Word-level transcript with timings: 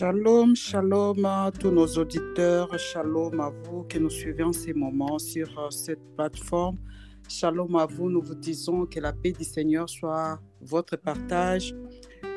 Shalom, 0.00 0.56
shalom 0.56 1.26
à 1.26 1.50
tous 1.52 1.70
nos 1.70 1.86
auditeurs, 1.86 2.70
shalom 2.78 3.38
à 3.38 3.50
vous 3.50 3.84
qui 3.84 4.00
nous 4.00 4.08
suivez 4.08 4.42
en 4.42 4.50
ces 4.50 4.72
moments 4.72 5.18
sur 5.18 5.46
euh, 5.58 5.68
cette 5.68 6.00
plateforme. 6.16 6.78
Shalom 7.28 7.76
à 7.76 7.84
vous, 7.84 8.08
nous 8.08 8.22
vous 8.22 8.34
disons 8.34 8.86
que 8.86 8.98
la 8.98 9.12
paix 9.12 9.32
du 9.32 9.44
Seigneur 9.44 9.90
soit 9.90 10.40
votre 10.62 10.96
partage. 10.96 11.74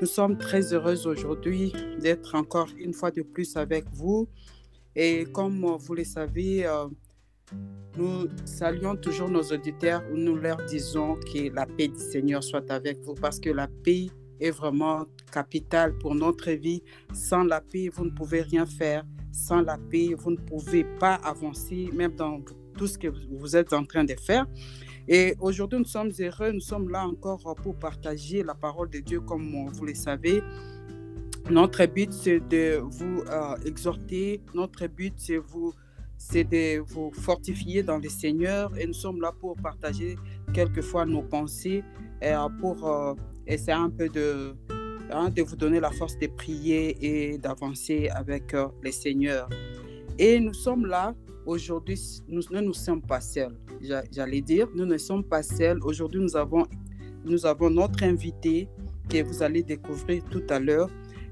Nous 0.01 0.07
sommes 0.07 0.37
très 0.37 0.73
heureux 0.73 1.07
aujourd'hui 1.07 1.71
d'être 2.01 2.35
encore 2.35 2.67
une 2.77 2.91
fois 2.91 3.11
de 3.11 3.21
plus 3.21 3.55
avec 3.55 3.85
vous. 3.93 4.27
Et 4.93 5.23
comme 5.31 5.65
vous 5.65 5.93
le 5.95 6.03
savez, 6.03 6.65
euh, 6.65 6.87
nous 7.95 8.27
saluons 8.43 8.97
toujours 8.97 9.29
nos 9.29 9.53
auditeurs 9.53 10.03
où 10.11 10.17
nous 10.17 10.35
leur 10.35 10.57
disons 10.65 11.15
que 11.15 11.49
la 11.55 11.65
paix 11.65 11.87
du 11.87 11.99
Seigneur 12.11 12.43
soit 12.43 12.69
avec 12.69 12.99
vous 13.03 13.13
parce 13.13 13.39
que 13.39 13.51
la 13.51 13.69
paix 13.85 14.09
est 14.39 14.51
vraiment 14.51 15.05
capitale 15.31 15.97
pour 15.97 16.15
notre 16.15 16.51
vie. 16.51 16.83
Sans 17.13 17.43
la 17.43 17.61
paix, 17.61 17.89
vous 17.89 18.05
ne 18.05 18.11
pouvez 18.11 18.41
rien 18.41 18.65
faire. 18.65 19.05
Sans 19.31 19.61
la 19.61 19.77
paix, 19.77 20.13
vous 20.17 20.31
ne 20.31 20.37
pouvez 20.37 20.83
pas 20.99 21.15
avancer, 21.15 21.89
même 21.93 22.15
dans 22.15 22.41
tout 22.77 22.87
ce 22.87 22.97
que 22.97 23.07
vous 23.07 23.55
êtes 23.55 23.73
en 23.73 23.83
train 23.83 24.03
de 24.03 24.15
faire. 24.15 24.45
Et 25.07 25.35
aujourd'hui, 25.39 25.79
nous 25.79 25.85
sommes 25.85 26.11
heureux, 26.19 26.51
nous 26.51 26.61
sommes 26.61 26.89
là 26.89 27.05
encore 27.05 27.55
pour 27.61 27.75
partager 27.75 28.43
la 28.43 28.55
parole 28.55 28.89
de 28.89 28.99
Dieu 28.99 29.19
comme 29.19 29.69
vous 29.73 29.85
le 29.85 29.95
savez. 29.95 30.41
Notre 31.49 31.85
but, 31.87 32.13
c'est 32.13 32.39
de 32.39 32.79
vous 32.81 33.21
euh, 33.27 33.57
exhorter, 33.65 34.41
notre 34.53 34.87
but, 34.87 35.13
c'est 35.17 35.37
vous 35.37 35.73
c'est 36.17 36.45
de 36.45 36.79
vous 36.79 37.11
fortifier 37.11 37.83
dans 37.83 37.97
le 37.97 38.07
Seigneur 38.07 38.71
et 38.77 38.87
nous 38.87 38.93
sommes 38.93 39.19
là 39.19 39.33
pour 39.37 39.57
partager 39.57 40.15
quelquefois 40.53 41.05
nos 41.05 41.21
pensées 41.21 41.83
euh, 42.23 42.47
pour 42.61 42.87
essayer 43.47 43.73
un 43.73 43.89
peu 43.89 44.09
de, 44.09 44.55
hein, 45.11 45.29
de 45.29 45.41
vous 45.41 45.55
donner 45.55 45.79
la 45.79 45.91
force 45.91 46.17
de 46.17 46.27
prier 46.27 46.97
et 47.01 47.37
d'avancer 47.37 48.09
avec 48.09 48.53
euh, 48.53 48.67
le 48.81 48.91
Seigneur. 48.91 49.49
Et 50.17 50.39
nous 50.39 50.53
sommes 50.53 50.85
là 50.85 51.15
aujourd'hui, 51.45 51.99
nous 52.27 52.41
ne 52.51 52.61
nous 52.61 52.73
sommes 52.73 53.01
pas 53.01 53.21
seuls, 53.21 53.57
j'allais 54.11 54.41
dire, 54.41 54.67
nous 54.75 54.85
ne 54.85 54.97
sommes 54.97 55.23
pas 55.23 55.43
seuls. 55.43 55.79
Aujourd'hui, 55.83 56.21
nous 56.21 56.37
avons, 56.37 56.65
nous 57.25 57.45
avons 57.45 57.69
notre 57.69 58.03
invité 58.03 58.69
que 59.09 59.23
vous 59.23 59.43
allez 59.43 59.63
découvrir 59.63 60.23
tout 60.29 60.43
à 60.49 60.59
l'heure. 60.59 60.89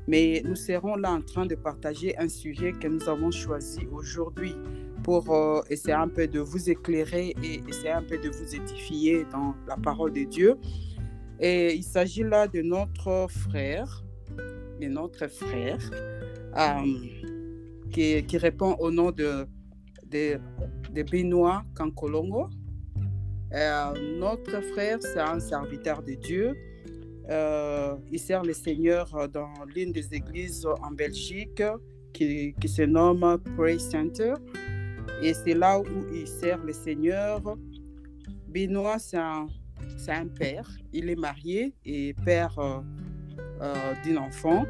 Mais 0.08 0.42
nous 0.44 0.56
serons 0.56 0.96
là 0.96 1.12
en 1.12 1.22
train 1.22 1.46
de 1.46 1.56
partager 1.56 2.18
un 2.18 2.28
sujet 2.28 2.73
que 2.73 2.88
nous 2.88 3.08
avons 3.08 3.31
choisi 3.31 3.88
aujourd'hui 3.92 4.56
pour 5.03 5.34
euh, 5.34 5.62
essayer 5.70 5.94
un 5.94 6.08
peu 6.08 6.28
de 6.28 6.40
vous 6.40 6.70
éclairer 6.70 7.36
et 7.44 7.62
essayer 7.68 7.92
un 7.92 8.03
peu 8.03 8.18
de 8.18 8.30
vous 8.30 8.56
édifier 8.56 9.25
dans 9.31 9.56
la 9.68 9.78
parole 9.78 10.14
de 10.14 10.23
Dieu. 10.23 10.58
Et 11.44 11.73
il 11.73 11.84
s'agit 11.84 12.22
là 12.22 12.47
de 12.47 12.61
notre 12.61 13.28
frère, 13.28 14.03
de 14.80 14.88
notre 14.88 15.28
frère, 15.28 15.80
euh, 16.56 16.84
qui, 17.92 18.23
qui, 18.25 18.38
répond 18.38 18.75
au 18.80 18.92
nom 18.92 19.09
de, 19.11 19.47
de, 20.12 20.39
Benoît 21.12 21.64
Kankolongo. 21.75 22.47
Euh, 23.53 24.19
notre 24.19 24.62
frère, 24.72 25.00
c'est 25.02 25.19
un 25.19 25.39
serviteur 25.39 26.03
de 26.03 26.14
Dieu. 26.14 26.56
Euh, 27.28 27.95
il 28.12 28.19
sert 28.19 28.44
le 28.44 28.53
Seigneur 28.53 29.28
dans 29.30 29.52
l'une 29.75 29.92
des 29.92 30.14
églises 30.14 30.67
en 30.84 30.92
Belgique 30.92 31.64
qui, 32.14 32.53
qui 32.53 32.69
se 32.69 32.84
nomme 32.84 33.42
Praise 33.58 33.89
Center. 33.89 34.34
Et 35.23 35.34
c'est 35.34 35.56
là 35.56 35.80
où 35.80 36.14
il 36.14 36.28
sert 36.28 36.64
le 36.64 36.73
Seigneur. 36.73 37.42
Benoît, 38.47 39.00
c'est 39.00 39.17
un, 39.17 39.47
un, 40.10 40.28
père. 40.28 40.70
Il 40.94 41.10
est 41.10 41.16
marié 41.16 41.74
et 41.86 42.14
père 42.26 42.58
euh, 42.60 42.80
euh, 43.62 43.94
d'un 44.06 44.18
enfant. 44.18 44.66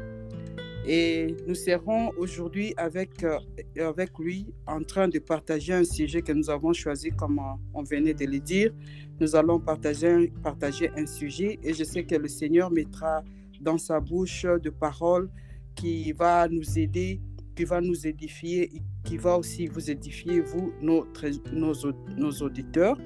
Et 0.86 1.36
nous 1.46 1.54
serons 1.54 2.10
aujourd'hui 2.18 2.74
avec, 2.76 3.22
euh, 3.22 3.38
avec 3.78 4.18
lui 4.18 4.46
en 4.66 4.82
train 4.82 5.08
de 5.08 5.18
partager 5.20 5.72
un 5.72 5.84
sujet 5.84 6.22
que 6.22 6.32
nous 6.32 6.50
avons 6.50 6.72
choisi, 6.72 7.10
comme 7.10 7.40
on 7.72 7.82
venait 7.82 8.14
de 8.14 8.26
le 8.26 8.40
dire. 8.40 8.72
Nous 9.20 9.36
allons 9.36 9.60
partager, 9.60 10.32
partager 10.42 10.90
un 10.96 11.06
sujet 11.06 11.58
et 11.62 11.72
je 11.72 11.84
sais 11.84 12.02
que 12.02 12.16
le 12.16 12.28
Seigneur 12.28 12.70
mettra 12.70 13.22
dans 13.60 13.78
sa 13.78 14.00
bouche 14.00 14.42
de 14.44 14.70
paroles 14.70 15.30
qui 15.76 16.10
va 16.12 16.48
nous 16.48 16.78
aider, 16.78 17.20
qui 17.54 17.64
va 17.64 17.80
nous 17.80 18.06
édifier 18.06 18.82
qui 19.04 19.16
va 19.16 19.36
aussi 19.36 19.66
vous 19.66 19.90
édifier, 19.90 20.40
vous, 20.40 20.72
nos, 20.80 21.06
nos 21.52 22.32
auditeurs. 22.42 22.96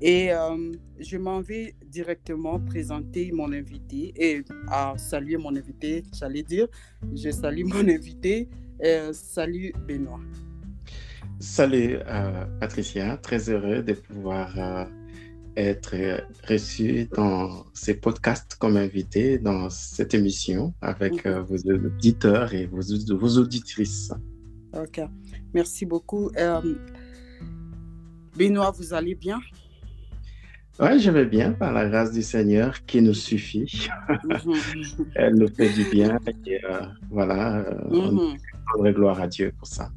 Et 0.00 0.32
euh, 0.32 0.72
je 1.00 1.16
m'en 1.16 1.40
vais 1.40 1.74
directement 1.86 2.60
présenter 2.60 3.32
mon 3.32 3.52
invité 3.52 4.12
et 4.16 4.44
à 4.68 4.94
saluer 4.96 5.36
mon 5.36 5.54
invité, 5.56 6.04
j'allais 6.16 6.42
dire. 6.42 6.68
Je 7.14 7.30
salue 7.30 7.64
mon 7.64 7.88
invité. 7.88 8.48
Euh, 8.84 9.12
salut 9.12 9.72
Benoît. 9.86 10.20
Salut 11.40 11.96
euh, 12.06 12.44
Patricia, 12.60 13.16
très 13.16 13.48
heureux 13.50 13.82
de 13.82 13.92
pouvoir 13.94 14.88
être 15.56 15.96
reçu 16.48 17.06
dans 17.06 17.64
ces 17.74 17.94
podcasts 17.94 18.54
comme 18.56 18.76
invité 18.76 19.38
dans 19.38 19.68
cette 19.70 20.14
émission 20.14 20.72
avec 20.80 21.26
vos 21.26 21.56
auditeurs 21.56 22.54
et 22.54 22.66
vos, 22.66 22.82
vos 23.16 23.38
auditrices. 23.38 24.12
Ok, 24.74 25.00
merci 25.54 25.86
beaucoup. 25.86 26.30
Euh, 26.36 26.74
Benoît, 28.36 28.70
vous 28.70 28.92
allez 28.92 29.14
bien? 29.14 29.40
Oui, 30.80 31.00
je 31.00 31.10
vais 31.10 31.24
bien 31.24 31.52
par 31.52 31.72
la 31.72 31.88
grâce 31.88 32.12
du 32.12 32.22
Seigneur 32.22 32.84
qui 32.86 33.02
nous 33.02 33.14
suffit. 33.14 33.88
Mhm. 34.24 35.10
Elle 35.16 35.34
nous 35.34 35.48
fait 35.48 35.70
du 35.70 35.84
bien 35.90 36.18
et 36.46 36.64
euh, 36.64 36.82
voilà, 37.10 37.58
euh, 37.58 38.36
on 38.78 38.90
gloire 38.92 39.20
à 39.20 39.26
Dieu 39.26 39.52
pour 39.58 39.66
ça. 39.66 39.90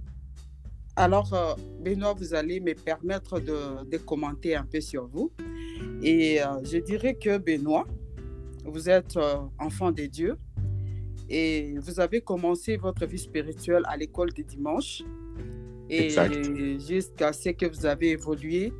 Alors, 0.95 1.31
euh, 1.33 1.53
Benoît, 1.83 2.15
vous 2.17 2.33
allez 2.33 2.59
me 2.59 2.73
permettre 2.73 3.39
de, 3.39 3.87
de, 3.89 3.97
commenter 3.97 4.55
un 4.55 4.65
peu 4.65 4.81
sur 4.81 5.07
vous. 5.07 5.31
Et 6.01 6.39
je 6.63 6.77
dirais 6.79 7.13
que 7.13 7.37
Benoît, 7.37 7.85
vous 8.65 8.89
êtes 8.89 9.17
enfant 9.59 9.91
de 9.91 10.05
Dieu, 10.05 10.35
et 11.29 11.75
vous 11.79 11.99
avez 11.99 12.21
commencé 12.21 12.77
votre 12.77 13.05
vie 13.05 13.19
spirituelle 13.19 13.83
à 13.85 13.97
l'école 13.97 14.33
des 14.33 14.43
dimanches. 14.43 15.03
Et 15.89 16.09
jusqu'à 16.79 17.33
ce 17.33 17.49
que 17.49 17.67
vous 17.67 17.85
avez 17.85 18.11
évolué. 18.11 18.73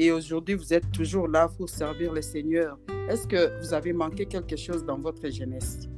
Et 0.00 0.12
aujourd'hui, 0.12 0.54
vous 0.54 0.72
êtes 0.72 0.90
toujours 0.92 1.26
là 1.26 1.48
pour 1.48 1.68
servir 1.68 2.12
le 2.12 2.22
Seigneur. 2.22 2.78
Est-ce 3.08 3.26
que 3.26 3.60
vous 3.60 3.74
avez 3.74 3.92
manqué 3.92 4.26
quelque 4.26 4.56
chose 4.56 4.84
dans 4.84 4.98
votre 4.98 5.28
jeunesse? 5.28 5.88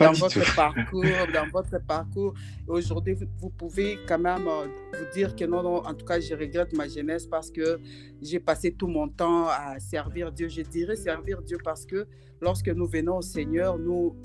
dans 0.00 0.12
votre 0.12 0.56
parcours, 0.56 1.02
dans 1.34 1.48
votre 1.52 1.78
parcours. 1.84 2.34
Aujourd'hui, 2.66 3.14
vous, 3.38 3.50
pouvez 3.50 3.98
quand 4.08 4.18
même 4.18 4.48
euh, 4.48 4.66
vous 4.94 5.12
dire 5.12 5.36
que 5.36 5.44
non, 5.44 5.62
non, 5.62 5.86
en 5.86 5.94
tout 5.94 6.06
cas, 6.06 6.18
je 6.18 6.34
regrette 6.34 6.72
ma 6.72 6.88
jeunesse 6.88 7.26
parce 7.26 7.50
que 7.50 7.78
j'ai 8.22 8.40
passé 8.40 8.72
tout 8.72 8.86
mon 8.86 9.08
temps 9.08 9.48
à 9.48 9.78
servir 9.78 10.32
Dieu. 10.32 10.48
Je 10.48 10.62
dirais 10.62 10.96
servir 10.96 11.42
Dieu 11.42 11.58
parce 11.62 11.84
que 11.84 12.06
lorsque 12.40 12.68
nous 12.68 12.86
venons 12.86 13.18
au 13.18 13.22
Seigneur, 13.22 13.78
nous, 13.78 14.16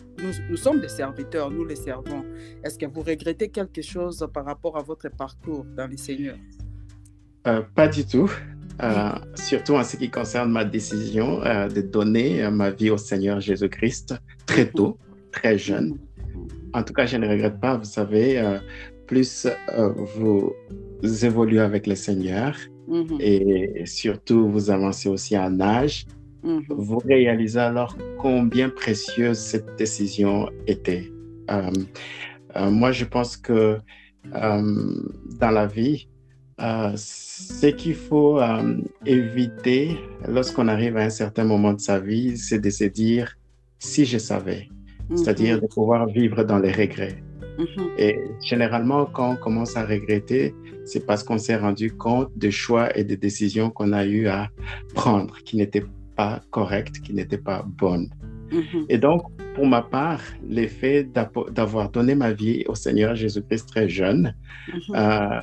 nous, 0.50 0.58
sommes 0.58 0.80
des 0.80 0.88
serviteurs, 0.90 1.52
nous 1.52 1.66
les 1.66 1.76
servons. 1.76 2.24
Est-ce 2.64 2.80
que 2.80 2.86
vous 2.86 3.02
regrettez 3.02 3.50
quelque 3.50 3.82
chose 3.82 4.26
par 4.34 4.46
rapport 4.46 4.78
à 4.78 4.82
votre 4.82 5.10
parcours 5.10 5.66
dans 5.76 5.88
le 5.88 5.98
Seigneur? 5.98 6.38
Euh, 7.48 7.62
pas 7.76 7.88
du 7.88 8.06
tout. 8.06 8.32
Euh, 8.84 9.12
surtout 9.36 9.76
en 9.76 9.84
ce 9.86 9.96
qui 9.96 10.10
concerne 10.10 10.52
ma 10.52 10.66
décision 10.66 11.40
de 11.40 11.80
donner 11.80 12.50
ma 12.52 12.72
vie 12.72 12.90
au 12.90 12.98
Seigneur 12.98 13.40
Jésus-Christ 13.40 14.16
très 14.46 14.66
tôt 14.66 14.98
très 15.36 15.58
jeune. 15.58 15.98
En 16.74 16.84
tout 16.84 16.94
cas, 16.94 17.06
je 17.06 17.18
ne 17.18 17.28
regrette 17.28 17.60
pas. 17.60 17.78
Vous 17.78 17.86
savez, 17.86 18.40
euh, 18.40 18.58
plus 19.08 19.48
euh, 19.78 19.94
vous 20.16 20.54
évoluez 21.26 21.60
avec 21.60 21.88
le 21.88 21.96
Seigneur 21.96 22.58
mm-hmm. 22.90 23.22
et 23.22 23.86
surtout 23.86 24.50
vous 24.50 24.70
avancez 24.72 25.08
aussi 25.10 25.38
en 25.38 25.60
âge, 25.62 26.06
mm-hmm. 26.44 26.66
vous 26.70 26.98
réalisez 26.98 27.60
alors 27.60 27.96
combien 28.18 28.70
précieuse 28.70 29.38
cette 29.38 29.76
décision 29.78 30.50
était. 30.68 31.12
Euh, 31.52 31.72
moi, 32.70 32.92
je 32.92 33.06
pense 33.06 33.38
que 33.38 33.78
dans 34.34 35.52
la 35.52 35.68
vie, 35.68 36.08
ce 36.60 37.68
qu'il 37.68 37.96
faut 37.96 38.40
éviter 39.06 39.98
lorsqu'on 40.28 40.68
arrive 40.68 40.98
à 40.98 41.02
un 41.02 41.10
certain 41.10 41.44
moment 41.44 41.74
de 41.74 41.80
sa 41.80 42.00
vie, 42.00 42.38
c'est 42.38 42.60
de 42.60 42.70
se 42.70 42.86
dire, 42.86 43.38
si 43.80 44.06
je 44.06 44.18
savais, 44.18 44.70
c'est-à-dire 45.16 45.62
de 45.62 45.68
pouvoir 45.68 46.08
vivre 46.08 46.44
dans 46.44 46.60
les 46.60 46.72
regrets. 46.72 47.22
Mm-hmm. 47.58 47.90
Et 47.98 48.20
généralement, 48.42 49.06
quand 49.06 49.34
on 49.34 49.36
commence 49.36 49.78
à 49.78 49.86
regretter, 49.86 50.54
c'est 50.84 51.06
parce 51.06 51.24
qu'on 51.24 51.38
s'est 51.38 51.56
rendu 51.56 51.92
compte 51.92 52.30
des 52.36 52.52
choix 52.52 52.96
et 52.98 53.04
des 53.04 53.18
décisions 53.18 53.70
qu'on 53.70 53.94
a 53.94 54.06
eu 54.06 54.28
à 54.28 54.50
prendre 54.94 55.38
qui 55.44 55.58
n'étaient 55.58 55.86
pas 56.16 56.42
correctes, 56.52 57.00
qui 57.00 57.14
n'étaient 57.14 57.38
pas 57.38 57.66
bonnes. 57.66 58.10
Mm-hmm. 58.52 58.86
Et 58.90 58.98
donc, 58.98 59.24
pour 59.56 59.66
ma 59.66 59.82
part, 59.82 60.22
l'effet 60.48 61.08
d'avoir 61.52 61.90
donné 61.90 62.14
ma 62.16 62.32
vie 62.32 62.64
au 62.68 62.76
Seigneur 62.76 63.16
Jésus-Christ 63.16 63.68
très 63.70 63.88
jeune, 63.90 64.36
euh, 64.94 65.40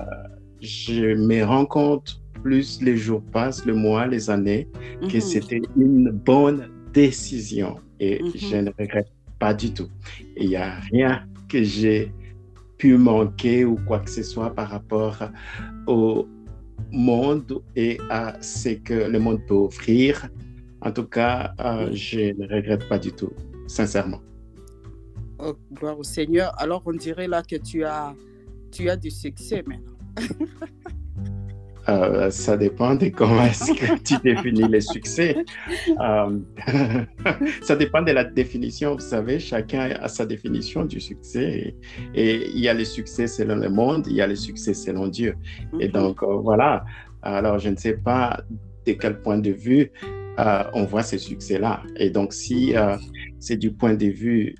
je 0.62 1.14
me 1.14 1.44
rends 1.44 1.66
compte 1.66 2.22
plus 2.42 2.80
les 2.80 2.96
jours 2.96 3.22
passent, 3.32 3.66
le 3.66 3.74
mois, 3.74 4.06
les 4.06 4.30
années, 4.30 4.68
que 5.10 5.20
c'était 5.20 5.60
une 5.76 6.10
bonne 6.10 6.70
décision. 6.92 7.76
Et 8.00 8.20
je 8.34 8.56
ne 8.56 8.70
regrette 8.78 9.12
pas 9.38 9.54
du 9.54 9.72
tout. 9.72 9.88
Il 10.36 10.48
n'y 10.48 10.56
a 10.56 10.74
rien 10.92 11.24
que 11.48 11.62
j'ai 11.62 12.12
pu 12.78 12.96
manquer 12.96 13.64
ou 13.64 13.76
quoi 13.86 14.00
que 14.00 14.10
ce 14.10 14.22
soit 14.22 14.52
par 14.54 14.70
rapport 14.70 15.16
au 15.86 16.26
monde 16.90 17.62
et 17.76 17.98
à 18.10 18.40
ce 18.40 18.70
que 18.70 18.94
le 18.94 19.18
monde 19.18 19.40
peut 19.46 19.54
offrir. 19.54 20.28
En 20.80 20.90
tout 20.90 21.06
cas, 21.06 21.54
euh, 21.60 21.90
je 21.92 22.34
ne 22.36 22.52
regrette 22.52 22.88
pas 22.88 22.98
du 22.98 23.12
tout, 23.12 23.30
sincèrement. 23.68 24.20
Oh, 25.38 25.54
gloire 25.72 25.98
au 25.98 26.02
Seigneur. 26.02 26.52
Alors, 26.60 26.82
on 26.86 26.92
dirait 26.92 27.28
là 27.28 27.42
que 27.42 27.56
tu 27.56 27.84
as, 27.84 28.14
tu 28.72 28.90
as 28.90 28.96
du 28.96 29.10
succès 29.10 29.62
maintenant. 29.64 29.91
Euh, 31.88 32.30
ça 32.30 32.56
dépend 32.56 32.94
de 32.94 33.08
comment 33.08 33.44
est-ce 33.44 33.72
que 33.72 34.00
tu 34.02 34.14
définis 34.22 34.68
le 34.68 34.80
succès. 34.80 35.36
Euh, 36.00 36.38
ça 37.62 37.76
dépend 37.76 38.02
de 38.02 38.12
la 38.12 38.24
définition. 38.24 38.94
Vous 38.94 39.00
savez, 39.00 39.38
chacun 39.38 39.90
a 40.00 40.08
sa 40.08 40.24
définition 40.24 40.84
du 40.84 41.00
succès. 41.00 41.74
Et, 42.14 42.50
il 42.50 42.60
y 42.60 42.68
a 42.68 42.74
le 42.74 42.84
succès 42.84 43.26
selon 43.26 43.56
le 43.56 43.68
monde, 43.68 44.06
il 44.08 44.14
y 44.14 44.20
a 44.20 44.26
le 44.26 44.36
succès 44.36 44.74
selon 44.74 45.08
Dieu. 45.08 45.34
Et 45.80 45.88
mhm. 45.88 45.92
donc, 45.92 46.22
euh, 46.22 46.36
voilà. 46.36 46.84
Alors, 47.22 47.58
je 47.58 47.68
ne 47.68 47.76
sais 47.76 47.94
pas 47.94 48.40
de 48.86 48.92
quel 48.92 49.20
point 49.20 49.38
de 49.38 49.50
vue 49.50 49.90
on 50.74 50.84
voit 50.84 51.02
ce 51.02 51.18
succès-là. 51.18 51.82
Et 51.96 52.10
donc, 52.10 52.32
si 52.32 52.74
c'est 53.38 53.56
du 53.56 53.72
point 53.72 53.94
de 53.94 54.06
vue 54.06 54.56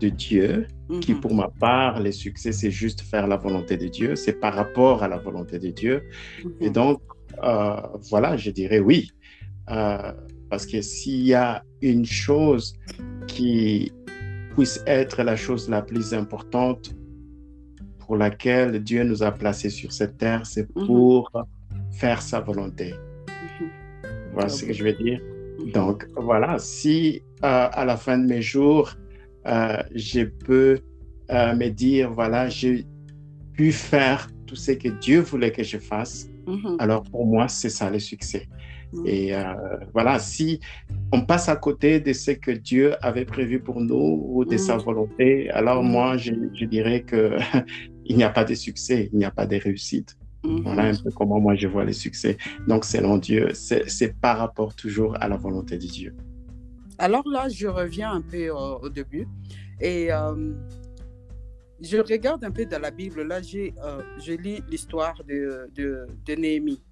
de 0.00 0.08
Dieu, 0.08 0.66
qui 1.00 1.14
mhm. 1.14 1.20
pour 1.20 1.34
ma 1.34 1.48
part, 1.48 2.00
le 2.00 2.12
succès, 2.12 2.52
c'est 2.52 2.70
juste 2.70 3.00
faire 3.02 3.26
la 3.26 3.36
volonté 3.36 3.76
de 3.76 3.88
Dieu, 3.88 4.16
c'est 4.16 4.34
par 4.34 4.54
rapport 4.54 5.02
à 5.02 5.08
la 5.08 5.18
volonté 5.18 5.58
de 5.58 5.70
Dieu. 5.70 6.02
Et 6.60 6.66
mhm. 6.66 6.72
donc, 6.72 7.00
euh, 7.42 7.76
voilà, 8.10 8.36
je 8.36 8.50
dirais 8.50 8.80
oui. 8.80 9.10
Euh, 9.70 10.12
parce 10.50 10.66
que 10.66 10.82
s'il 10.82 11.22
y 11.22 11.34
a 11.34 11.64
une 11.80 12.04
chose 12.04 12.74
qui 13.26 13.92
puisse 14.54 14.82
être 14.86 15.22
la 15.22 15.36
chose 15.36 15.68
la 15.68 15.82
plus 15.82 16.14
importante 16.14 16.94
pour 17.98 18.16
laquelle 18.16 18.82
Dieu 18.82 19.02
nous 19.04 19.22
a 19.22 19.32
placés 19.32 19.70
sur 19.70 19.90
cette 19.92 20.18
terre, 20.18 20.44
c'est 20.44 20.68
mhm. 20.76 20.86
pour 20.86 21.30
faire 21.92 22.20
sa 22.20 22.40
volonté. 22.40 22.94
Voilà 24.32 24.48
ce 24.48 24.64
que 24.64 24.72
je 24.72 24.84
veux 24.84 24.92
dire. 24.92 25.20
Donc, 25.72 26.06
voilà, 26.16 26.58
si 26.58 27.22
euh, 27.44 27.68
à 27.72 27.84
la 27.84 27.96
fin 27.96 28.18
de 28.18 28.26
mes 28.26 28.42
jours, 28.42 28.94
je 29.46 30.22
peux 30.22 30.80
euh, 31.30 31.54
me 31.54 31.68
dire, 31.68 32.12
voilà, 32.12 32.48
j'ai 32.48 32.84
pu 33.54 33.72
faire 33.72 34.28
tout 34.46 34.56
ce 34.56 34.72
que 34.72 34.88
Dieu 34.88 35.20
voulait 35.20 35.52
que 35.52 35.62
je 35.62 35.78
fasse. 35.78 36.28
Mm-hmm. 36.46 36.76
Alors 36.78 37.02
pour 37.04 37.24
moi, 37.26 37.48
c'est 37.48 37.70
ça 37.70 37.88
le 37.88 37.98
succès. 37.98 38.46
Mm. 38.92 39.06
Et 39.06 39.34
euh, 39.34 39.54
voilà, 39.94 40.18
si 40.18 40.60
on 41.12 41.22
passe 41.22 41.48
à 41.48 41.56
côté 41.56 41.98
de 41.98 42.12
ce 42.12 42.32
que 42.32 42.50
Dieu 42.50 42.94
avait 43.02 43.24
prévu 43.24 43.58
pour 43.58 43.80
nous 43.80 44.22
ou 44.28 44.44
de 44.44 44.58
sa 44.58 44.76
mm. 44.76 44.80
volonté, 44.80 45.50
alors 45.50 45.82
moi, 45.82 46.18
je, 46.18 46.32
dirais 46.66 47.00
que 47.00 47.36
il 48.04 48.16
n'y 48.16 48.24
a 48.24 48.30
pas 48.30 48.44
de 48.44 48.54
succès, 48.54 49.08
il 49.10 49.18
n'y 49.18 49.24
a 49.24 49.30
pas 49.30 49.46
de 49.46 49.56
réussite. 49.56 50.18
Mm-hmm. 50.44 50.62
Voilà 50.62 50.84
un 50.84 50.94
peu 50.94 51.10
comment 51.10 51.40
moi 51.40 51.54
je 51.54 51.68
vois 51.68 51.84
le 51.84 51.94
succès. 51.94 52.36
Donc, 52.68 52.84
selon 52.84 53.16
Dieu, 53.16 53.48
c'est 53.54 54.20
par 54.20 54.36
rapport 54.36 54.74
toujours 54.74 55.16
à 55.22 55.28
la 55.28 55.38
volonté 55.38 55.78
de 55.78 55.86
Dieu. 55.86 56.14
Alors 56.98 57.26
là, 57.28 57.48
je 57.48 57.66
reviens 57.66 58.12
un 58.12 58.22
peu 58.22 58.50
au, 58.50 58.88
début 58.88 59.26
et 59.80 60.12
euh, 60.12 60.52
je 61.80 61.98
regarde 61.98 62.44
un 62.44 62.50
peu 62.50 62.64
dans 62.66 62.80
la 62.80 62.90
Bible. 62.90 63.22
Là, 63.22 63.42
j'ai, 63.42 63.74
euh, 63.82 64.02
je 64.18 64.32
lis 64.32 64.62
l'histoire 64.68 65.20
de, 65.24 65.68
de, 65.74 66.34
Néhémie. 66.34 66.82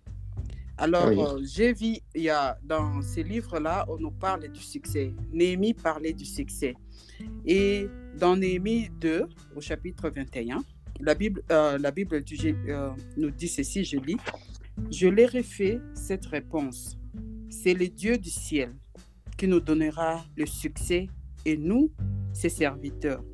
Alors, 0.76 1.06
euh, 1.06 1.40
j'ai 1.44 1.72
vu, 1.72 1.98
il 2.14 2.22
y 2.22 2.30
a, 2.30 2.58
dans 2.64 3.00
ces 3.02 3.22
livres-là, 3.22 3.86
on 3.88 3.98
nous 3.98 4.10
parle 4.10 4.48
du 4.48 4.60
succès. 4.60 5.14
Néhémie 5.32 5.74
parlait 5.74 6.12
du 6.12 6.24
succès. 6.24 6.74
Et 7.46 7.86
dans 8.18 8.36
Néhémie 8.36 8.90
2, 9.00 9.26
au 9.54 9.60
chapitre 9.60 10.10
21, 10.10 10.62
la 11.00 11.14
Bible, 11.14 11.42
la 11.48 11.90
Bible 11.90 12.24
nous 13.16 13.30
dit 13.30 13.48
ceci, 13.48 13.84
je 13.84 13.98
lis, 13.98 14.16
je 14.90 15.06
leur 15.06 15.34
ai 15.34 15.42
fait 15.42 15.80
cette 15.94 16.26
réponse. 16.26 16.98
C'est 17.48 17.74
le 17.74 17.86
Dieu 17.86 18.18
du 18.18 18.30
ciel 18.30 18.72
qui 19.42 19.48
nous 19.48 19.58
donnera 19.58 20.24
le 20.36 20.46
succès 20.46 21.08
et 21.44 21.56
nous, 21.56 21.90
ses 22.32 22.48
serviteurs. 22.48 23.24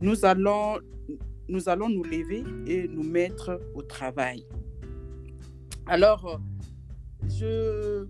Nous 0.00 0.24
allons, 0.24 0.80
nous 1.48 1.68
allons 1.68 1.88
nous 1.88 2.02
lever 2.02 2.42
et 2.66 2.88
nous 2.88 3.04
mettre 3.04 3.60
au 3.76 3.82
travail. 3.82 4.44
Alors, 5.86 6.40
je, 7.28 8.04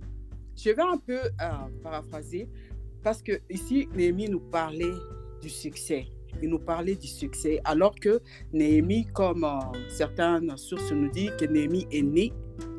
je 0.57 0.71
vais 0.71 0.81
un 0.81 0.97
peu 0.97 1.19
euh, 1.19 1.69
paraphraser 1.83 2.49
parce 3.03 3.21
que 3.21 3.43
ici, 3.51 3.87
Néhémie 3.95 4.31
nous 4.31 4.41
parlait 4.41 4.95
du 5.43 5.51
succès. 5.51 6.07
Il 6.43 6.49
nous 6.49 6.61
parlait 6.61 6.95
du 6.95 7.09
succès, 7.09 7.61
alors 7.65 7.95
que 7.95 8.23
Néhémie, 8.55 9.05
comme 9.13 9.45
euh, 9.45 9.89
certaines 9.91 10.57
sources 10.57 10.93
nous 10.93 11.11
disent 11.11 11.37
que 11.39 11.45
Néhémie 11.45 11.87
est 11.93 12.01
né 12.01 12.33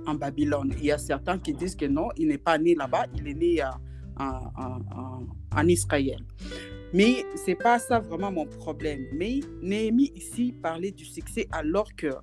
en 0.08 0.16
Babylone. 0.16 0.74
Il 0.80 0.86
y 0.86 0.92
a 0.92 0.98
certains 0.98 1.38
qui 1.38 1.54
disent 1.54 1.76
que 1.76 1.86
non, 1.86 2.10
il 2.18 2.30
n'est 2.30 2.40
pas 2.40 2.58
né 2.58 2.74
là-bas, 2.74 3.06
il 3.16 3.28
est 3.28 3.36
né 3.36 3.62
à, 3.62 3.80
en, 4.20 5.68
Israël. 5.68 6.20
Mais 6.94 7.26
ce 7.36 7.52
n'est 7.52 7.56
pas 7.56 7.80
ça 7.80 8.00
vraiment 8.00 8.32
mon 8.32 8.46
problème. 8.46 9.06
Mais 9.14 9.40
Néhémie 9.62 10.12
ici 10.16 10.54
parlait 10.62 10.92
du 10.92 11.06
succès 11.06 11.48
alors 11.52 11.94
que 11.96 12.14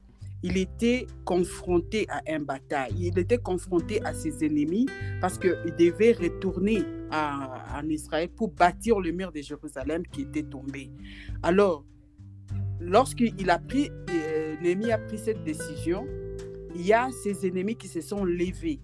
il 0.46 0.58
était 0.58 1.06
confronté 1.24 2.06
à 2.10 2.20
un 2.28 2.40
bataille. 2.40 2.92
Il 2.98 3.18
était 3.18 3.38
confronté 3.38 4.04
à 4.04 4.12
ses 4.12 4.44
ennemis 4.44 4.86
parce 5.18 5.38
qu'il 5.38 5.74
devait 5.78 6.12
retourner 6.12 6.82
en 7.10 7.88
Israël 7.88 8.28
pour 8.28 8.50
bâtir 8.50 9.00
le 9.00 9.10
mur 9.10 9.32
de 9.32 9.40
Jérusalem 9.40 10.02
qui 10.06 10.22
était 10.22 10.42
tombé. 10.42 10.90
Alors, 11.42 11.86
lorsqu'il 12.78 13.48
a 13.48 13.58
pris, 13.58 13.90
euh, 14.10 14.56
Néhémie 14.60 14.92
a 14.92 14.98
pris 14.98 15.16
cette 15.16 15.42
décision, 15.44 16.06
il 16.74 16.86
y 16.86 16.92
a 16.92 17.08
ses 17.22 17.46
ennemis 17.46 17.76
qui 17.76 17.88
se 17.88 18.02
sont 18.02 18.24
levés 18.24 18.80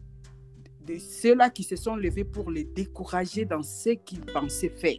de 0.90 0.98
ceux-là 0.98 1.50
qui 1.50 1.62
se 1.62 1.76
sont 1.76 1.96
levés 1.96 2.24
pour 2.24 2.50
les 2.50 2.64
décourager 2.64 3.44
dans 3.44 3.62
ce 3.62 3.90
qu'ils 3.90 4.20
pensaient 4.20 4.70
faire. 4.70 4.98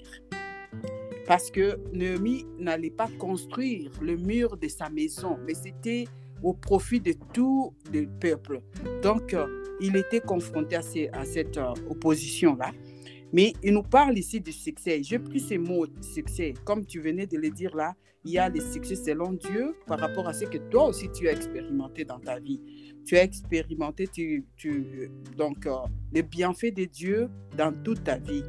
Parce 1.28 1.52
que 1.52 1.78
Néhémie 1.94 2.46
n'allait 2.60 2.90
pas 2.90 3.10
construire 3.20 3.92
le 4.02 4.18
mur 4.18 4.58
de 4.58 4.68
sa 4.68 4.90
maison, 4.90 5.38
mais 5.46 5.54
c'était 5.54 6.06
au 6.42 6.54
profit 6.54 7.00
de 7.00 7.14
tout 7.34 7.74
le 7.94 8.08
peuple. 8.20 8.62
Donc, 9.04 9.34
euh, 9.34 9.46
il 9.80 9.96
était 9.96 10.22
confronté 10.22 10.76
à, 10.76 10.82
cette 11.26 11.58
euh, 11.58 11.74
opposition-là. 11.90 12.72
Mais 13.32 13.54
il 13.64 13.74
nous 13.74 13.84
parle 13.84 14.18
ici 14.18 14.42
du 14.42 14.52
succès. 14.52 15.02
J'ai 15.04 15.20
pris 15.20 15.40
ces 15.40 15.58
mots 15.58 15.86
succès. 16.02 16.54
Comme 16.66 16.86
tu 16.86 17.00
venais 17.00 17.28
de 17.28 17.38
le 17.38 17.50
dire 17.50 17.76
là, 17.76 17.96
il 18.26 18.32
y 18.32 18.38
a 18.38 18.50
le 18.50 18.60
succès 18.60 18.96
selon 18.96 19.34
Dieu 19.34 19.76
par 19.88 20.00
rapport 20.00 20.28
à 20.28 20.34
ce 20.34 20.46
que 20.46 20.58
toi 20.58 20.88
aussi 20.88 21.10
tu 21.12 21.28
as 21.28 21.32
expérimenté 21.32 22.06
dans 22.06 22.20
ta 22.20 22.40
vie 22.40 22.62
tu 23.06 23.18
as 23.18 23.24
expérimenté 23.24 24.08
tu, 24.08 24.46
donc, 25.38 25.66
euh, 25.66 25.76
les 26.12 26.24
bienfaits 26.24 26.74
de 26.76 26.86
Dieu 26.86 27.30
dans 27.58 27.74
toute 27.84 28.04
ta 28.04 28.18
vie. 28.18 28.44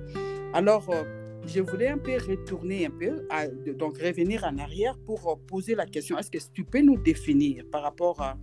Alors, 0.52 0.88
euh, 0.90 1.02
je 1.46 1.60
voulais 1.60 1.88
un 1.88 1.98
peu 1.98 2.12
retourner 2.12 2.86
un 2.86 2.90
peu, 2.90 3.26
donc 3.74 3.98
revenir 3.98 4.44
en 4.44 4.58
arrière 4.58 4.96
pour 5.06 5.28
euh, 5.28 5.34
poser 5.46 5.74
la 5.74 5.86
question, 5.86 6.18
est-ce 6.18 6.30
que 6.30 6.38
tu 6.52 6.64
peux 6.64 6.80
nous 6.80 6.96
définir 6.96 7.64
par 7.70 7.82
rapport 7.82 8.20
à, 8.20 8.36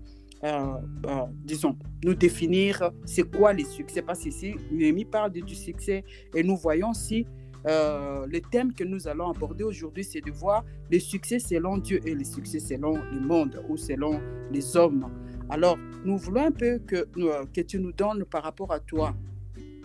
disons, 1.43 1.77
nous 2.03 2.15
définir 2.15 2.91
c'est 3.05 3.29
quoi 3.29 3.51
les 3.53 3.65
succès? 3.65 4.01
Parce 4.01 4.21
qu'ici, 4.21 4.55
Némi 4.71 5.03
parle 5.03 5.31
du 5.31 5.55
succès 5.55 6.03
et 6.33 6.43
nous 6.43 6.55
voyons 6.55 6.93
si 6.93 7.25
le 7.65 8.39
thème 8.51 8.73
que 8.73 8.85
nous 8.85 9.05
allons 9.09 9.29
aborder 9.29 9.65
aujourd'hui, 9.65 10.05
c'est 10.05 10.21
de 10.21 10.31
voir 10.31 10.63
le 10.89 10.97
succès 10.99 11.39
selon 11.39 11.77
Dieu 11.77 11.99
et 12.05 12.15
le 12.15 12.23
succès 12.23 12.59
selon 12.59 12.93
le 12.93 13.19
monde 13.19 13.61
ou 13.67 13.75
selon 13.75 14.21
les 14.49 14.77
hommes. 14.77 15.11
Alors, 15.49 15.79
nous 16.05 16.17
voulons 16.17 16.45
un 16.45 16.51
peu 16.51 16.79
que, 16.85 17.07
euh, 17.17 17.43
que 17.53 17.61
tu 17.61 17.79
nous 17.79 17.91
donnes 17.91 18.23
par 18.23 18.43
rapport 18.43 18.71
à 18.71 18.79
toi, 18.79 19.15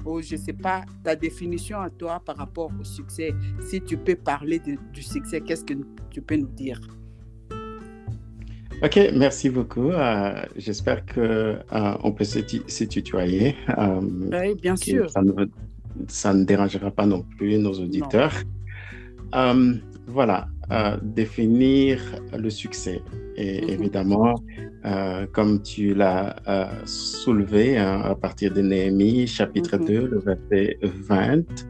ou 0.04 0.20
je 0.20 0.34
ne 0.34 0.40
sais 0.40 0.52
pas, 0.52 0.84
ta 1.02 1.16
définition 1.16 1.80
à 1.80 1.88
toi 1.88 2.20
par 2.24 2.36
rapport 2.36 2.70
au 2.78 2.84
succès. 2.84 3.34
Si 3.66 3.80
tu 3.80 3.96
peux 3.96 4.14
parler 4.14 4.58
du 4.58 5.02
succès, 5.02 5.40
qu'est-ce 5.40 5.64
que 5.64 5.72
tu 6.10 6.20
peux 6.20 6.36
nous 6.36 6.48
dire? 6.48 6.80
Ok, 8.82 9.00
merci 9.14 9.48
beaucoup. 9.48 9.90
Euh, 9.90 10.42
j'espère 10.56 11.06
qu'on 11.06 11.20
euh, 11.22 12.10
peut 12.14 12.24
se, 12.24 12.84
tutoyer. 12.84 13.56
oui, 13.78 14.54
bien 14.60 14.76
sûr. 14.76 15.08
Ça 16.08 16.34
ne, 16.34 16.44
dérangera 16.44 16.90
pas 16.90 17.06
non 17.06 17.24
plus 17.38 17.56
nos 17.56 17.72
auditeurs. 17.72 18.34
voilà, 20.06 20.48
définir 21.02 22.00
le 22.36 22.50
succès. 22.50 23.02
Et 23.36 23.62
mhm. 23.62 23.68
évidemment, 23.68 24.34
euh, 24.84 25.26
comme 25.32 25.62
tu 25.62 25.94
l'as 25.94 26.36
euh, 26.46 26.66
soulevé 26.84 27.78
hein, 27.78 28.00
à 28.04 28.14
partir 28.14 28.52
de 28.52 28.60
Néhémie, 28.60 29.26
chapitre 29.26 29.76
2, 29.76 30.00
mhm. 30.00 30.06
le 30.06 30.18
verset 30.20 30.78
20, 30.82 31.66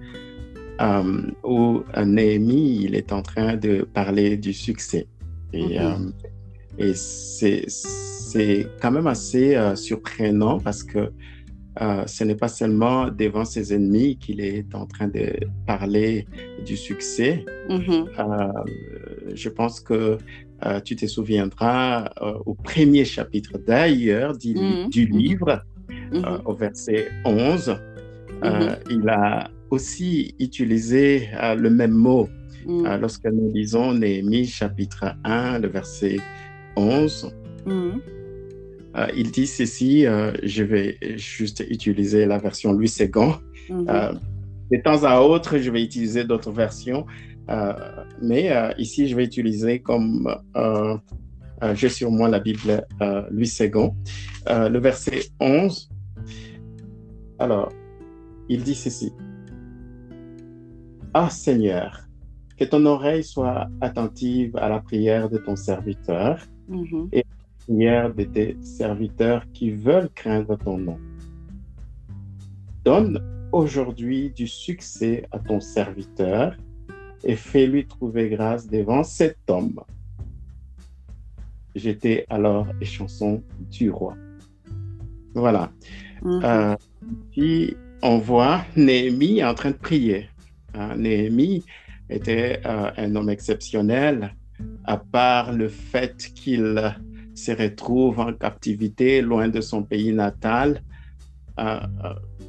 euh, 0.80 1.22
où 1.42 1.82
Néhémie, 2.04 2.80
il 2.82 2.94
est 2.94 3.12
en 3.12 3.22
train 3.22 3.56
de 3.56 3.82
parler 3.82 4.36
du 4.36 4.52
succès. 4.52 5.06
Et, 5.52 5.78
mhm. 5.78 6.12
et 6.78 6.92
c'est 6.94 8.66
quand 8.82 8.90
même 8.90 9.06
assez 9.06 9.56
surprenant 9.76 10.58
parce 10.58 10.82
que 10.82 11.12
euh, 11.80 12.06
ce 12.06 12.22
n'est 12.24 12.36
pas 12.36 12.48
seulement 12.48 13.08
devant 13.08 13.44
ses 13.44 13.74
ennemis 13.74 14.16
qu'il 14.16 14.40
est 14.40 14.74
en 14.74 14.86
train 14.86 15.08
de 15.08 15.32
parler 15.66 16.26
du 16.64 16.76
succès. 16.76 17.44
Mhm. 17.68 18.06
Euh, 18.18 18.52
je 19.34 19.48
pense 19.48 19.80
que 19.80 20.18
euh, 20.64 20.80
tu 20.80 20.94
te 20.96 21.06
souviendras 21.06 22.08
au 22.46 22.54
premier 22.54 23.04
chapitre 23.04 23.58
d'ailleurs 23.66 24.36
du, 24.36 24.54
Mhm. 24.54 24.88
du 24.88 25.06
Mhm. 25.10 25.18
livre, 25.18 25.62
Mhm. 26.12 26.24
euh, 26.24 26.38
au 26.44 26.54
verset 26.54 27.08
11, 27.24 27.70
euh, 27.70 27.76
Mhm. 28.44 28.76
il 28.90 29.08
a 29.08 29.50
aussi 29.70 30.34
utilisé 30.38 31.28
le 31.56 31.68
même 31.70 31.90
mot 31.92 32.28
euh, 32.68 32.96
lorsque 32.96 33.24
nous 33.26 33.50
lisons 33.52 33.92
Néhémie 33.92 34.46
chapitre 34.46 35.04
1, 35.24 35.58
le 35.58 35.68
verset 35.68 36.16
11. 36.76 37.30
Euh, 38.96 39.06
il 39.16 39.30
dit 39.30 39.46
ceci, 39.46 40.06
euh, 40.06 40.32
je 40.42 40.62
vais 40.62 40.98
juste 41.16 41.64
utiliser 41.68 42.26
la 42.26 42.38
version 42.38 42.72
Louis 42.72 42.92
II. 42.98 43.06
Mhm. 43.70 43.86
Euh, 43.88 44.12
de 44.70 44.80
temps 44.82 45.04
à 45.04 45.20
autre, 45.20 45.58
je 45.58 45.70
vais 45.70 45.82
utiliser 45.82 46.24
d'autres 46.24 46.50
versions, 46.50 47.06
mais 48.22 48.50
ici, 48.78 49.06
je 49.08 49.14
vais 49.14 49.24
utiliser 49.24 49.80
comme 49.80 50.34
j'ai 51.74 51.88
sur 51.90 52.10
moi 52.10 52.28
la 52.28 52.40
Bible 52.40 52.86
Louis 53.30 53.50
euh, 54.48 54.68
le 54.68 54.78
verset 54.78 55.20
11. 55.40 55.90
Alors, 57.38 57.70
il 58.48 58.62
dit 58.62 58.74
ceci. 58.74 59.12
Ah 61.12 61.30
Seigneur, 61.30 62.08
que 62.58 62.64
ton 62.64 62.84
oreille 62.86 63.22
soit 63.22 63.68
attentive 63.80 64.56
à 64.56 64.68
la 64.68 64.80
prière 64.80 65.28
de 65.28 65.38
ton 65.38 65.56
serviteur 65.56 66.38
Mhm. 66.68 67.10
De 67.68 68.24
tes 68.24 68.56
serviteurs 68.62 69.44
qui 69.52 69.70
veulent 69.70 70.10
craindre 70.14 70.56
ton 70.58 70.78
nom. 70.78 70.98
Donne 72.84 73.22
aujourd'hui 73.52 74.30
du 74.30 74.46
succès 74.46 75.26
à 75.30 75.38
ton 75.38 75.60
serviteur 75.60 76.56
et 77.22 77.36
fais-lui 77.36 77.86
trouver 77.86 78.28
grâce 78.28 78.66
devant 78.66 79.02
cet 79.02 79.38
homme. 79.48 79.80
J'étais 81.74 82.26
alors 82.28 82.66
échanson 82.80 83.42
du 83.70 83.90
roi. 83.90 84.14
Voilà. 85.34 85.72
Mhm. 86.22 86.40
Euh, 86.44 86.76
puis 87.32 87.76
on 88.02 88.18
voit 88.18 88.64
Néhémie 88.76 89.42
en 89.42 89.54
train 89.54 89.70
de 89.70 89.76
prier. 89.76 90.28
Hein, 90.74 90.96
Néhémie 90.96 91.64
était 92.10 92.60
euh, 92.66 92.90
un 92.96 93.16
homme 93.16 93.30
exceptionnel, 93.30 94.34
à 94.84 94.98
part 94.98 95.52
le 95.52 95.68
fait 95.68 96.16
qu'il 96.34 96.94
se 97.34 97.52
retrouve 97.52 98.20
en 98.20 98.32
captivité 98.32 99.20
loin 99.22 99.48
de 99.48 99.60
son 99.60 99.82
pays 99.82 100.12
natal. 100.12 100.82
Euh, 101.58 101.78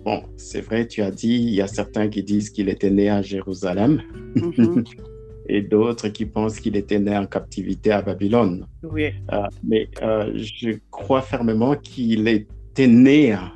bon, 0.04 0.24
c'est 0.38 0.62
vrai, 0.62 0.88
tu 0.88 1.02
as 1.02 1.12
dit, 1.12 1.36
il 1.36 1.56
y 1.56 1.62
a 1.62 1.68
certains 1.68 2.08
qui 2.08 2.24
disent 2.24 2.50
qu'il 2.50 2.70
était 2.70 2.90
né 2.90 3.10
à 3.10 3.22
Jérusalem 3.22 4.02
Mhm. 4.36 4.84
et 5.48 5.62
d'autres 5.62 6.08
qui 6.08 6.26
pensent 6.26 6.60
qu'il 6.60 6.76
était 6.76 7.00
né 7.00 7.16
en 7.16 7.28
captivité 7.28 7.92
à 7.92 8.02
Babylone. 8.02 8.66
Oui. 8.84 9.12
Euh, 9.32 9.44
mais 9.64 9.90
euh, 10.02 10.32
je 10.36 10.72
crois 10.90 11.22
fermement 11.22 11.76
qu'il 11.76 12.28
était 12.28 12.88
né 12.88 13.34
à, 13.34 13.52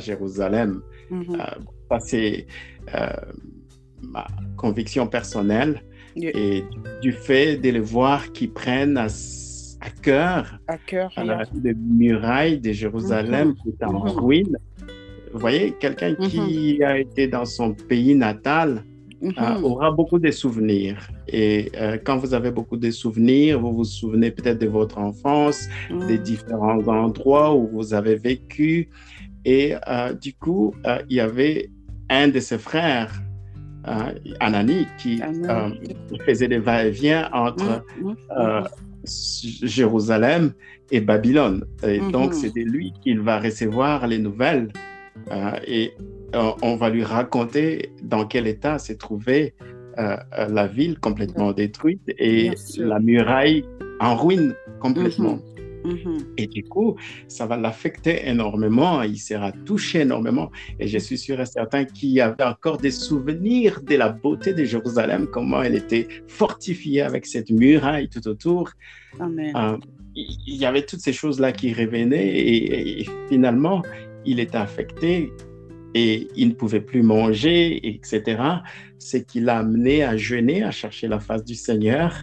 Jérusalem. 0.00 0.82
Mhm. 1.10 1.36
Ça, 1.88 2.00
c'est 2.00 2.46
ma 4.02 4.26
conviction 4.56 5.06
personnelle. 5.06 5.82
Oui. 6.16 6.30
Et 6.34 6.64
du 7.00 7.12
fait 7.12 7.56
de 7.56 7.70
les 7.70 7.80
voir 7.80 8.32
qui 8.32 8.48
prennent 8.48 8.98
à, 8.98 9.08
à 9.84 9.90
cœur 10.02 10.58
À 10.66 10.78
cœur. 10.78 11.10
oui. 11.16 11.60
les 11.62 11.74
murailles 11.74 12.58
de 12.60 12.72
Jérusalem 12.72 13.48
Mhm. 13.48 13.54
qui 13.56 13.68
étaient 13.70 13.84
en 13.84 14.00
Mhm. 14.04 14.08
ruine. 14.24 14.56
Vous 15.32 15.40
voyez, 15.40 15.72
quelqu'un 15.80 16.14
qui 16.14 16.82
a 16.82 16.98
été 16.98 17.26
dans 17.28 17.44
son 17.44 17.74
pays 17.74 18.14
natal 18.14 18.82
euh, 19.38 19.58
Mhm. 19.58 19.64
aura 19.64 19.90
beaucoup 19.90 20.18
de 20.18 20.30
souvenirs. 20.30 21.08
Et 21.28 21.72
euh, 21.76 21.96
quand 22.04 22.18
vous 22.18 22.34
avez 22.34 22.50
beaucoup 22.50 22.76
de 22.76 22.90
souvenirs, 22.90 23.58
vous 23.58 23.72
vous 23.72 23.84
souvenez 23.84 24.30
peut-être 24.30 24.60
de 24.60 24.66
votre 24.68 24.98
enfance, 24.98 25.66
Mhm. 25.90 26.06
des 26.08 26.18
différents 26.18 26.86
endroits 26.86 27.54
où 27.54 27.66
vous 27.68 27.94
avez 27.94 28.16
vécu. 28.16 28.90
Et 29.46 29.74
euh, 29.88 30.12
du 30.12 30.34
coup, 30.34 30.74
il 31.08 31.16
y 31.16 31.20
avait 31.20 31.70
un 32.10 32.28
de 32.28 32.38
ses 32.38 32.58
frères, 32.58 33.12
euh, 33.88 34.12
Anani, 34.40 34.86
qui 34.98 35.20
euh, 35.22 35.70
faisait 36.26 36.48
des 36.48 36.58
va-et-vient 36.58 37.28
entre 37.32 37.82
Mhm. 37.98 38.14
euh, 38.38 38.62
Jérusalem 39.06 40.52
et 40.90 41.00
Babylone. 41.00 41.64
Et 41.86 42.00
Mhm. 42.00 42.12
donc, 42.12 42.34
c'est 42.34 42.54
de 42.54 42.62
lui 42.62 42.92
qu'il 43.02 43.20
va 43.20 43.38
recevoir 43.38 44.06
les 44.06 44.18
nouvelles. 44.18 44.68
euh, 45.30 45.52
et 45.66 45.92
euh, 46.34 46.50
on 46.62 46.74
va 46.76 46.90
lui 46.90 47.04
raconter 47.04 47.90
dans 48.02 48.26
quel 48.26 48.46
état 48.48 48.78
s'est 48.80 48.96
trouvée 48.96 49.54
euh, 49.98 50.16
la 50.50 50.66
ville 50.66 50.98
complètement 50.98 51.52
détruite 51.52 52.02
et 52.18 52.50
la 52.78 52.98
muraille 52.98 53.64
en 54.00 54.16
ruine 54.16 54.54
complètement. 54.80 55.38
Mhm. 55.84 56.18
Et 56.38 56.46
du 56.46 56.64
coup, 56.64 56.96
ça 57.28 57.46
va 57.46 57.56
l'affecter 57.56 58.26
énormément, 58.26 59.02
il 59.02 59.18
sera 59.18 59.52
touché 59.52 60.00
énormément. 60.00 60.50
Et 60.78 60.88
je 60.88 60.98
suis 60.98 61.18
sûr 61.18 61.40
et 61.40 61.46
certain 61.46 61.84
qu'il 61.84 62.10
y 62.10 62.20
avait 62.20 62.44
encore 62.44 62.78
des 62.78 62.90
souvenirs 62.90 63.82
de 63.82 63.96
la 63.96 64.08
beauté 64.08 64.54
de 64.54 64.64
Jérusalem, 64.64 65.26
comment 65.30 65.62
elle 65.62 65.76
était 65.76 66.08
fortifiée 66.26 67.02
avec 67.02 67.26
cette 67.26 67.50
muraille 67.50 68.08
tout 68.08 68.26
autour. 68.26 68.70
Amen. 69.20 69.52
Euh, 69.54 69.76
il 70.14 70.38
il 70.46 70.56
y 70.56 70.64
avait 70.64 70.86
toutes 70.86 71.00
ces 71.00 71.12
choses-là 71.12 71.50
qui 71.52 71.72
revenaient 71.72 72.28
et, 72.28 73.00
et 73.00 73.06
finalement, 73.28 73.82
il 74.24 74.38
était 74.40 74.56
affecté 74.56 75.32
et 75.94 76.28
il 76.36 76.48
ne 76.48 76.54
pouvait 76.54 76.80
plus 76.80 77.02
manger, 77.02 77.86
etc. 77.86 78.42
Ce 78.98 79.16
qui 79.16 79.40
l'a 79.40 79.58
amené 79.58 80.02
à 80.02 80.16
jeûner, 80.16 80.62
à 80.62 80.70
chercher 80.70 81.08
la 81.08 81.20
face 81.20 81.44
du 81.44 81.54
Seigneur. 81.54 82.22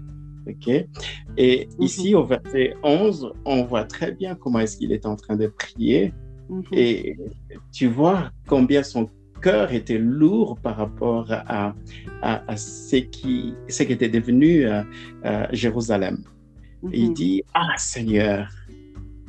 Et 1.38 1.68
Mhm. 1.78 1.86
ici, 1.86 2.16
au 2.16 2.24
verset 2.24 2.74
11, 2.84 3.32
on 3.46 3.64
voit 3.64 3.84
très 3.86 4.12
bien 4.12 4.36
comment 4.36 4.60
est-ce 4.60 4.78
qu'il 4.78 4.92
est 4.92 5.06
en 5.06 5.16
train 5.16 5.36
de 5.36 5.48
prier. 5.48 6.14
Mhm. 6.50 6.64
Et 6.74 7.18
tu 7.72 7.88
vois 7.88 8.32
combien 8.48 8.84
son 8.84 9.10
cœur 9.42 9.72
était 9.74 9.98
lourd 9.98 10.60
par 10.60 10.78
rapport 10.78 11.28
à, 11.32 11.74
à, 12.22 12.52
à 12.52 12.58
ce, 12.58 12.98
qui, 12.98 13.54
ce 13.68 13.84
qui 13.84 13.94
était 13.94 14.10
devenu 14.10 14.66
euh, 14.66 14.84
euh, 15.26 15.48
Jérusalem. 15.52 16.24
Il 16.92 17.10
Mhm. 17.10 17.14
dit, 17.14 17.44
Ah 17.54 17.74
Seigneur, 17.78 18.48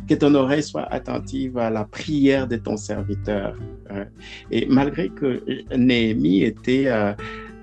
que 0.09 0.15
ton 0.15 0.35
oreille 0.35 0.63
soit 0.63 0.85
attentive 0.93 1.57
à 1.59 1.71
la 1.71 1.85
prière 1.85 2.49
de 2.49 2.57
ton 2.57 2.77
serviteur. 2.77 3.57
Et 4.51 4.67
malgré 4.67 5.09
que 5.11 5.43
Néhémie 5.77 6.43
était 6.43 6.87
euh, 6.87 7.13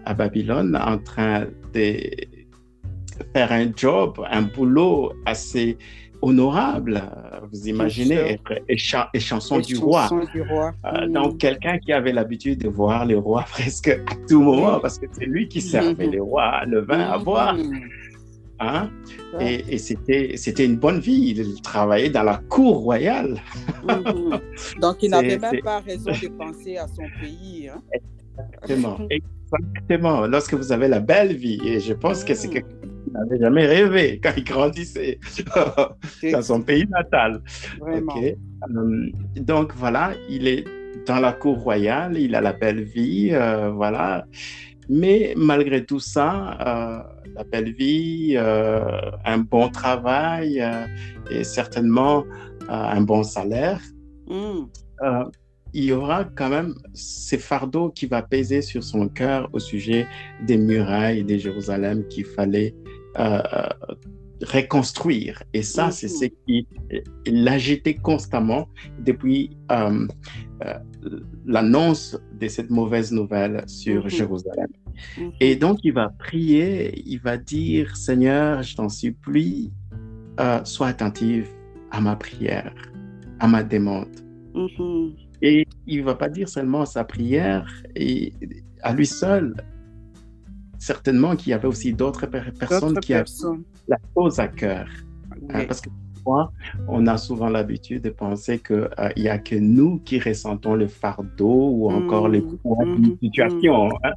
à 0.05 0.13
Babylone 0.13 0.75
en 0.75 0.97
train 0.99 1.47
de 1.73 1.97
faire 3.35 3.51
un 3.51 3.67
job, 3.75 4.19
un 4.29 4.43
boulot 4.43 5.13
assez 5.25 5.77
honorable, 6.21 7.01
vous 7.51 7.67
imaginez, 7.69 8.37
Et 8.67 8.75
du 8.75 9.77
roi. 9.77 10.07
chanson 10.09 10.25
du 10.33 10.41
roi. 10.41 10.73
Euh, 10.85 11.05
Mhm. 11.05 11.13
donc, 11.13 11.37
quelqu'un 11.37 11.77
qui 11.79 11.93
avait 11.93 12.11
l'habitude 12.11 12.59
de 12.59 12.67
voir 12.67 13.05
le 13.05 13.17
roi 13.17 13.43
presque 13.49 13.87
à 13.87 14.15
tout 14.27 14.41
moment, 14.41 14.73
Oui. 14.75 14.79
parce 14.81 14.99
que 14.99 15.05
c'est 15.13 15.25
lui 15.25 15.47
qui 15.47 15.61
servait 15.61 16.07
Mhm. 16.07 16.13
le 16.13 16.21
roi 16.23 16.65
le 16.65 16.81
vin 16.81 16.99
à 16.99 17.17
Mhm. 17.17 17.23
boire. 17.23 17.57
Hein? 18.61 18.89
Ouais. 19.35 19.61
Et, 19.69 19.75
et 19.75 19.77
c'était, 19.77 20.65
une 20.65 20.75
bonne 20.75 20.99
vie. 20.99 21.33
Il 21.37 21.61
travaillait 21.61 22.09
dans 22.09 22.23
la 22.23 22.41
cour 22.49 22.79
royale. 22.79 23.39
Donc, 24.81 25.01
il 25.01 25.11
n'avait 25.11 25.37
même 25.39 25.61
pas 25.63 25.79
raison 25.79 26.11
de 26.11 26.27
penser 26.37 26.75
à 26.75 26.87
son 26.87 27.03
pays. 27.21 27.69
hein. 27.69 27.81
Exactement. 28.61 28.97
Exactement. 29.09 30.27
Lorsque 30.27 30.53
vous 30.55 30.73
avez 30.73 30.89
la 30.89 30.99
belle 30.99 31.33
vie, 31.37 31.59
et 31.65 31.79
je 31.79 31.93
pense 31.93 32.25
que 32.25 32.33
c'est 32.33 32.49
quelque 32.49 32.67
qu'il 33.09 33.19
n'avait 33.19 33.39
jamais 33.39 33.65
rêvé 33.65 34.19
quand 34.23 34.31
il 34.37 34.43
grandissait 34.43 35.19
dans 36.31 36.41
son 36.41 36.61
pays 36.61 36.87
natal. 36.89 37.41
Vraiment. 37.79 38.13
Ok. 38.15 38.23
Euh, 38.23 39.11
donc 39.37 39.73
voilà, 39.75 40.11
il 40.29 40.47
est 40.47 40.65
dans 41.05 41.19
la 41.19 41.31
cour 41.31 41.59
royale, 41.59 42.17
il 42.17 42.35
a 42.35 42.41
la 42.41 42.53
belle 42.53 42.83
vie, 42.83 43.29
euh, 43.31 43.71
voilà. 43.71 44.25
Mais 44.89 45.33
malgré 45.37 45.85
tout 45.85 45.99
ça, 45.99 46.57
euh, 46.59 47.03
la 47.35 47.43
belle 47.43 47.71
vie, 47.73 48.33
euh, 48.35 49.11
un 49.23 49.37
bon 49.37 49.69
travail 49.69 50.63
et 51.29 51.43
certainement 51.43 52.25
un 52.67 53.01
bon 53.01 53.23
salaire, 53.23 53.81
euh, 54.31 55.25
il 55.73 55.83
y 55.83 55.91
aura 55.91 56.23
quand 56.23 56.49
même 56.49 56.73
ces 56.93 57.37
fardeaux 57.37 57.89
qui 57.91 58.07
va 58.07 58.23
peser 58.23 58.61
sur 58.63 58.83
son 58.83 59.07
cœur 59.07 59.47
au 59.53 59.59
sujet 59.59 60.07
des 60.45 60.57
murailles 60.57 61.23
de 61.23 61.37
Jérusalem 61.37 62.07
qu'il 62.07 62.25
fallait 62.25 62.73
euh, 63.17 63.41
reconstruire. 64.43 65.43
Et 65.53 65.63
ça, 65.63 65.85
Mhm. 65.87 65.91
c'est 65.91 66.07
ce 66.07 66.25
qui 66.45 66.67
l'agitait 67.27 67.95
constamment 67.95 68.67
depuis 69.03 69.57
euh, 69.71 70.07
euh, 70.65 70.73
l'annonce 71.45 72.17
de 72.39 72.47
cette 72.47 72.69
mauvaise 72.69 73.11
nouvelle 73.11 73.63
sur 73.67 74.03
Mhm. 74.03 74.09
Jérusalem. 74.09 74.67
Mhm. 75.17 75.31
Et 75.39 75.55
donc, 75.55 75.79
il 75.83 75.93
va 75.93 76.09
prier, 76.19 77.01
il 77.05 77.19
va 77.19 77.37
dire, 77.37 77.95
Seigneur, 77.97 78.63
je 78.63 78.75
t'en 78.75 78.89
supplie, 78.89 79.71
euh, 80.39 80.59
sois 80.63 80.87
attentive 80.87 81.47
à 81.91 81.99
ma 82.01 82.15
prière, 82.15 82.73
à 83.39 83.47
ma 83.47 83.63
demande. 83.63 84.15
Mhm. 84.53 85.13
Et 85.41 85.65
il 85.87 85.99
ne 85.99 86.03
va 86.05 86.15
pas 86.15 86.29
dire 86.29 86.49
seulement 86.49 86.85
sa 86.85 87.03
prière 87.03 87.65
et 87.95 88.33
à 88.83 88.93
lui 88.93 89.05
seul. 89.05 89.53
Certainement 90.79 91.35
qu'il 91.35 91.51
y 91.51 91.53
avait 91.53 91.67
aussi 91.67 91.93
d'autres 91.93 92.25
personnes 92.25 92.99
qui 92.99 93.13
avaient 93.13 93.25
la 93.87 93.97
cause 94.15 94.39
à 94.39 94.47
cœur. 94.47 94.87
Hein, 95.49 95.65
parce 95.67 95.81
que 95.81 95.89
on 96.87 97.07
a 97.07 97.17
souvent 97.17 97.49
l'habitude 97.49 98.03
de 98.03 98.09
penser 98.09 98.59
qu'il 98.59 98.89
euh, 98.99 99.09
n'y 99.17 99.27
a 99.27 99.37
que 99.37 99.55
nous 99.55 99.99
qui 99.99 100.19
ressentons 100.19 100.75
le 100.75 100.87
fardeau 100.87 101.69
ou 101.71 101.91
encore 101.91 102.29
mmh, 102.29 102.57
poids 102.57 102.85
mmh, 102.85 103.01
d'une 103.01 103.17
situation. 103.19 103.87
Mmh. 103.87 103.93
Hein. 104.03 104.13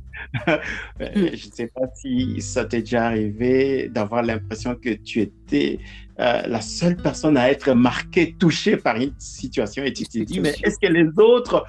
Euh, 1.00 1.30
je 1.34 1.48
ne 1.48 1.52
sais 1.52 1.66
pas 1.66 1.86
si 1.94 2.40
ça 2.40 2.64
t'est 2.64 2.80
déjà 2.80 3.06
arrivé 3.06 3.88
d'avoir 3.88 4.22
l'impression 4.22 4.76
que 4.76 4.90
tu 4.90 5.20
étais 5.20 5.80
euh, 6.20 6.42
la 6.46 6.60
seule 6.60 6.96
personne 6.96 7.36
à 7.36 7.50
être 7.50 7.72
marquée, 7.72 8.34
touchée 8.38 8.76
par 8.76 8.96
une 8.96 9.14
situation 9.18 9.82
et 9.82 9.92
tu 9.92 10.04
te 10.04 10.18
dis, 10.18 10.38
mais 10.38 10.54
est-ce 10.62 10.78
que 10.80 10.92
les 10.92 11.08
autres 11.16 11.64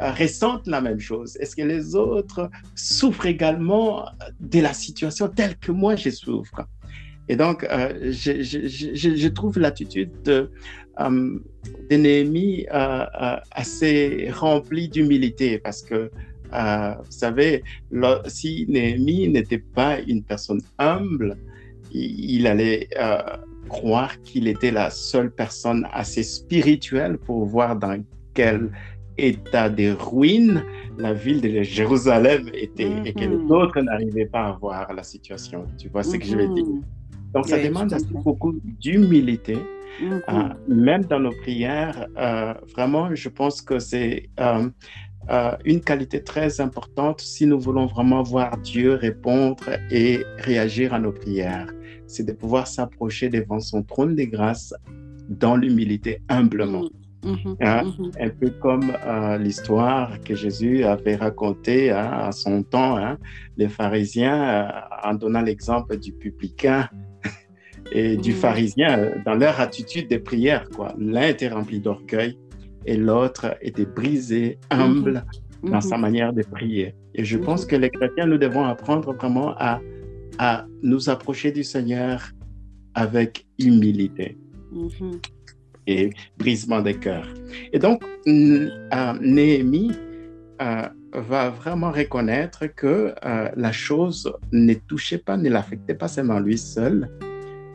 ressentent 0.00 0.66
la 0.68 0.80
même 0.80 1.00
chose? 1.00 1.36
Est-ce 1.36 1.54
que 1.54 1.62
les 1.62 1.94
autres 1.94 2.48
souffrent 2.74 3.26
également 3.26 4.06
de 4.40 4.60
la 4.60 4.72
situation 4.72 5.28
telle 5.28 5.56
que 5.56 5.72
moi 5.72 5.94
je 5.96 6.10
souffre? 6.10 6.66
Et 7.28 7.36
donc, 7.36 7.64
euh, 7.64 8.10
je, 8.10 8.42
je, 8.42 8.66
je, 9.16 9.28
trouve 9.28 9.58
l'attitude 9.58 10.10
de, 10.24 10.50
euh, 11.00 11.38
de 11.90 11.96
Néhémie 11.96 12.66
euh, 12.72 13.04
assez 13.50 14.30
remplie 14.32 14.88
d'humilité 14.88 15.58
parce 15.58 15.82
que, 15.82 16.10
vous 16.50 17.10
savez, 17.10 17.62
si 18.26 18.64
Néhémie 18.68 19.28
n'était 19.28 19.58
pas 19.58 20.00
une 20.00 20.22
personne 20.22 20.62
humble, 20.78 21.36
il, 21.92 22.36
il 22.36 22.46
allait 22.46 22.88
croire 23.68 24.18
qu'il 24.22 24.48
était 24.48 24.70
la 24.70 24.88
seule 24.88 25.30
personne 25.30 25.86
assez 25.92 26.22
spirituelle 26.22 27.18
pour 27.18 27.44
voir 27.44 27.76
dans 27.76 28.02
quel 28.32 28.70
état 29.18 29.68
de 29.68 29.94
ruine 29.98 30.64
la 30.96 31.12
ville 31.12 31.42
de 31.42 31.62
Jérusalem 31.62 32.48
était 32.54 32.90
et 33.04 33.12
que 33.12 33.20
les 33.20 33.28
mm-hmm. 33.28 33.52
autres 33.52 33.80
n'arrivaient 33.80 34.26
pas 34.26 34.46
à 34.46 34.52
voir 34.52 34.92
la 34.94 35.02
situation. 35.02 35.66
Tu 35.76 35.88
vois 35.88 36.02
ce 36.02 36.16
que 36.16 36.24
je 36.24 36.36
veux 36.36 36.54
dire? 36.54 36.64
Donc, 37.32 37.48
ça 37.48 37.62
demande 37.62 37.94
beaucoup 38.24 38.58
d'humilité. 38.64 39.56
Mm-hmm. 40.00 40.22
Euh, 40.28 40.54
même 40.68 41.04
dans 41.04 41.20
nos 41.20 41.32
prières, 41.32 42.06
euh, 42.16 42.54
vraiment, 42.74 43.14
je 43.14 43.28
pense 43.28 43.62
que 43.62 43.78
c'est 43.78 44.30
euh, 44.38 44.68
une 45.64 45.80
qualité 45.80 46.22
très 46.22 46.60
importante 46.60 47.20
si 47.20 47.46
nous 47.46 47.58
voulons 47.58 47.86
vraiment 47.86 48.22
voir 48.22 48.56
Dieu 48.58 48.94
répondre 48.94 49.64
et 49.90 50.24
réagir 50.38 50.94
à 50.94 50.98
nos 50.98 51.12
prières. 51.12 51.72
C'est 52.06 52.24
de 52.24 52.32
pouvoir 52.32 52.66
s'approcher 52.66 53.28
devant 53.28 53.60
son 53.60 53.82
trône 53.82 54.14
de 54.14 54.24
grâce 54.24 54.72
dans 55.28 55.56
l'humilité, 55.56 56.22
humblement. 56.28 56.84
Mm-hmm. 57.24 57.56
Hein? 57.60 57.82
Mm-hmm. 57.84 58.24
Un 58.24 58.28
peu 58.30 58.50
comme 58.50 58.92
l'histoire 59.42 60.18
que 60.20 60.34
Jésus 60.34 60.84
avait 60.84 61.16
racontée 61.16 61.90
hein, 61.90 62.10
à 62.12 62.32
son 62.32 62.62
temps, 62.62 62.96
hein, 62.96 63.18
les 63.56 63.68
pharisiens, 63.68 64.72
en 65.02 65.14
donnant 65.14 65.42
l'exemple 65.42 65.98
du 65.98 66.12
publicain 66.12 66.88
et 67.92 68.16
du 68.16 68.32
pharisien 68.32 68.98
euh, 68.98 69.14
dans 69.24 69.34
leur 69.34 69.60
attitude 69.60 70.08
de 70.08 70.18
prière. 70.18 70.68
Quoi. 70.70 70.94
L'un 70.98 71.28
était 71.28 71.48
rempli 71.48 71.80
d'orgueil 71.80 72.38
et 72.86 72.96
l'autre 72.96 73.56
était 73.60 73.86
brisé, 73.86 74.58
humble 74.70 75.24
mhm. 75.62 75.70
dans 75.70 75.80
sa 75.80 75.96
mhm. 75.96 76.02
manière 76.02 76.32
de 76.32 76.42
prier. 76.42 76.94
Et 77.14 77.24
je 77.24 77.38
pense 77.38 77.64
mhm. 77.64 77.70
que 77.70 77.76
les 77.76 77.90
chrétiens, 77.90 78.26
nous 78.26 78.38
devons 78.38 78.64
apprendre 78.64 79.12
vraiment 79.14 79.54
à, 79.58 79.80
à 80.38 80.66
nous 80.82 81.08
approcher 81.08 81.52
du 81.52 81.64
Seigneur 81.64 82.30
avec 82.94 83.46
humilité 83.58 84.36
et 85.86 86.10
brisement 86.36 86.80
des 86.80 86.94
cœurs. 86.94 87.28
Et 87.72 87.78
donc, 87.78 88.02
euh, 88.26 88.68
Néhémie 89.20 89.92
euh, 90.60 90.82
va 91.14 91.50
vraiment 91.50 91.90
reconnaître 91.90 92.66
que 92.66 93.14
la 93.22 93.72
chose 93.72 94.30
ne 94.52 94.74
touchait 94.74 95.18
pas, 95.18 95.36
ne 95.36 95.48
l'affectait 95.48 95.94
pas 95.94 96.08
seulement 96.08 96.40
lui 96.40 96.58
seul, 96.58 97.08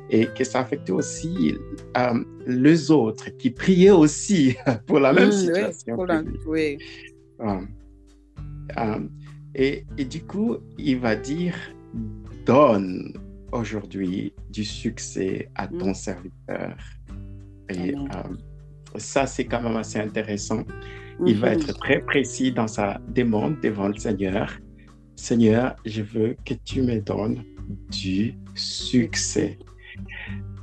et 0.10 0.28
que 0.28 0.44
ça 0.44 0.60
affectait 0.60 0.92
aussi 0.92 1.56
euh, 1.98 2.24
les 2.46 2.92
autres 2.92 3.30
qui 3.38 3.50
priaient 3.50 3.92
aussi 3.92 4.56
pour 4.88 5.00
la 5.00 5.14
même 5.14 5.30
mmh, 5.30 5.32
situation. 5.32 5.98
Oui, 6.46 6.78
euh, 7.40 7.62
euh, 8.78 9.00
et, 9.56 9.86
et, 9.98 10.06
du 10.06 10.24
coup, 10.24 10.58
il 10.78 11.00
va 11.00 11.16
dire, 11.16 11.56
donne 12.46 13.14
aujourd'hui 13.52 14.34
du 14.50 14.64
succès 14.64 15.50
à 15.56 15.68
ton 15.68 15.92
mmh. 15.92 15.96
serviteur. 15.96 16.78
Et 17.70 17.94
ça, 18.98 19.26
c'est 19.26 19.46
quand 19.46 19.62
même 19.62 19.78
assez 19.78 20.00
intéressant. 20.00 20.64
Il 21.26 21.38
va 21.38 21.50
mmh. 21.50 21.54
être 21.54 21.80
très 21.80 22.00
précis 22.00 22.52
dans 22.52 22.68
sa 22.68 23.00
demande 23.10 23.60
devant 23.62 23.88
le 23.88 23.96
Seigneur. 23.96 24.52
Seigneur, 25.16 25.76
je 25.86 26.02
veux 26.02 26.36
que 26.46 26.56
tu 26.66 26.82
me 26.82 27.00
donnes 27.00 27.44
du 27.92 28.34
succès. 28.56 29.58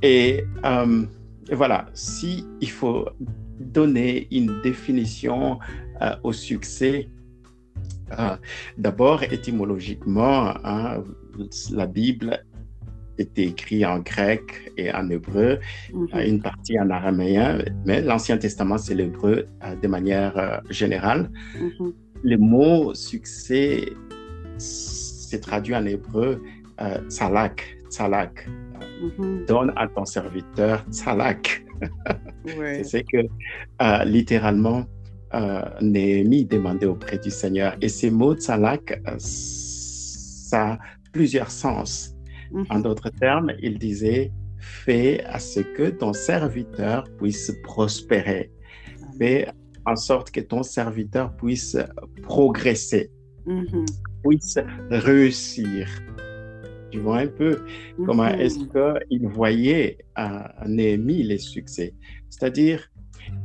Et, 0.01 0.43
euh, 0.65 1.05
voilà, 1.51 1.85
si 1.93 2.45
il 2.59 2.71
faut 2.71 3.07
donner 3.59 4.27
une 4.31 4.61
définition 4.61 5.59
euh, 6.01 6.15
au 6.23 6.33
succès, 6.33 7.09
euh, 8.17 8.35
d'abord 8.77 9.23
étymologiquement, 9.23 10.53
hein, 10.65 11.03
la 11.71 11.85
Bible 11.85 12.43
était 13.17 13.43
écrite 13.43 13.85
en 13.85 13.99
grec 13.99 14.71
et 14.77 14.91
en 14.91 15.09
hébreu, 15.09 15.59
mhm. 15.93 16.07
une 16.25 16.41
partie 16.41 16.79
en 16.79 16.89
araméen, 16.89 17.59
mais 17.85 18.01
l'Ancien 18.01 18.37
Testament, 18.37 18.77
c'est 18.77 18.95
l'hébreu 18.95 19.47
de 19.81 19.87
manière 19.87 20.61
générale. 20.69 21.29
Mhm. 21.55 21.93
Le 22.23 22.37
mot 22.37 22.93
succès, 22.95 23.93
c'est 24.57 25.39
traduit 25.39 25.75
en 25.75 25.85
hébreu 25.85 26.41
salak, 27.09 27.77
salak. 27.89 28.47
Mm-hmm. 29.01 29.45
Donne 29.47 29.73
à 29.75 29.87
ton 29.87 30.05
serviteur 30.05 30.85
tzalak. 30.91 31.65
C'est 32.83 33.03
que 33.03 33.17
euh, 33.81 34.03
littéralement, 34.05 34.85
euh, 35.33 35.63
Néhémie 35.81 36.45
demandait 36.45 36.85
auprès 36.85 37.17
du 37.17 37.31
Seigneur. 37.31 37.75
Et 37.81 37.89
ces 37.89 38.11
mots 38.11 38.35
tzalak, 38.35 39.01
euh, 39.07 39.15
ça 39.17 40.73
a 40.73 40.79
plusieurs 41.11 41.51
sens. 41.51 42.15
En 42.53 42.59
mm-hmm. 42.61 42.81
d'autres 42.83 43.09
termes, 43.09 43.51
il 43.61 43.79
disait 43.79 44.31
fais 44.59 45.23
à 45.25 45.39
ce 45.39 45.61
que 45.61 45.89
ton 45.89 46.13
serviteur 46.13 47.05
puisse 47.17 47.51
prospérer. 47.63 48.51
Fais 49.17 49.47
en 49.85 49.95
sorte 49.95 50.29
que 50.29 50.41
ton 50.41 50.61
serviteur 50.61 51.35
puisse 51.35 51.77
progresser, 52.21 53.09
mm-hmm. 53.47 53.85
puisse 54.23 54.59
réussir. 54.91 55.87
Tu 56.91 56.99
vois 56.99 57.19
un 57.19 57.27
peu 57.27 57.61
comment 58.05 58.31
mhm. 58.31 58.41
est-ce 58.41 58.59
qu'il 59.09 59.27
voyait 59.27 59.99
à 60.15 60.53
Néhémie 60.67 61.23
les 61.23 61.37
succès. 61.37 61.93
C'est-à-dire, 62.29 62.91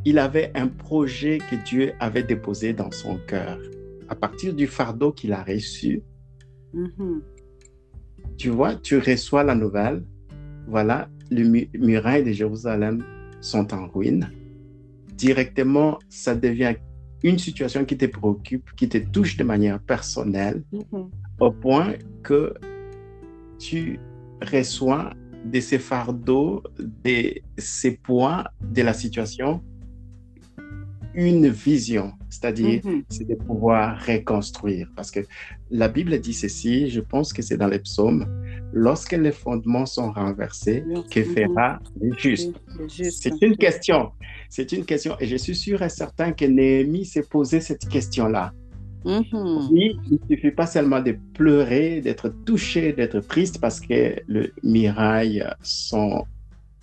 il 0.05 0.19
avait 0.19 0.51
un 0.55 0.69
projet 0.69 1.39
que 1.39 1.57
Dieu 1.65 1.93
avait 2.01 2.25
déposé 2.25 2.73
dans 2.73 2.91
son 2.91 3.19
cœur. 3.27 3.59
À 4.09 4.15
partir 4.15 4.55
du 4.55 4.67
fardeau 4.67 5.13
qu'il 5.13 5.33
a 5.33 5.43
reçu, 5.43 6.03
mhm. 6.75 7.23
tu 8.37 8.51
vois, 8.51 8.75
tu 8.75 8.99
reçois 8.99 9.45
la 9.45 9.55
nouvelle. 9.55 10.05
Voilà, 10.67 11.09
les 11.31 11.69
murailles 11.79 12.25
de 12.25 12.33
Jérusalem 12.33 13.05
sont 13.41 13.73
en 13.73 13.87
ruine. 13.87 14.31
Directement, 15.15 15.99
ça 16.09 16.35
devient 16.35 16.75
une 17.23 17.39
situation 17.39 17.85
qui 17.85 17.97
te 17.97 18.07
préoccupe, 18.07 18.71
qui 18.77 18.89
te 18.89 18.99
touche 18.99 19.37
de 19.37 19.45
manière 19.45 19.81
personnelle, 19.81 20.63
mhm. 20.73 21.11
au 21.41 21.51
point 21.51 21.95
que 22.23 22.55
tu 23.59 23.99
reçois 24.43 25.13
de 25.45 25.61
ces 25.61 25.79
fardeaux, 25.79 26.63
de 26.79 27.35
ces 27.57 27.93
poids 27.93 28.45
de 28.61 28.83
la 28.83 28.93
situation, 28.93 29.63
une 31.15 31.49
vision, 31.49 32.13
c'est-à-dire 32.29 32.83
mhm. 32.85 33.03
c'est 33.09 33.27
de 33.27 33.35
pouvoir 33.35 33.99
reconstruire. 34.07 34.91
Parce 34.95 35.11
que 35.11 35.21
la 35.71 35.89
Bible 35.89 36.19
dit 36.21 36.35
ceci, 36.35 36.91
je 36.91 37.01
pense 37.01 37.33
que 37.33 37.41
c'est 37.41 37.57
dans 37.57 37.69
les 37.69 37.79
psaumes, 37.79 38.27
lorsque 38.73 39.13
les 39.13 39.33
fondements 39.33 39.87
sont 39.87 40.13
renversés, 40.13 40.85
que 41.11 41.25
fera 41.25 41.81
le 42.01 42.15
juste? 42.19 42.53
C'est 42.89 43.41
une 43.41 43.57
question, 43.57 44.13
c'est 44.51 44.73
une 44.73 44.85
question. 44.85 45.17
Et 45.19 45.27
je 45.27 45.37
suis 45.37 45.57
sûr 45.57 45.81
et 45.83 45.89
certain 45.89 46.33
que 46.33 46.45
Néhémie 46.45 47.07
s'est 47.07 47.23
posé 47.23 47.61
cette 47.61 47.89
question-là. 47.89 48.53
Mm-hmm. 49.07 49.69
il 49.73 50.01
ne 50.11 50.37
suffit 50.37 50.51
pas 50.51 50.67
seulement 50.67 51.01
de 51.01 51.17
pleurer, 51.33 52.01
d'être 52.01 52.29
touché, 52.45 52.93
d'être 52.93 53.21
triste 53.21 53.61
parce 53.61 53.79
que 53.79 54.17
les 54.27 54.53
mirailles 54.65 55.47
sont 55.63 56.25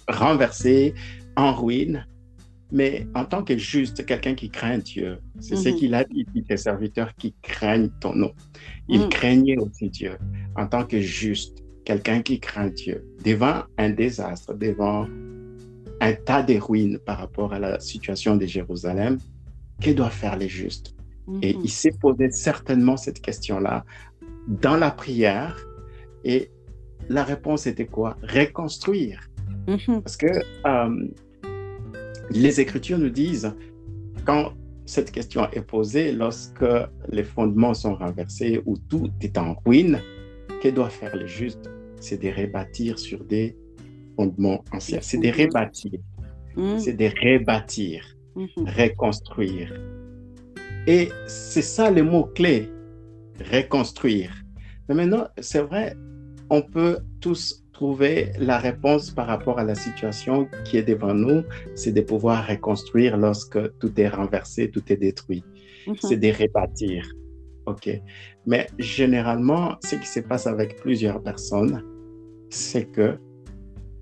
renversées, 0.07 0.93
en 1.35 1.53
ruine, 1.53 2.05
mais 2.71 3.05
en 3.13 3.25
tant 3.25 3.43
que 3.43 3.57
juste, 3.57 4.05
quelqu'un 4.05 4.35
qui 4.35 4.49
craint 4.49 4.77
Dieu, 4.77 5.19
c'est 5.41 5.57
ce 5.57 5.67
mm-hmm. 5.67 5.75
qu'il 5.75 5.95
a 5.95 6.05
dit, 6.05 6.25
tes 6.47 6.55
serviteurs 6.55 7.13
qui 7.15 7.35
craignent 7.41 7.91
ton 7.99 8.15
nom. 8.15 8.31
Il 8.87 9.01
mm. 9.01 9.09
craignait 9.09 9.57
aussi 9.57 9.89
Dieu 9.89 10.17
en 10.55 10.65
tant 10.67 10.85
que 10.85 11.01
juste, 11.01 11.61
quelqu'un 11.83 12.21
qui 12.21 12.39
craint 12.39 12.69
Dieu. 12.69 13.05
Devant 13.25 13.63
un 13.77 13.89
désastre, 13.89 14.53
devant 14.53 15.07
un 15.99 16.13
tas 16.13 16.41
de 16.41 16.55
ruines 16.55 16.99
par 16.99 17.17
rapport 17.17 17.53
à 17.53 17.59
la 17.59 17.79
situation 17.81 18.37
de 18.37 18.45
Jérusalem, 18.45 19.17
que 19.81 19.91
doivent 19.91 20.13
faire 20.13 20.37
les 20.37 20.49
justes? 20.49 20.92
Et 21.41 21.53
mhm. 21.53 21.61
il 21.63 21.69
s'est 21.69 21.93
posé 21.99 22.31
certainement 22.31 22.97
cette 22.97 23.21
question-là 23.21 23.85
dans 24.47 24.75
la 24.75 24.91
prière. 24.91 25.57
Et 26.23 26.51
la 27.09 27.23
réponse 27.23 27.67
était 27.67 27.85
quoi? 27.85 28.17
Reconstruire. 28.23 29.29
Mhm. 29.67 30.01
Parce 30.01 30.17
que 30.17 30.27
euh, 30.65 31.07
les 32.29 32.59
Écritures 32.59 32.97
nous 32.97 33.09
disent, 33.09 33.53
quand 34.25 34.53
cette 34.85 35.11
question 35.11 35.49
est 35.51 35.61
posée, 35.61 36.11
lorsque 36.11 36.65
les 37.09 37.23
fondements 37.23 37.73
sont 37.73 37.95
renversés 37.95 38.61
ou 38.65 38.77
tout 38.77 39.09
est 39.21 39.37
en 39.37 39.55
ruine, 39.65 39.99
que 40.61 40.69
doivent 40.69 40.91
faire 40.91 41.15
les 41.15 41.27
justes? 41.27 41.69
C'est 41.99 42.21
de 42.21 42.29
rebâtir 42.29 42.99
sur 42.99 43.23
des 43.23 43.55
fondements 44.17 44.63
anciens. 44.73 44.99
C'est 45.01 45.17
de 45.17 45.29
rebâtir. 45.29 45.99
Mhm. 46.55 46.79
C'est 46.79 46.93
de 46.93 47.05
rebâtir, 47.05 48.05
reconstruire. 48.35 49.73
Et 50.85 51.09
c'est 51.27 51.61
ça 51.61 51.89
le 51.89 52.03
mot-clé, 52.03 52.69
reconstruire. 53.51 54.31
Mais 54.89 54.95
maintenant, 54.95 55.27
c'est 55.39 55.61
vrai, 55.61 55.95
on 56.49 56.61
peut 56.61 56.97
tous 57.21 57.63
trouver 57.71 58.31
la 58.37 58.57
réponse 58.57 59.09
par 59.09 59.27
rapport 59.27 59.59
à 59.59 59.63
la 59.63 59.75
situation 59.75 60.47
qui 60.65 60.77
est 60.77 60.83
devant 60.83 61.13
nous, 61.13 61.43
c'est 61.73 61.93
de 61.93 62.01
pouvoir 62.01 62.47
reconstruire 62.47 63.17
lorsque 63.17 63.77
tout 63.79 63.99
est 63.99 64.09
renversé, 64.09 64.69
tout 64.69 64.83
est 64.91 64.97
détruit. 64.97 65.43
Mhm. 65.87 65.95
C'est 66.01 66.17
de 66.17 66.31
rebâtir. 66.31 67.09
OK. 67.65 67.89
Mais 68.45 68.67
généralement, 68.77 69.77
ce 69.83 69.95
qui 69.95 70.07
se 70.07 70.19
passe 70.19 70.47
avec 70.47 70.75
plusieurs 70.81 71.23
personnes, 71.23 71.81
c'est 72.49 72.85
que, 72.85 73.17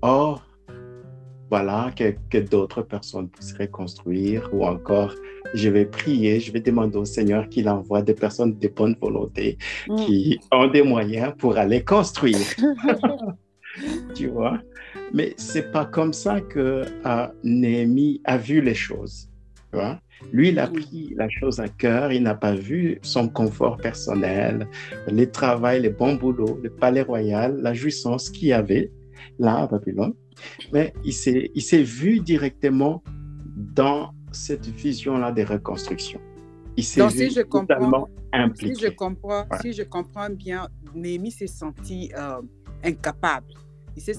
oh, 0.02 0.36
voilà, 1.52 1.90
que, 1.94 2.14
que 2.30 2.38
d'autres 2.38 2.80
personnes 2.80 3.28
puissent 3.28 3.52
reconstruire 3.52 4.48
ou 4.54 4.64
encore, 4.64 5.14
je 5.52 5.68
vais 5.68 5.84
prier, 5.84 6.40
je 6.40 6.50
vais 6.50 6.60
demander 6.60 6.96
au 6.96 7.04
Seigneur 7.04 7.46
qu'il 7.50 7.68
envoie 7.68 8.00
des 8.00 8.14
personnes 8.14 8.58
de 8.58 8.68
bonne 8.68 8.96
volonté 8.98 9.58
mm. 9.86 9.96
qui 9.96 10.40
ont 10.50 10.68
des 10.68 10.82
moyens 10.82 11.34
pour 11.36 11.58
aller 11.58 11.84
construire. 11.84 12.38
tu 14.14 14.28
vois? 14.28 14.60
Mais 15.12 15.34
c'est 15.36 15.70
pas 15.70 15.84
comme 15.84 16.14
ça 16.14 16.40
que 16.40 16.86
uh, 17.04 17.28
Néhémie 17.44 18.22
a 18.24 18.38
vu 18.38 18.62
les 18.62 18.74
choses. 18.74 19.28
Tu 19.70 19.78
vois? 19.78 20.00
Lui, 20.32 20.48
il 20.48 20.58
a 20.58 20.68
pris 20.68 21.12
la 21.18 21.28
chose 21.28 21.60
à 21.60 21.68
cœur, 21.68 22.12
il 22.12 22.22
n'a 22.22 22.34
pas 22.34 22.54
vu 22.54 22.98
son 23.02 23.28
confort 23.28 23.76
personnel, 23.76 24.66
les 25.06 25.30
travail, 25.30 25.82
les 25.82 25.90
bons 25.90 26.14
boulots, 26.14 26.58
le 26.62 26.70
palais 26.70 27.02
royal, 27.02 27.60
la 27.60 27.74
jouissance 27.74 28.30
qu'il 28.30 28.48
y 28.48 28.52
avait 28.54 28.90
là 29.38 29.64
à 29.64 29.66
Babylone, 29.66 30.14
mais 30.72 30.92
il 31.04 31.12
s'est 31.12 31.82
vu 31.82 32.20
directement 32.20 33.02
dans 33.56 34.12
cette 34.32 34.66
vision-là 34.66 35.32
des 35.32 35.44
reconstructions. 35.44 36.20
Il 36.76 36.84
s'est 36.84 37.06
vu 37.08 37.30
si 37.30 37.44
totalement 37.44 38.08
impliqué. 38.32 38.74
Si 38.74 38.80
je 38.82 38.88
comprends, 38.88 39.46
si 39.60 39.72
je 39.72 39.82
comprends 39.82 40.30
bien, 40.30 40.68
Néhémie 40.94 41.30
s'est 41.30 41.46
senti 41.46 42.10
euh, 42.16 42.40
incapable 42.82 43.54
il 43.96 44.02
s'est 44.02 44.14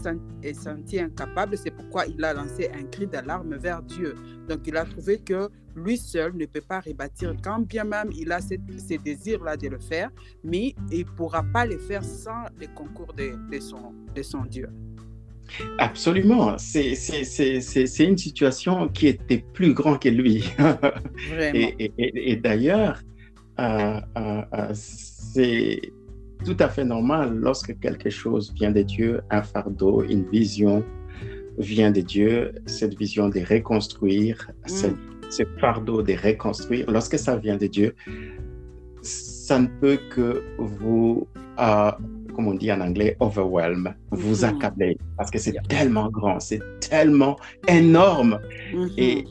senti, 0.54 1.00
incapable, 1.00 1.58
c'est 1.58 1.72
pourquoi 1.72 2.06
il 2.06 2.24
a 2.24 2.34
lancé 2.34 2.70
un 2.74 2.84
cri 2.84 3.08
d'alarme 3.08 3.56
vers 3.56 3.82
Dieu. 3.82 4.16
Donc 4.48 4.68
il 4.68 4.78
a 4.78 4.86
trouvé 4.86 5.20
que 5.20 5.50
lui 5.76 5.98
seul 5.98 6.36
ne 6.36 6.46
peut 6.46 6.62
pas 6.62 6.80
rebâtir, 6.80 7.36
quand 7.44 7.60
bien 7.60 7.84
même 7.84 8.10
il 8.16 8.32
a 8.32 8.40
ces, 8.40 8.58
désirs-là 8.58 9.58
de 9.58 9.70
le 9.70 9.80
faire, 9.80 10.12
mais 10.44 10.76
il 10.92 11.00
ne 11.00 11.12
pourra 11.12 11.44
pas 11.44 11.66
le 11.66 11.80
faire 11.80 12.04
sans 12.04 12.44
le 12.60 12.68
concours 12.76 13.14
de, 13.14 13.60
son, 13.60 13.94
de 14.14 14.22
son 14.22 14.46
Dieu. 14.46 14.70
Absolument, 15.78 16.58
c'est 16.58 16.94
une 18.00 18.18
situation 18.18 18.88
qui 18.88 19.08
était 19.08 19.44
plus 19.54 19.74
grande 19.74 20.00
que 20.00 20.10
lui. 20.10 20.44
et, 21.54 22.36
d'ailleurs, 22.38 23.02
euh, 23.60 24.00
euh, 24.18 24.42
euh, 24.54 24.70
c'est 24.74 25.82
tout 26.44 26.58
à 26.60 26.70
fait 26.70 26.84
normal 26.84 27.36
lorsque 27.36 27.80
quelque 27.80 28.10
chose 28.10 28.52
vient 28.56 28.72
de 28.72 28.82
Dieu, 28.82 29.22
un 29.30 29.44
fardeau, 29.44 30.04
une 30.04 30.28
vision 30.30 30.84
vient 31.58 31.92
de 31.92 32.02
Dieu, 32.02 32.54
cette 32.66 32.98
vision 32.98 33.30
de 33.30 33.40
reconstruire, 33.40 34.50
mm. 34.66 34.96
ce, 35.30 35.44
fardeau 35.60 36.02
de 36.02 36.14
reconstruire, 36.14 36.90
lorsque 36.90 37.18
ça 37.20 37.38
vient 37.38 37.58
de 37.58 37.68
Dieu, 37.68 37.94
ça 39.02 39.60
ne 39.60 39.68
peut 39.68 40.00
que 40.10 40.44
vous, 40.58 41.28
euh, 41.60 41.92
comme 42.34 42.48
on 42.48 42.54
dit 42.54 42.72
en 42.72 42.82
anglais, 42.82 43.16
overwhelm, 43.20 43.94
vous 44.12 44.38
mm-hmm. 44.38 44.56
accabler, 44.56 44.98
parce 45.18 45.32
que 45.32 45.40
c'est 45.40 45.56
tellement 45.68 46.10
grand, 46.10 46.40
c'est 46.40 46.62
tellement 46.80 47.38
énorme. 47.68 48.40
Mm-hmm. 48.74 48.94
Et 48.98 49.26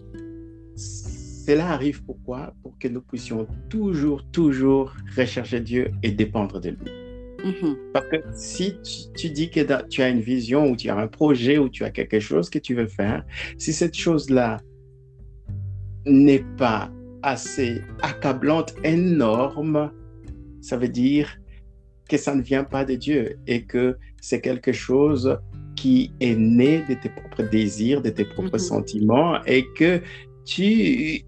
cela 0.77 1.71
arrive 1.71 2.03
pourquoi? 2.05 2.55
Pour 2.63 2.79
que 2.79 2.89
nous 2.89 3.03
puissions 3.03 3.47
toujours, 3.69 4.25
toujours 4.31 4.95
rechercher 5.17 5.61
Dieu 5.61 5.91
et 6.03 6.11
dépendre 6.11 6.61
de 6.61 6.71
lui. 6.71 7.03
Mm-hmm. 7.45 7.77
Parce 7.93 8.07
que 8.07 8.17
si 8.35 8.77
tu, 9.17 9.31
dis 9.31 9.51
que 9.51 9.61
tu 9.89 10.03
as 10.03 10.09
une 10.09 10.21
vision 10.21 10.71
ou 10.71 10.77
tu 10.77 10.89
as 10.89 10.97
un 10.97 11.09
projet 11.09 11.59
ou 11.59 11.69
tu 11.69 11.85
as 11.85 11.91
quelque 11.91 12.21
chose 12.21 12.49
que 12.49 12.59
tu 12.59 12.75
veux 12.75 12.87
faire, 12.87 13.25
si 13.59 13.73
cette 13.73 13.97
chose-là 13.97 14.61
n'est 16.07 16.45
pas 16.57 16.91
assez 17.23 17.81
accablante, 18.03 18.75
énorme, 18.85 19.91
ça 20.61 20.77
veut 20.77 20.89
dire 20.89 21.37
que 22.13 22.19
ça 22.19 22.35
ne 22.35 22.43
vient 22.43 22.65
pas 22.65 22.85
de 22.85 22.95
Dieu 22.95 23.39
et 23.47 23.65
que 23.65 23.97
c'est 24.21 24.43
quelque 24.43 24.73
chose 24.73 25.39
qui 25.77 26.13
est 26.21 26.35
né 26.35 26.85
de 26.87 26.93
tes 26.93 27.09
propres 27.09 27.45
désirs, 27.45 28.03
de 28.03 28.11
tes 28.11 28.27
propres 28.27 28.59
mm-hmm. 28.59 28.75
sentiments 28.75 29.43
et 29.45 29.65
que 29.75 30.03
tu 30.45 31.23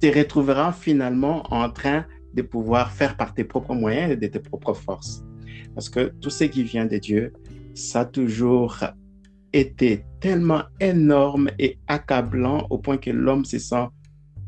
te 0.00 0.08
retrouveras 0.18 0.72
finalement 0.72 1.44
en 1.54 1.70
train 1.70 2.06
de 2.34 2.42
pouvoir 2.42 2.90
faire 2.90 3.16
par 3.16 3.34
tes 3.34 3.44
propres 3.44 3.74
moyens 3.74 4.10
et 4.10 4.16
de 4.16 4.26
tes 4.26 4.40
propres 4.40 4.74
forces. 4.74 5.22
Parce 5.76 5.88
que 5.88 6.12
tout 6.20 6.30
ce 6.30 6.42
qui 6.44 6.64
vient 6.64 6.86
de 6.86 6.98
Dieu, 6.98 7.32
ça 7.74 8.00
a 8.00 8.04
toujours 8.04 8.78
été 9.52 10.04
tellement 10.18 10.64
énorme 10.80 11.50
et 11.60 11.78
accablant 11.86 12.66
au 12.70 12.78
point 12.78 12.98
que 12.98 13.10
l'homme 13.10 13.44
se 13.44 13.60
sent 13.60 13.86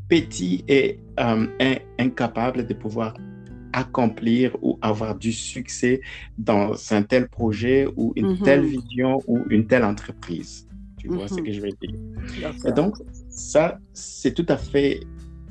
petit 0.09 0.65
et 0.67 0.99
euh, 1.21 1.47
incapable 1.97 2.67
de 2.67 2.73
pouvoir 2.73 3.13
accomplir 3.73 4.55
ou 4.61 4.79
avoir 4.81 5.15
du 5.15 5.31
succès 5.31 6.01
dans 6.37 6.73
un 6.91 7.03
tel 7.03 7.27
projet 7.27 7.87
ou 7.97 8.13
une 8.15 8.33
mm-hmm. 8.33 8.43
telle 8.43 8.65
vision 8.65 9.19
ou 9.27 9.39
une 9.49 9.67
telle 9.67 9.83
entreprise. 9.83 10.67
Tu 10.97 11.09
vois 11.09 11.27
ce 11.27 11.35
mm-hmm. 11.35 11.43
que 11.43 11.51
je 11.51 11.61
veux 11.61 11.71
dire? 11.81 12.53
Et 12.65 12.71
donc, 12.71 12.95
ça, 13.29 13.79
c'est 13.93 14.33
tout 14.33 14.45
à 14.47 14.57
fait 14.57 15.01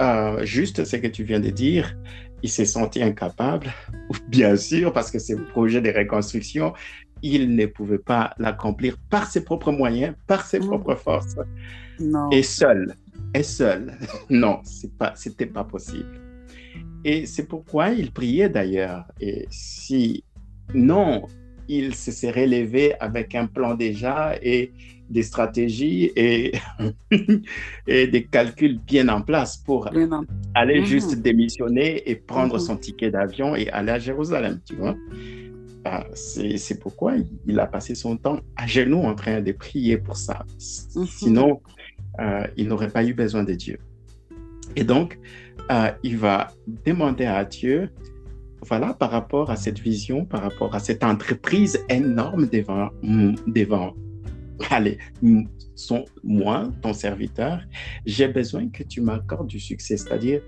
euh, 0.01 0.45
juste 0.45 0.85
ce 0.85 0.97
que 0.97 1.09
tu 1.09 1.25
viens 1.25 1.41
de 1.41 1.51
dire 1.51 1.95
il 2.43 2.51
s'est 2.51 2.67
senti 2.67 3.03
incapable, 3.03 3.73
bien 4.29 4.57
sûr, 4.57 4.93
parce 4.93 5.11
que 5.11 5.19
ce 5.19 5.35
projet 5.35 5.81
de 5.81 5.91
reconstruction, 5.91 6.73
il 7.23 7.55
ne 7.55 7.67
pouvait 7.67 7.99
pas 7.99 8.35
l'accomplir 8.39 8.97
par 9.09 9.31
ses 9.31 9.45
propres 9.45 9.71
moyens, 9.71 10.15
par 10.27 10.45
ses 10.45 10.59
propres 10.59 10.97
forces. 10.97 11.37
Non. 12.01 12.29
Et 12.31 12.43
seul. 12.43 12.97
Et 13.35 13.45
seul. 13.45 13.97
Non, 14.31 14.61
c'est 14.65 14.93
pas, 14.99 15.13
c'était 15.15 15.47
pas 15.47 15.65
possible. 15.65 16.21
Et 17.05 17.27
c'est 17.27 17.47
pourquoi 17.47 17.91
il 17.91 18.13
priait 18.13 18.49
d'ailleurs. 18.49 19.05
Et 19.21 19.47
si 19.51 20.25
non, 20.75 21.27
il 21.69 21.95
se 21.95 22.13
serait 22.13 22.47
levé 22.47 22.95
avec 23.01 23.35
un 23.35 23.47
plan 23.47 23.75
déjà 23.75 24.37
et 24.43 24.73
des 25.09 25.23
stratégies 25.23 26.11
et, 26.17 26.53
et 27.87 28.07
des 28.07 28.25
calculs 28.25 28.79
bien 28.79 29.09
en 29.09 29.21
place 29.21 29.59
pour 29.59 29.89
aller 30.55 30.81
mhm. 30.81 30.87
juste 30.87 31.21
démissionner 31.21 32.09
et 32.11 32.17
prendre 32.17 32.55
mhm. 32.55 32.61
son 32.61 32.77
ticket 32.77 33.11
d'avion 33.11 33.55
et 33.55 33.69
aller 33.71 33.93
à 33.93 33.99
Jérusalem, 33.99 34.61
tu 34.65 34.77
vois. 34.77 34.97
Ah, 35.85 36.07
c'est 36.15 36.79
pourquoi 36.81 37.15
il 37.47 37.59
a 37.59 37.67
passé 37.67 37.95
son 37.97 38.17
temps 38.17 38.39
à 38.57 38.67
genoux 38.67 39.03
en 39.03 39.15
train 39.15 39.41
de 39.41 39.53
prier 39.53 39.99
pour 39.99 40.17
ça. 40.17 40.45
Mhm. 40.95 41.07
Sinon, 41.07 41.61
euh, 42.21 42.47
il 42.57 42.69
n'aurait 42.69 42.91
pas 42.91 43.05
eu 43.05 43.15
besoin 43.15 43.43
de 43.43 43.53
Dieu. 43.53 43.79
Et 44.77 44.85
donc, 44.85 45.19
euh, 45.73 45.91
il 46.03 46.19
va 46.19 46.49
demander 46.85 47.25
à 47.25 47.45
Dieu, 47.45 47.91
voilà, 48.69 48.95
par 48.95 49.11
rapport 49.11 49.51
à 49.51 49.57
cette 49.57 49.79
vision, 49.79 50.25
par 50.25 50.43
rapport 50.43 50.75
à 50.75 50.79
cette 50.79 51.03
entreprise 51.03 51.85
énorme 51.89 52.47
devant, 52.47 52.91
devant 53.47 53.95
allez, 54.71 54.99
sont 55.75 56.05
moi, 56.23 56.71
ton 56.83 56.93
serviteur, 56.93 57.61
j'ai 58.07 58.29
besoin 58.29 58.69
que 58.69 58.83
tu 58.83 59.01
m'accordes 59.01 59.49
du 59.49 59.59
succès, 59.59 59.97
c'est-à-dire 59.97 60.43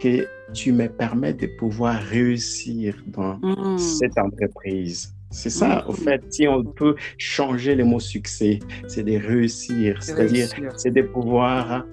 que 0.00 0.26
tu 0.52 0.72
me 0.72 0.88
permets 0.88 1.32
de 1.32 1.46
pouvoir 1.58 2.00
réussir 2.00 2.96
dans 3.06 3.38
mm. 3.38 3.78
cette 3.78 4.18
entreprise. 4.18 5.14
C'est 5.30 5.50
ça, 5.50 5.88
au 5.88 5.92
mm. 5.92 5.96
fait, 5.96 6.22
si 6.30 6.46
on 6.46 6.62
peut 6.62 6.94
changer 7.18 7.74
le 7.74 7.84
mot 7.84 8.00
succès, 8.00 8.60
c'est 8.86 9.02
de 9.02 9.16
réussir, 9.16 10.02
c'est-à-dire 10.02 10.48
c'est 10.76 10.92
de 10.92 11.02
pouvoir 11.02 11.84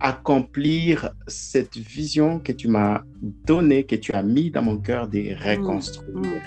accomplir 0.00 1.10
cette 1.26 1.76
vision 1.76 2.38
que 2.40 2.52
tu 2.52 2.68
m'as 2.68 3.02
donnée, 3.46 3.84
que 3.84 3.96
tu 3.96 4.12
as 4.12 4.22
mis 4.22 4.50
dans 4.50 4.62
mon 4.62 4.78
cœur 4.78 5.08
de 5.08 5.18
mm. 5.18 5.36
reconstruire, 5.48 6.42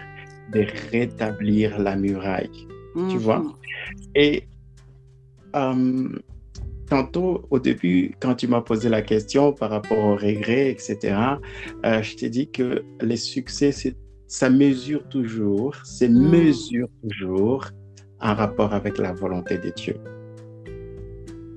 de 0.51 0.65
rétablir 0.91 1.79
la 1.79 1.95
muraille. 1.95 2.67
Tu 3.09 3.17
vois? 3.17 3.43
Et 4.13 4.43
euh, 5.55 6.09
tantôt, 6.87 7.45
au 7.49 7.59
début, 7.59 8.15
quand 8.19 8.35
tu 8.35 8.47
m'as 8.47 8.61
posé 8.61 8.87
la 8.89 9.01
question 9.01 9.51
par 9.51 9.71
rapport 9.71 9.97
au 9.97 10.15
regret, 10.15 10.69
etc., 10.69 11.15
euh, 11.85 12.01
je 12.03 12.15
t'ai 12.15 12.29
dit 12.29 12.51
que 12.51 12.83
les 13.01 13.17
succès, 13.17 13.71
ça 14.27 14.49
mesure 14.49 15.07
toujours, 15.09 15.75
c'est 15.83 16.09
mm. 16.09 16.29
mesure 16.29 16.87
toujours 17.01 17.69
en 18.19 18.35
rapport 18.35 18.73
avec 18.73 18.97
la 18.97 19.13
volonté 19.13 19.57
de 19.57 19.69
Dieu. 19.69 19.95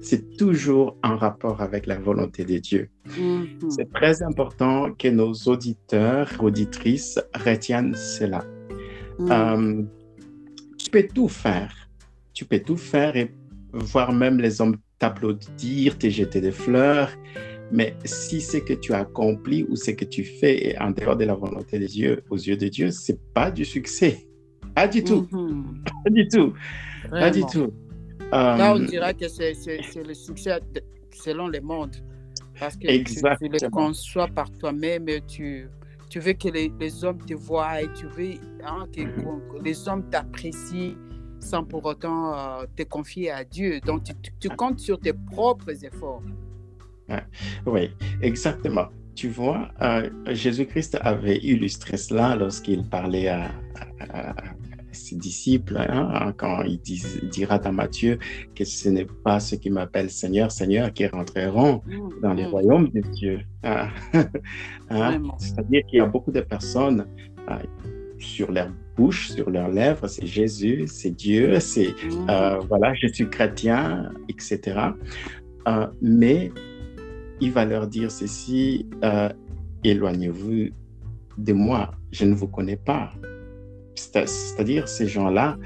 C'est 0.09 0.37
toujours 0.37 0.97
en 1.03 1.17
rapport 1.17 1.61
avec 1.61 1.85
la 1.87 1.99
volonté 1.99 2.45
de 2.45 2.59
Dieu. 2.59 2.89
Mm-hmm. 3.09 3.71
C'est 3.71 3.93
très 3.93 4.23
important 4.23 4.93
que 4.93 5.09
nos 5.09 5.33
auditeurs, 5.33 6.31
auditrices 6.39 7.19
retiennent 7.35 7.97
cela. 7.97 8.45
Mm. 9.19 9.33
Euh, 9.33 9.83
tu 10.79 10.91
peux 10.91 11.09
tout 11.13 11.27
faire. 11.27 11.75
Tu 12.35 12.45
peux 12.45 12.61
tout 12.61 12.77
faire 12.77 13.17
et 13.17 13.35
voir 13.73 14.13
même 14.13 14.39
les 14.39 14.61
hommes 14.61 14.77
t'applaudir, 15.01 15.99
te 15.99 16.09
jeter 16.09 16.41
des 16.41 16.53
fleurs. 16.53 17.11
Mais 17.73 17.97
si 18.05 18.41
ce 18.41 18.59
que 18.59 18.75
tu 18.75 18.93
accomplis 18.93 19.67
ou 19.69 19.75
ce 19.75 19.91
que 19.91 20.05
tu 20.05 20.23
fais 20.23 20.69
est 20.69 20.79
en 20.79 20.93
dehors 20.93 21.17
de 21.17 21.25
la 21.25 21.35
volonté 21.35 21.81
de 21.81 21.87
Dieu, 21.87 22.23
aux 22.31 22.37
yeux 22.37 22.57
de 22.57 22.69
Dieu, 22.69 22.93
c'est 22.93 23.19
pas 23.35 23.51
du 23.51 23.65
succès. 23.65 24.29
Pas 24.73 24.87
du 24.87 25.03
tout. 25.03 25.27
Mhm. 25.33 25.83
Pas 26.05 26.11
du 26.11 26.29
tout. 26.29 26.53
Pas 27.11 27.31
du 27.31 27.45
tout. 27.47 27.73
Là, 28.33 28.75
on 28.75 28.81
euh, 28.81 28.87
dira 28.87 29.13
que 29.13 29.29
c'est 29.29 29.55
le 29.97 30.15
succès 30.15 30.61
selon 31.13 31.49
le 31.49 31.61
monde. 31.61 31.97
Parce 32.59 32.77
que 32.77 32.87
tu, 33.03 33.21
le 33.49 33.71
conçois 33.71 34.29
par 34.29 34.51
toi-même, 34.59 35.07
tu, 35.27 35.69
tu 36.09 36.21
veux 36.21 36.33
que 36.33 36.49
les, 36.49 36.73
les, 36.81 37.05
hommes 37.05 37.19
te 37.19 37.35
voient 37.35 37.83
et 37.83 37.93
tu 37.93 38.07
veux 38.07 38.35
hein, 38.65 38.87
que, 38.95 39.03
que, 39.03 39.63
les 39.63 39.89
hommes 39.89 40.09
t'apprécient 40.09 40.95
sans 41.39 41.65
pour 41.65 41.85
autant 41.85 42.35
euh, 42.35 42.65
te 42.77 42.83
confier 42.83 43.31
à 43.31 43.45
Dieu. 43.45 43.81
Donc, 43.81 44.05
tu, 44.41 44.49
comptes 44.49 44.81
sur 44.81 44.99
tes 44.99 45.13
propres 45.13 45.85
efforts. 45.85 46.23
Oui, 47.67 47.91
exactement. 48.23 48.89
Tu 49.15 49.29
vois, 49.29 49.71
euh, 49.81 50.11
Jésus-Christ 50.27 50.99
avait 51.01 51.39
illustré 51.39 51.97
cela 51.97 52.37
lorsqu'il 52.37 52.85
parlait 52.85 53.29
à, 53.29 53.51
ses 54.97 55.17
disciples, 55.17 55.77
hein, 55.79 56.33
quand 56.37 56.63
il 56.63 56.81
dira 57.31 57.57
à 57.57 57.73
Matthieu 57.73 58.19
que 58.55 58.65
ce 58.65 58.89
n'est 58.89 59.07
pas 59.25 59.41
ceux 59.41 59.57
qui 59.57 59.71
m'appellent 59.71 60.11
Seigneur, 60.11 60.51
Seigneur 60.51 60.93
qui 60.93 61.07
rentreront 61.07 61.83
mmh, 61.87 62.21
dans 62.23 62.35
les 62.35 62.45
mmh. 62.47 62.51
royaumes 62.51 62.89
de 62.89 63.01
Dieu. 63.01 63.41
Hein. 63.63 63.89
Hein? 64.89 65.21
C'est-à-dire 65.39 65.83
qu'il 65.87 65.99
y 65.99 66.01
a 66.01 66.07
beaucoup 66.07 66.31
de 66.31 66.41
personnes 66.41 67.07
sur 68.19 68.51
leur 68.53 68.71
bouche, 68.97 69.31
sur 69.31 69.51
leurs 69.51 69.69
lèvres, 69.69 70.07
c'est 70.09 70.27
Jésus, 70.27 70.85
c'est 70.87 71.11
Dieu, 71.11 71.61
c'est 71.61 71.89
mm. 71.89 72.31
euh, 72.31 72.59
voilà, 72.69 72.95
je 72.95 73.07
suis 73.09 73.29
chrétien, 73.29 74.11
etc. 74.29 74.79
Euh, 75.69 75.87
mais 76.01 76.51
il 77.41 77.53
va 77.53 77.65
leur 77.65 77.87
dire 77.87 78.11
ceci 78.11 78.87
euh, 79.05 79.29
éloignez-vous 79.85 80.71
de 81.39 81.53
moi, 81.53 81.91
je 82.13 82.25
ne 82.25 82.35
vous 82.35 82.49
connais 82.49 82.77
pas. 82.77 83.13
C'est-à-dire, 83.97 84.89
ces 84.89 85.07
gens-là 85.07 85.59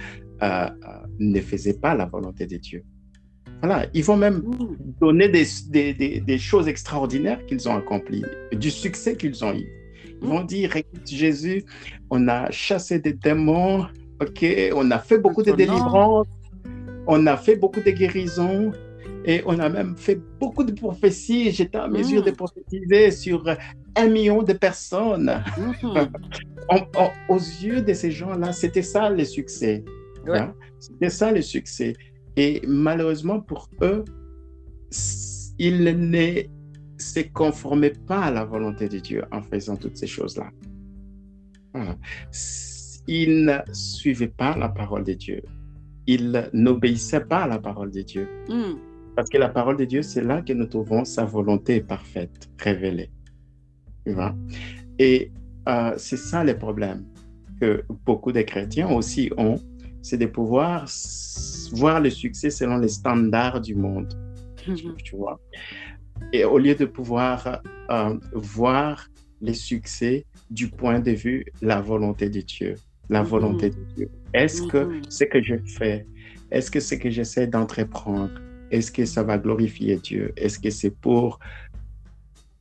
ne 1.18 1.40
faisaient 1.40 1.78
pas 1.78 1.94
la 1.94 2.06
volonté 2.06 2.46
de 2.46 2.56
Dieu. 2.56 2.84
Voilà, 3.62 3.86
ils 3.92 4.04
vont 4.04 4.16
même 4.16 4.42
donner 5.00 5.28
des, 5.28 5.44
des, 5.68 6.20
des 6.20 6.38
choses 6.38 6.66
extraordinaires 6.66 7.44
qu'ils 7.44 7.68
ont 7.68 7.76
accomplies, 7.76 8.24
du 8.52 8.70
succès 8.70 9.16
qu'ils 9.16 9.44
ont 9.44 9.54
eu. 9.54 9.68
Ils 10.22 10.28
vont 10.28 10.44
dire, 10.44 10.74
écoute 10.76 11.06
Jésus, 11.06 11.64
on 12.08 12.26
a 12.28 12.50
chassé 12.50 12.98
des 12.98 13.12
démons, 13.12 13.86
ok, 14.20 14.46
on 14.74 14.90
a 14.90 14.98
fait 14.98 15.18
beaucoup 15.18 15.42
de 15.42 15.52
délivrances, 15.52 16.26
on 17.06 17.26
a 17.26 17.36
fait 17.36 17.56
beaucoup 17.56 17.80
de 17.80 17.90
guérisons, 17.90 18.72
et 19.24 19.42
on 19.44 19.58
a 19.58 19.68
même 19.68 19.96
fait 19.96 20.18
beaucoup 20.38 20.64
de 20.64 20.72
prophéties. 20.72 21.50
J'étais 21.50 21.78
en 21.78 21.88
mesure 21.88 22.22
de 22.22 22.30
mm. 22.30 22.36
prophétiser 22.36 23.10
sur 23.10 23.44
un 23.96 24.08
million 24.08 24.42
de 24.42 24.52
personnes. 24.52 25.42
Mm-hmm. 25.56 26.10
aux 27.28 27.36
yeux 27.36 27.82
de 27.82 27.92
ces 27.92 28.10
gens-là, 28.10 28.52
c'était 28.52 28.82
ça 28.82 29.10
le 29.10 29.24
succès. 29.24 29.84
Hein? 30.28 30.54
C'était 30.78 31.10
ça 31.10 31.32
le 31.32 31.42
succès. 31.42 31.94
Et 32.36 32.62
malheureusement 32.66 33.40
pour 33.40 33.68
eux, 33.82 34.04
il 35.58 35.84
n'est 35.84 36.48
se 37.00 37.20
conformait 37.20 37.94
pas 38.06 38.24
à 38.24 38.30
la 38.30 38.44
volonté 38.44 38.88
de 38.88 38.98
Dieu 38.98 39.24
en 39.32 39.42
faisant 39.42 39.76
toutes 39.76 39.96
ces 39.96 40.06
choses-là. 40.06 40.50
Il 43.06 43.44
ne 43.44 43.58
suivait 43.72 44.28
pas 44.28 44.56
la 44.56 44.68
parole 44.68 45.04
de 45.04 45.14
Dieu. 45.14 45.42
Il 46.06 46.50
n'obéissait 46.52 47.20
pas 47.20 47.44
à 47.44 47.48
la 47.48 47.58
parole 47.58 47.90
de 47.90 48.02
Dieu. 48.02 48.28
Hmm. 48.48 48.74
Parce 49.16 49.28
que 49.28 49.38
la 49.38 49.48
parole 49.48 49.76
de 49.76 49.84
Dieu, 49.84 50.02
c'est 50.02 50.22
là 50.22 50.42
que 50.42 50.52
nous 50.52 50.66
trouvons 50.66 51.04
sa 51.04 51.24
volonté 51.24 51.80
parfaite, 51.80 52.50
révélée. 52.58 53.10
Et 54.98 55.30
euh, 55.68 55.94
c'est 55.96 56.16
ça 56.16 56.44
le 56.44 56.56
problème 56.56 57.04
que 57.60 57.82
beaucoup 58.06 58.32
de 58.32 58.42
chrétiens 58.42 58.88
aussi 58.90 59.30
ont, 59.36 59.56
c'est 60.02 60.16
de 60.16 60.26
pouvoir 60.26 60.86
voir 61.72 62.00
le 62.00 62.10
succès 62.10 62.50
selon 62.50 62.78
les 62.78 62.88
standards 62.88 63.60
du 63.60 63.74
monde. 63.74 64.12
Hmm. 64.66 64.74
Tu 65.02 65.16
vois? 65.16 65.40
et 66.32 66.44
au 66.44 66.58
lieu 66.58 66.74
de 66.74 66.84
pouvoir 66.84 67.62
euh, 67.90 68.18
voir 68.32 69.08
les 69.40 69.54
succès 69.54 70.26
du 70.50 70.68
point 70.68 71.00
de 71.00 71.12
vue 71.12 71.44
la 71.62 71.80
volonté 71.80 72.28
de 72.28 72.40
Dieu, 72.40 72.74
la 73.08 73.22
volonté 73.22 73.70
mm-hmm. 73.70 73.88
de 73.88 73.94
Dieu. 73.96 74.10
Est-ce 74.34 74.62
que 74.62 74.78
mm-hmm. 74.78 75.10
ce 75.10 75.24
que 75.24 75.42
je 75.42 75.54
fais, 75.78 76.06
est-ce 76.50 76.70
que 76.70 76.80
ce 76.80 76.94
que 76.94 77.10
j'essaie 77.10 77.46
d'entreprendre, 77.46 78.32
est-ce 78.70 78.92
que 78.92 79.04
ça 79.06 79.22
va 79.22 79.38
glorifier 79.38 79.96
Dieu? 79.96 80.32
Est-ce 80.36 80.58
que 80.58 80.70
c'est 80.70 80.90
pour 80.90 81.38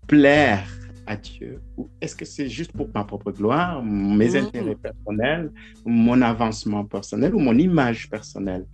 plaire 0.08 0.67
à 1.10 1.15
Dieu? 1.17 1.60
Ou 1.76 1.89
est-ce 2.00 2.15
que 2.15 2.24
c'est 2.24 2.48
juste 2.48 2.72
pour 2.72 2.88
ma 2.93 3.04
propre 3.04 3.32
gloire, 3.32 3.84
mes 3.84 4.30
mm-hmm. 4.30 4.43
intérêts 4.43 4.76
personnels, 4.76 5.52
mon 5.86 6.22
avancement 6.22 6.86
personnel 6.86 7.34
ou 7.36 7.39
mon 7.39 7.58
image 7.58 8.10
personnelle? 8.10 8.65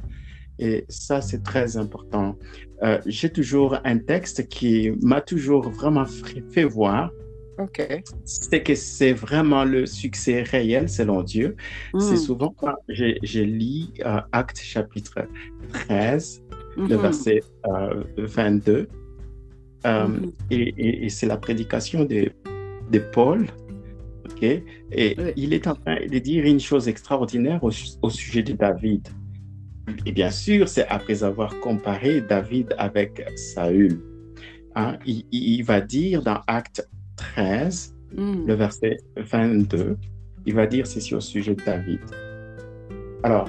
Et 0.60 0.86
ça, 0.90 1.22
c'est 1.22 1.44
très 1.44 1.78
important. 1.78 2.38
Euh, 2.84 3.00
j'ai 3.06 3.30
toujours 3.30 3.78
un 3.84 3.98
texte 3.98 4.48
qui 4.48 4.92
m'a 5.02 5.22
toujours 5.22 5.70
vraiment 5.70 6.06
fait 6.52 6.66
voir. 6.66 7.10
C'est 8.26 8.64
que 8.64 8.76
c'est 8.76 9.14
vraiment 9.14 9.64
le 9.64 9.86
succès 9.86 10.44
réel 10.44 10.90
selon 10.90 11.24
Dieu. 11.24 11.56
C'est 11.98 12.16
hmm. 12.16 12.18
souvent 12.18 12.54
quand 12.58 12.76
je, 12.90 13.40
lis 13.40 13.94
euh, 14.06 14.20
Acte 14.34 14.60
chapitre 14.60 15.26
13, 15.72 16.44
le 16.76 16.84
mhm. 16.84 17.02
verset 17.02 17.42
22. 18.18 18.90
Euh, 19.86 20.08
mhm. 20.08 20.32
Et, 20.52 21.10
c'est 21.10 21.28
la 21.28 21.38
prédication 21.38 22.06
de, 22.06 22.32
de 22.92 23.00
Paul. 23.00 23.48
OK? 24.26 24.44
Et 24.44 25.18
il 25.36 25.54
est 25.54 25.68
en 25.68 25.76
train 25.76 25.98
de 26.06 26.18
dire 26.20 26.46
une 26.46 26.60
chose 26.60 26.88
extraordinaire 26.88 27.64
au, 27.64 27.72
au 28.02 28.10
sujet 28.10 28.44
de 28.44 28.54
David. 28.54 29.08
Et 30.06 30.12
bien 30.12 30.32
sûr, 30.32 30.68
c'est 30.68 30.88
après 30.88 31.24
avoir 31.24 31.60
comparé 31.60 32.22
David 32.22 32.74
avec 32.78 33.24
Saül. 33.36 34.02
Hein, 34.76 34.98
il, 35.06 35.64
va 35.64 35.80
dire 35.80 36.22
dans 36.22 36.42
Acte 36.48 36.88
13, 37.16 37.96
hmm. 38.14 38.46
le 38.46 38.54
verset 38.56 38.98
22, 39.16 39.98
il 40.46 40.54
va 40.54 40.68
dire 40.68 40.86
ceci 40.86 41.16
au 41.16 41.22
sujet 41.22 41.56
de 41.56 41.64
David. 41.64 42.02
Alors, 43.24 43.48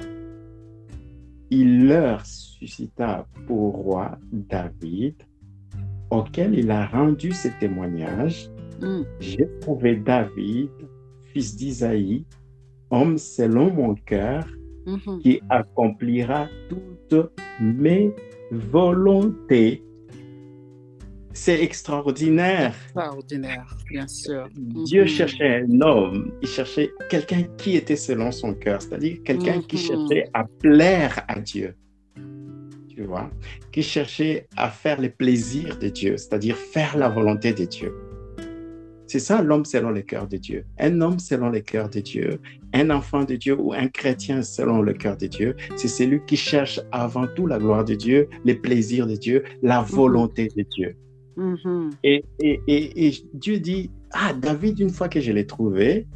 il 1.49 1.87
leur 1.87 2.25
suscita 2.25 3.27
pour 3.45 3.73
roi 3.75 4.17
David, 4.31 5.15
auquel 6.09 6.57
il 6.57 6.71
a 6.71 6.85
rendu 6.87 7.31
ce 7.31 7.49
témoignage. 7.59 8.49
Hmm. 8.81 9.03
J'ai 9.19 9.47
trouvé 9.61 9.95
David, 9.95 10.69
fils 11.33 11.55
d'Isaïe, 11.55 12.25
homme 12.91 13.17
selon 13.17 13.73
mon 13.73 13.95
cœur, 13.95 14.45
Mm-hmm. 14.87 15.19
qui 15.19 15.41
accomplira 15.49 16.47
toutes 16.69 17.41
mes 17.59 18.15
volontés. 18.51 19.83
C'est 21.33 21.61
extraordinaire. 21.61 22.73
Extraordinaire, 22.85 23.75
bien 23.89 24.07
sûr. 24.07 24.47
Dieu 24.55 25.03
mm-hmm. 25.03 25.07
cherchait 25.07 25.65
un 25.65 25.81
homme, 25.81 26.31
il 26.41 26.47
cherchait 26.47 26.89
quelqu'un 27.09 27.43
qui 27.57 27.75
était 27.75 27.97
selon 27.97 28.31
son 28.31 28.53
cœur, 28.53 28.81
c'est-à-dire 28.81 29.17
quelqu'un 29.25 29.61
qui 29.61 29.75
mm-hmm. 29.75 30.07
cherchait 30.07 30.29
à 30.33 30.45
plaire 30.45 31.21
à 31.27 31.41
Dieu. 31.41 31.75
Tu 32.97 33.03
vois, 33.03 33.29
qui 33.71 33.83
cherchait 33.83 34.47
à 34.55 34.71
faire 34.71 34.99
les 34.99 35.09
plaisirs 35.09 35.77
de 35.77 35.87
Dieu, 35.87 36.17
c'est-à-dire 36.17 36.55
faire 36.55 36.97
la 36.97 37.09
volonté 37.09 37.53
de 37.53 37.63
Dieu. 37.63 37.93
C'est 39.05 39.19
ça 39.19 39.43
l'homme 39.43 39.65
selon 39.65 39.91
le 39.91 40.01
cœur 40.01 40.27
de 40.27 40.37
Dieu. 40.37 40.65
Un 40.79 40.99
homme 41.01 41.19
selon 41.19 41.49
le 41.49 41.59
cœur 41.59 41.91
de 41.91 41.99
Dieu, 41.99 42.39
un 42.73 42.89
enfant 42.89 43.23
de 43.23 43.35
Dieu 43.35 43.55
ou 43.55 43.71
un 43.71 43.87
chrétien 43.87 44.41
selon 44.41 44.81
le 44.81 44.93
cœur 44.93 45.15
de 45.15 45.27
Dieu, 45.27 45.55
c'est 45.75 45.87
celui 45.87 46.21
qui 46.25 46.37
cherche 46.37 46.81
avant 46.91 47.27
tout 47.27 47.45
la 47.45 47.59
gloire 47.59 47.85
de 47.85 47.93
Dieu, 47.93 48.29
les 48.45 48.55
plaisirs 48.55 49.05
de 49.05 49.15
Dieu, 49.15 49.43
la 49.61 49.81
mhm. 49.81 49.87
volonté 49.89 50.47
de 50.57 50.63
Dieu. 50.63 50.95
Mhm. 51.35 51.91
et, 52.03 52.23
et, 52.39 52.59
et, 52.67 53.11
Dieu 53.35 53.59
dit, 53.59 53.91
ah, 54.11 54.33
David, 54.33 54.79
une 54.79 54.89
fois 54.89 55.07
que 55.07 55.21
je 55.21 55.31
l'ai 55.31 55.45
trouvé, 55.45 56.07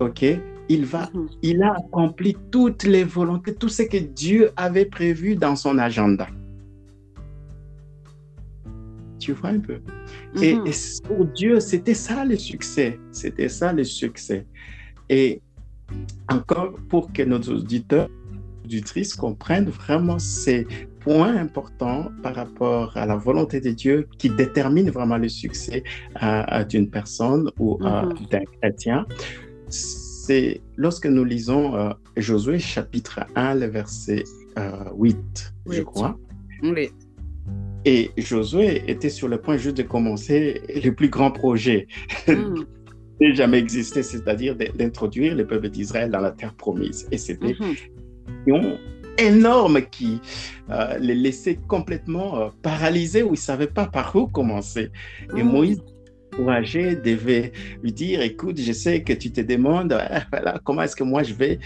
ok, 0.00 0.24
il 0.72 0.86
va, 0.86 1.10
mhm. 1.12 1.28
il 1.42 1.62
a 1.62 1.74
accompli 1.74 2.36
toutes 2.50 2.84
les 2.84 3.04
volontés, 3.04 3.54
tout 3.54 3.68
ce 3.68 3.82
que 3.82 3.98
Dieu 3.98 4.50
avait 4.56 4.86
prévu 4.86 5.36
dans 5.36 5.56
son 5.56 5.78
agenda. 5.78 6.26
Tu 9.18 9.32
vois 9.32 9.50
un 9.50 9.60
peu? 9.60 9.78
et, 10.40 10.54
mhm. 10.54 10.66
et, 10.66 10.72
pour 11.06 11.26
Dieu, 11.26 11.60
c'était 11.60 11.94
ça 11.94 12.24
le 12.24 12.36
succès. 12.36 12.98
C'était 13.12 13.48
ça 13.48 13.72
le 13.72 13.84
succès. 13.84 14.46
Et 15.08 15.40
encore 16.28 16.72
pour 16.88 17.12
que 17.12 17.22
nos 17.22 17.40
auditeurs, 17.40 18.08
auditrices 18.64 19.14
comprennent 19.14 19.68
vraiment 19.68 20.18
ces 20.18 20.66
points 21.00 21.36
importants 21.36 22.06
par 22.22 22.34
rapport 22.34 22.96
à 22.96 23.04
la 23.06 23.16
volonté 23.16 23.60
de 23.60 23.70
Dieu 23.70 24.08
qui 24.18 24.30
détermine 24.30 24.88
vraiment 24.90 25.18
le 25.18 25.28
succès 25.28 25.82
d'une 26.70 26.88
personne 26.88 27.50
ou 27.58 27.76
mhm. 27.78 28.14
d'un 28.30 28.44
chrétien. 28.58 29.06
C'est 30.24 30.60
lorsque 30.76 31.06
nous 31.06 31.24
lisons 31.24 31.74
euh, 31.74 31.90
Josué 32.16 32.60
chapitre 32.60 33.20
1, 33.34 33.56
le 33.56 33.66
verset 33.66 34.22
8, 34.96 35.16
euh, 35.66 35.72
je 35.72 35.82
crois. 35.82 36.16
Oui. 36.62 36.90
Et 37.84 38.12
Josué 38.16 38.84
était 38.88 39.08
sur 39.08 39.26
le 39.26 39.40
point 39.40 39.56
juste 39.56 39.78
de 39.78 39.82
commencer 39.82 40.62
le 40.68 40.90
plus 40.90 41.08
grand 41.08 41.32
projet. 41.32 41.88
Mm. 43.20 43.28
n'a 43.28 43.34
jamais 43.34 43.58
existé, 43.58 44.02
c'est-à-dire 44.02 44.56
d'introduire 44.56 45.36
le 45.36 45.46
peuple 45.46 45.68
d'Israël 45.68 46.10
dans 46.10 46.20
la 46.20 46.30
terre 46.32 46.54
promise. 46.54 47.06
Et 47.12 47.18
c'était 47.18 47.56
une 48.46 48.56
mm-hmm. 48.56 48.78
énorme 49.18 49.82
qui 49.82 50.20
euh, 50.70 50.98
les 50.98 51.14
laissait 51.14 51.58
complètement 51.68 52.38
euh, 52.38 52.48
paralysés 52.62 53.22
où 53.22 53.28
ils 53.28 53.32
ne 53.32 53.36
savaient 53.36 53.66
pas 53.66 53.86
par 53.86 54.16
où 54.16 54.26
commencer. 54.26 54.90
Et 55.36 55.42
mm. 55.42 55.48
Moïse, 55.48 55.82
courageux, 56.36 56.96
devait 56.96 57.52
lui 57.82 57.92
dire, 57.92 58.22
écoute, 58.22 58.58
je 58.58 58.72
sais 58.72 59.02
que 59.02 59.12
tu 59.12 59.30
te 59.30 59.40
demandes, 59.40 59.92
euh, 59.92 60.18
voilà, 60.30 60.58
comment 60.64 60.82
est-ce 60.82 60.96
que 60.96 61.04
moi 61.04 61.22
je 61.22 61.34
vais 61.34 61.58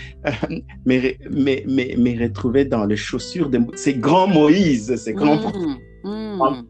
me, 0.87 2.22
retrouver 2.22 2.64
dans 2.64 2.85
les 2.85 2.96
chaussures 2.96 3.48
de 3.48 3.61
ces 3.74 3.94
grands 3.94 4.29
Moïse, 4.29 4.94
ces 4.96 5.12
grands... 5.12 5.52
Mm. 6.05 6.62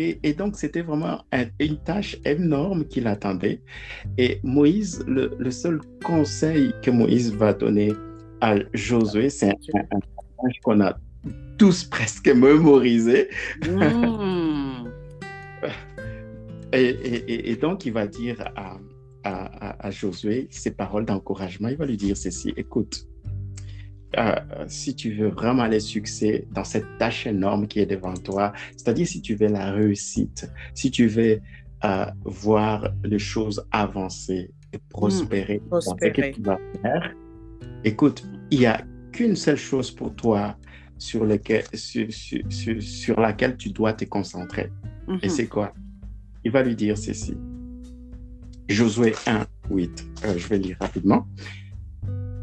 Et, 0.00 0.32
donc, 0.32 0.54
c'était 0.54 0.82
vraiment 0.82 1.24
une 1.58 1.76
tâche 1.78 2.16
énorme 2.24 2.84
qui 2.84 3.00
l'attendait. 3.00 3.60
Et 4.16 4.38
Moïse, 4.44 5.04
le, 5.08 5.50
seul 5.50 5.80
conseil 6.04 6.72
que 6.84 6.92
Moïse 6.92 7.34
va 7.34 7.52
donner 7.52 7.92
à 8.40 8.54
Josué, 8.74 9.28
c'est 9.28 9.48
un, 9.48 9.80
un, 9.90 10.48
qu'on 10.62 10.80
a 10.82 10.96
tous 11.58 11.82
presque 11.82 12.28
mémorisé. 12.28 13.28
Mm. 13.66 14.77
Et, 16.72 17.56
donc, 17.56 17.86
il 17.86 17.92
va 17.92 18.06
dire 18.06 18.44
à, 18.56 18.78
à, 19.24 19.86
à 19.86 19.90
Josué 19.90 20.48
ces 20.50 20.70
paroles 20.70 21.04
d'encouragement. 21.04 21.68
Il 21.68 21.76
va 21.76 21.86
lui 21.86 21.96
dire 21.96 22.16
ceci, 22.16 22.52
écoute, 22.56 23.08
euh, 24.16 24.34
si 24.68 24.94
tu 24.94 25.12
veux 25.12 25.28
vraiment 25.28 25.66
les 25.66 25.80
succès 25.80 26.46
dans 26.52 26.64
cette 26.64 26.86
tâche 26.98 27.26
énorme 27.26 27.68
qui 27.68 27.80
est 27.80 27.86
devant 27.86 28.14
toi, 28.14 28.54
c'est-à-dire 28.76 29.06
si 29.06 29.20
tu 29.20 29.34
veux 29.34 29.48
la 29.48 29.70
réussite, 29.72 30.50
si 30.72 30.90
tu 30.90 31.08
veux 31.08 31.40
euh, 31.84 32.06
voir 32.24 32.88
les 33.04 33.18
choses 33.18 33.66
avancer 33.70 34.50
et 34.72 34.78
prospérer, 34.88 35.60
dans 35.70 35.80
ce 35.80 35.94
que 35.94 36.32
tu 36.32 36.40
vas 36.40 36.58
faire, 36.80 37.14
écoute, 37.84 38.24
il 38.50 38.60
n'y 38.60 38.66
a 38.66 38.82
qu'une 39.12 39.36
seule 39.36 39.56
chose 39.58 39.90
pour 39.90 40.14
toi 40.14 40.56
sur, 40.96 41.24
lequel, 41.24 41.64
sur, 41.74 42.06
sur, 42.10 42.82
sur, 42.82 43.20
laquelle 43.20 43.58
tu 43.58 43.70
dois 43.70 43.92
te 43.92 44.06
concentrer. 44.06 44.70
Et 45.22 45.26
mhm. 45.26 45.28
c'est 45.28 45.46
quoi? 45.48 45.74
Il 46.44 46.50
va 46.52 46.62
lui 46.62 46.76
dire 46.76 46.96
ceci. 46.96 47.36
Josué 48.68 49.14
1, 49.26 49.46
8. 49.70 50.06
Euh, 50.24 50.38
je 50.38 50.48
vais 50.48 50.58
lire 50.58 50.76
rapidement. 50.80 51.26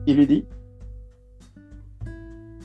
Il 0.08 0.18
lui 0.18 0.28
dit, 0.28 0.46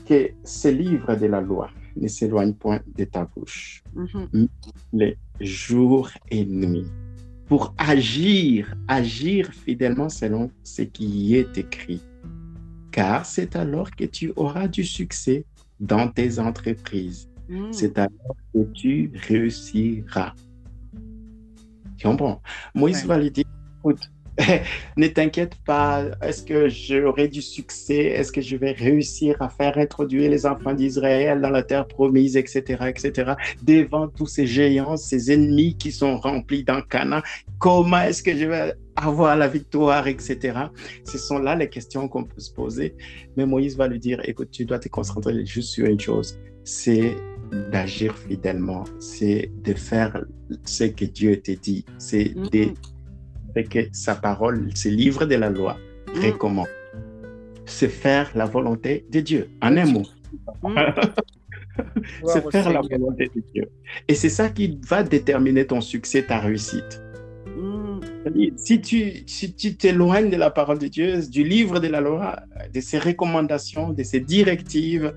que 0.07 0.31
ces 0.43 0.73
livres 0.73 1.15
de 1.15 1.27
la 1.27 1.41
loi 1.41 1.69
ne 1.95 2.07
s'éloignent 2.07 2.53
point 2.53 2.81
de 2.97 3.03
ta 3.05 3.25
bouche, 3.25 3.83
mm-hmm. 3.95 4.47
les 4.93 5.17
jours 5.39 6.09
et 6.29 6.45
nuits, 6.45 6.91
pour 7.45 7.73
agir, 7.77 8.75
agir 8.87 9.51
fidèlement 9.53 10.09
selon 10.09 10.51
ce 10.63 10.83
qui 10.83 11.05
y 11.05 11.35
est 11.35 11.57
écrit. 11.57 12.01
Car 12.91 13.25
c'est 13.25 13.55
alors 13.55 13.91
que 13.91 14.05
tu 14.05 14.33
auras 14.35 14.67
du 14.67 14.83
succès 14.83 15.45
dans 15.79 16.07
tes 16.07 16.39
entreprises. 16.39 17.29
Mm. 17.49 17.71
C'est 17.71 17.97
alors 17.97 18.35
que 18.53 18.63
tu 18.73 19.11
réussiras. 19.27 20.33
Tu 22.01 22.07
comprends? 22.07 22.41
Moïse 22.73 23.05
va 23.05 23.15
lui 23.15 23.29
dire, 23.29 23.45
écoute, 23.79 23.99
ne 24.97 25.05
t'inquiète 25.05 25.53
pas, 25.67 26.05
est-ce 26.23 26.41
que 26.41 26.67
j'aurai 26.67 27.27
du 27.27 27.43
succès? 27.43 28.05
Est-ce 28.05 28.31
que 28.31 28.41
je 28.41 28.55
vais 28.55 28.71
réussir 28.71 29.39
à 29.39 29.49
faire 29.49 29.77
introduire 29.77 30.31
les 30.31 30.47
enfants 30.47 30.73
d'Israël 30.73 31.39
dans 31.41 31.51
la 31.51 31.61
terre 31.61 31.87
promise, 31.87 32.37
etc., 32.37 32.85
etc., 32.87 33.33
devant 33.61 34.07
tous 34.07 34.25
ces 34.25 34.47
géants, 34.47 34.97
ces 34.97 35.31
ennemis 35.31 35.77
qui 35.77 35.91
sont 35.91 36.17
remplis 36.17 36.63
dans 36.63 36.81
Cana? 36.81 37.21
Comment 37.59 38.01
est-ce 38.01 38.23
que 38.23 38.35
je 38.35 38.45
vais 38.47 38.73
avoir 38.95 39.35
la 39.35 39.47
victoire, 39.47 40.07
etc. 40.07 40.57
Ce 41.03 41.19
sont 41.19 41.37
là 41.37 41.55
les 41.55 41.69
questions 41.69 42.07
qu'on 42.07 42.23
peut 42.23 42.41
se 42.41 42.51
poser. 42.51 42.95
Mais 43.37 43.45
Moïse 43.45 43.77
va 43.77 43.87
lui 43.87 43.99
dire, 43.99 44.27
écoute, 44.27 44.49
tu 44.49 44.65
dois 44.65 44.79
te 44.79 44.89
concentrer 44.89 45.45
juste 45.45 45.69
sur 45.69 45.85
une 45.85 45.99
chose, 45.99 46.39
c'est 46.63 47.15
d'agir 47.71 48.17
fidèlement, 48.17 48.85
c'est 48.99 49.51
de 49.63 49.73
faire 49.73 50.23
ce 50.65 50.85
que 50.85 51.05
Dieu 51.05 51.37
t'a 51.41 51.55
dit, 51.55 51.85
c'est 51.97 52.33
de 52.33 52.65
mm-hmm 52.65 52.75
que 53.59 53.79
sa 53.91 54.15
parole, 54.15 54.69
ce 54.75 54.89
livre 54.89 55.25
de 55.25 55.35
la 55.35 55.49
loi, 55.49 55.77
mm. 56.07 56.25
recommande. 56.25 56.67
C'est 57.65 57.89
faire 57.89 58.31
la 58.35 58.45
volonté 58.45 59.05
de 59.09 59.19
Dieu, 59.19 59.49
en 59.61 59.77
un 59.77 59.85
mot. 59.85 60.03
Mm. 60.63 60.75
c'est 62.25 62.51
faire 62.51 62.71
la 62.71 62.81
volonté 62.81 63.31
de 63.33 63.41
Dieu. 63.53 63.69
Et 64.07 64.13
c'est 64.13 64.29
ça 64.29 64.49
qui 64.49 64.77
va 64.87 65.03
déterminer 65.03 65.65
ton 65.65 65.79
succès, 65.79 66.23
ta 66.23 66.39
réussite. 66.39 67.01
Mm. 67.57 67.99
Si 68.57 68.81
tu 68.81 69.23
si 69.25 69.53
tu 69.55 69.75
t'éloignes 69.75 70.29
de 70.29 70.35
la 70.35 70.51
parole 70.51 70.79
de 70.79 70.87
Dieu, 70.87 71.21
du 71.27 71.43
livre 71.43 71.79
de 71.79 71.87
la 71.87 72.01
loi, 72.01 72.41
de 72.73 72.81
ses 72.81 72.99
recommandations, 72.99 73.93
de 73.93 74.03
ses 74.03 74.19
directives, 74.19 75.13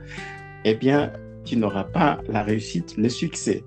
eh 0.65 0.75
bien, 0.75 1.13
tu 1.45 1.57
n'auras 1.57 1.85
pas 1.85 2.21
la 2.29 2.43
réussite, 2.43 2.97
le 2.97 3.09
succès. 3.09 3.63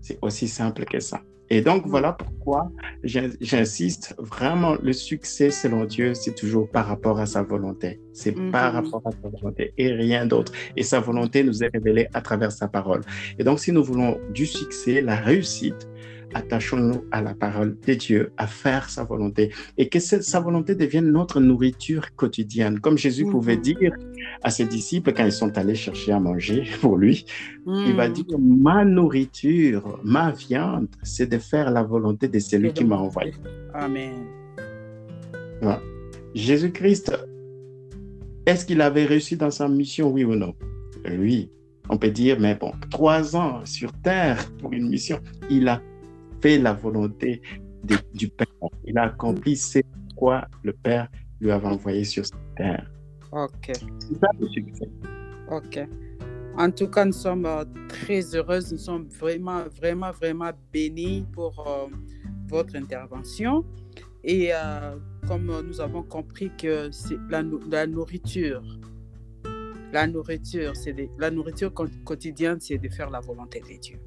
C'est 0.00 0.18
aussi 0.22 0.48
simple 0.48 0.84
que 0.84 1.00
ça. 1.00 1.20
Et 1.50 1.62
donc, 1.62 1.86
mm. 1.86 1.88
voilà 1.88 2.12
pourquoi 2.12 2.70
j'insiste 3.02 4.14
vraiment, 4.18 4.76
le 4.82 4.92
succès 4.92 5.50
selon 5.50 5.84
Dieu, 5.84 6.14
c'est 6.14 6.34
toujours 6.34 6.68
par 6.68 6.86
rapport 6.86 7.18
à 7.18 7.26
sa 7.26 7.42
volonté. 7.42 8.00
C'est 8.12 8.36
mm-hmm. 8.36 8.50
par 8.50 8.72
rapport 8.74 9.02
à 9.04 9.10
sa 9.10 9.28
volonté 9.28 9.72
et 9.78 9.92
rien 9.92 10.26
d'autre. 10.26 10.52
Et 10.76 10.82
sa 10.82 11.00
volonté 11.00 11.42
nous 11.42 11.64
est 11.64 11.70
révélée 11.72 12.08
à 12.12 12.20
travers 12.20 12.52
sa 12.52 12.68
parole. 12.68 13.00
Et 13.38 13.44
donc, 13.44 13.60
si 13.60 13.72
nous 13.72 13.84
voulons 13.84 14.18
du 14.32 14.46
succès, 14.46 15.00
la 15.00 15.16
réussite, 15.16 15.88
attachons-nous 16.34 17.04
à 17.10 17.22
la 17.22 17.34
parole 17.34 17.76
de 17.86 17.94
Dieu, 17.94 18.32
à 18.36 18.46
faire 18.46 18.90
sa 18.90 19.04
volonté, 19.04 19.50
et 19.76 19.88
que 19.88 19.98
sa 19.98 20.40
volonté 20.40 20.74
devienne 20.74 21.10
notre 21.10 21.40
nourriture 21.40 22.14
quotidienne. 22.16 22.80
Comme 22.80 22.98
Jésus 22.98 23.24
mhm. 23.24 23.32
pouvait 23.32 23.56
dire 23.56 23.92
à 24.42 24.50
ses 24.50 24.64
disciples 24.64 25.12
quand 25.12 25.24
ils 25.24 25.32
sont 25.32 25.56
allés 25.56 25.74
chercher 25.74 26.12
à 26.12 26.20
manger 26.20 26.64
pour 26.80 26.96
lui, 26.96 27.24
il 27.66 27.94
va 27.94 28.08
mhm. 28.08 28.14
dire, 28.14 28.38
ma 28.38 28.84
nourriture, 28.84 30.00
ma 30.04 30.30
viande, 30.32 30.88
c'est 31.02 31.26
de 31.26 31.38
faire 31.38 31.70
la 31.70 31.82
volonté 31.82 32.28
de 32.28 32.38
celui 32.38 32.72
qui 32.72 32.84
m'a 32.84 32.96
envoyé. 32.96 33.32
Amen. 33.74 34.26
Jésus-Christ, 36.34 37.12
est-ce 38.46 38.64
qu'il 38.64 38.80
avait 38.80 39.04
réussi 39.04 39.36
dans 39.36 39.50
sa 39.50 39.68
mission, 39.68 40.10
oui 40.10 40.24
ou 40.24 40.34
non? 40.34 40.54
Oui. 41.10 41.50
On 41.90 41.96
peut 41.96 42.10
dire, 42.10 42.38
mais 42.38 42.54
bon, 42.54 42.72
trois 42.90 43.34
ans 43.34 43.64
sur 43.64 43.92
Terre 44.02 44.50
pour 44.60 44.72
une 44.72 44.88
mission, 44.88 45.18
il 45.50 45.68
a 45.68 45.80
fait 46.40 46.58
la 46.58 46.72
volonté 46.72 47.42
du 48.14 48.28
Père. 48.28 48.46
Il 48.84 48.98
a 48.98 49.04
accompli 49.04 49.56
ce 49.56 49.80
quoi 50.16 50.46
le 50.62 50.72
Père 50.72 51.08
lui 51.40 51.50
avait 51.50 51.68
envoyé 51.68 52.04
sur 52.04 52.26
cette 52.26 52.54
terre. 52.56 52.90
Ok. 53.32 53.70
C'est 53.72 54.18
ça 54.20 54.28
le 54.38 54.48
succès. 54.48 54.88
Ok. 55.50 55.86
En 56.56 56.70
tout 56.72 56.88
cas, 56.88 57.04
nous 57.04 57.12
sommes 57.12 57.46
euh, 57.46 57.64
très 57.88 58.34
heureuses, 58.34 58.72
nous 58.72 58.78
sommes 58.78 59.06
vraiment, 59.06 59.62
vraiment, 59.76 60.10
vraiment 60.10 60.50
bénis 60.72 61.24
pour 61.32 61.64
euh, 61.66 61.86
votre 62.48 62.74
intervention. 62.74 63.64
Et 64.24 64.50
euh, 64.52 64.96
comme 65.28 65.52
nous 65.66 65.80
avons 65.80 66.02
compris 66.02 66.50
que 66.58 66.90
c'est 66.90 67.18
la, 67.30 67.44
la 67.70 67.86
nourriture, 67.86 68.62
la 69.92 70.06
nourriture, 70.08 70.74
c'est 70.74 70.94
la 71.16 71.30
nourriture 71.30 71.72
quotidienne, 72.04 72.58
c'est 72.60 72.78
de 72.78 72.88
faire 72.88 73.10
la 73.10 73.20
volonté 73.20 73.60
de 73.60 73.78
Dieu. 73.78 73.98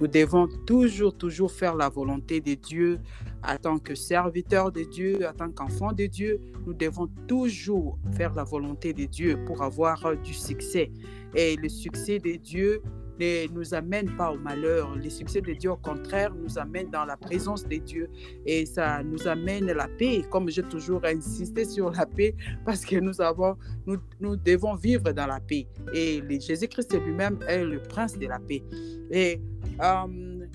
Nous 0.00 0.06
devons 0.06 0.48
toujours, 0.66 1.14
toujours 1.16 1.52
faire 1.52 1.74
la 1.74 1.88
volonté 1.88 2.40
de 2.40 2.54
Dieu 2.54 2.98
en 3.46 3.56
tant 3.56 3.78
que 3.78 3.94
serviteur 3.94 4.72
de 4.72 4.82
Dieu, 4.82 5.18
en 5.28 5.34
tant 5.34 5.50
qu'enfant 5.50 5.92
de 5.92 6.06
Dieu. 6.06 6.40
Nous 6.66 6.72
devons 6.72 7.08
toujours 7.26 7.98
faire 8.12 8.34
la 8.34 8.44
volonté 8.44 8.92
de 8.92 9.04
Dieu 9.04 9.38
pour 9.46 9.62
avoir 9.62 10.16
du 10.16 10.32
succès. 10.32 10.90
Et 11.34 11.56
le 11.56 11.68
succès 11.68 12.18
de 12.18 12.36
Dieu, 12.36 12.82
ne 13.20 13.52
nous 13.52 13.74
amène 13.74 14.16
pas 14.16 14.32
au 14.32 14.38
malheur. 14.38 14.94
Le 14.96 15.10
succès 15.10 15.40
de 15.40 15.52
Dieu, 15.52 15.70
au 15.70 15.76
contraire, 15.76 16.34
nous 16.34 16.58
amène 16.58 16.90
dans 16.90 17.04
la 17.04 17.16
présence 17.16 17.66
de 17.66 17.76
Dieu 17.76 18.08
et 18.46 18.64
ça 18.66 19.02
nous 19.02 19.28
amène 19.28 19.66
la 19.66 19.88
paix. 19.88 20.22
Comme 20.30 20.48
j'ai 20.48 20.62
toujours 20.62 21.04
insisté 21.04 21.64
sur 21.64 21.90
la 21.90 22.06
paix, 22.06 22.34
parce 22.64 22.84
que 22.84 22.96
nous 22.96 23.20
avons, 23.20 23.56
nous, 23.86 23.98
nous 24.20 24.36
devons 24.36 24.74
vivre 24.74 25.12
dans 25.12 25.26
la 25.26 25.40
paix. 25.40 25.66
Et 25.92 26.22
Jésus-Christ 26.40 26.98
lui-même 27.04 27.38
est 27.46 27.64
le 27.64 27.80
prince 27.82 28.18
de 28.18 28.26
la 28.26 28.38
paix. 28.38 28.62
Et 29.10 29.40
Euh, 29.82 30.46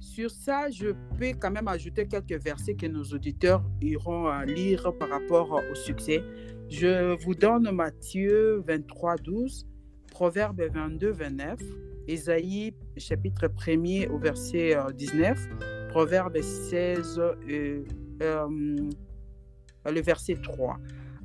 sur 0.00 0.30
ça, 0.30 0.70
je 0.70 0.88
peux 1.18 1.32
quand 1.40 1.50
même 1.50 1.68
ajouter 1.68 2.06
quelques 2.06 2.42
versets 2.42 2.74
que 2.74 2.86
nos 2.86 3.04
auditeurs 3.04 3.64
iront 3.80 4.30
lire 4.40 4.92
par 4.98 5.08
rapport 5.08 5.60
au 5.70 5.74
succès. 5.74 6.22
Je 6.68 7.14
vous 7.24 7.34
donne 7.34 7.70
Matthieu 7.70 8.62
23, 8.66 9.16
12, 9.16 9.66
Proverbe 10.10 10.62
22, 10.72 11.10
29, 11.10 11.60
Ésaïe 12.06 12.74
chapitre 12.96 13.46
1er 13.46 14.08
au 14.08 14.18
verset 14.18 14.76
19, 14.94 15.88
Proverbe 15.88 16.40
16, 16.40 17.18
euh, 17.18 17.84
le 18.20 20.00
verset 20.00 20.36
3. 20.42 20.78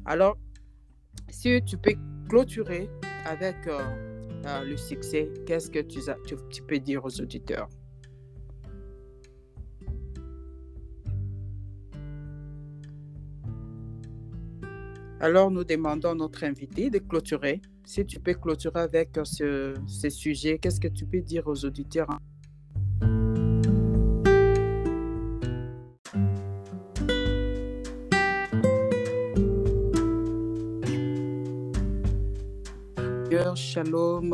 Alors, 0.06 0.38
si 1.30 1.62
tu 1.64 1.78
peux 1.78 1.96
clôturer 2.30 2.90
avec 3.26 3.56
euh, 3.68 4.09
euh, 4.46 4.64
le 4.64 4.78
succès, 4.78 5.30
qu'est-ce 5.46 5.70
que 5.70 5.80
tu, 5.80 6.62
peux 6.64 6.80
dire 6.80 7.04
aux 7.04 7.22
auditeurs? 7.22 7.70
Alors, 15.20 15.52
nous 15.52 15.66
demandons 15.66 16.12
à 16.12 16.16
notre 16.16 16.44
invité 16.46 16.90
de 16.90 17.00
clôturer. 17.00 17.62
Si 17.86 18.06
tu 18.06 18.20
peux 18.20 18.34
clôturer 18.34 18.80
avec 18.80 19.20
ce, 19.24 19.74
ce 19.86 20.10
sujet, 20.10 20.58
qu'est-ce 20.58 20.80
que 20.80 20.88
tu 20.88 21.06
peux 21.06 21.22
dire 21.22 21.48
aux 21.48 21.66
auditeurs? 21.66 22.08
Shalom 33.56 34.34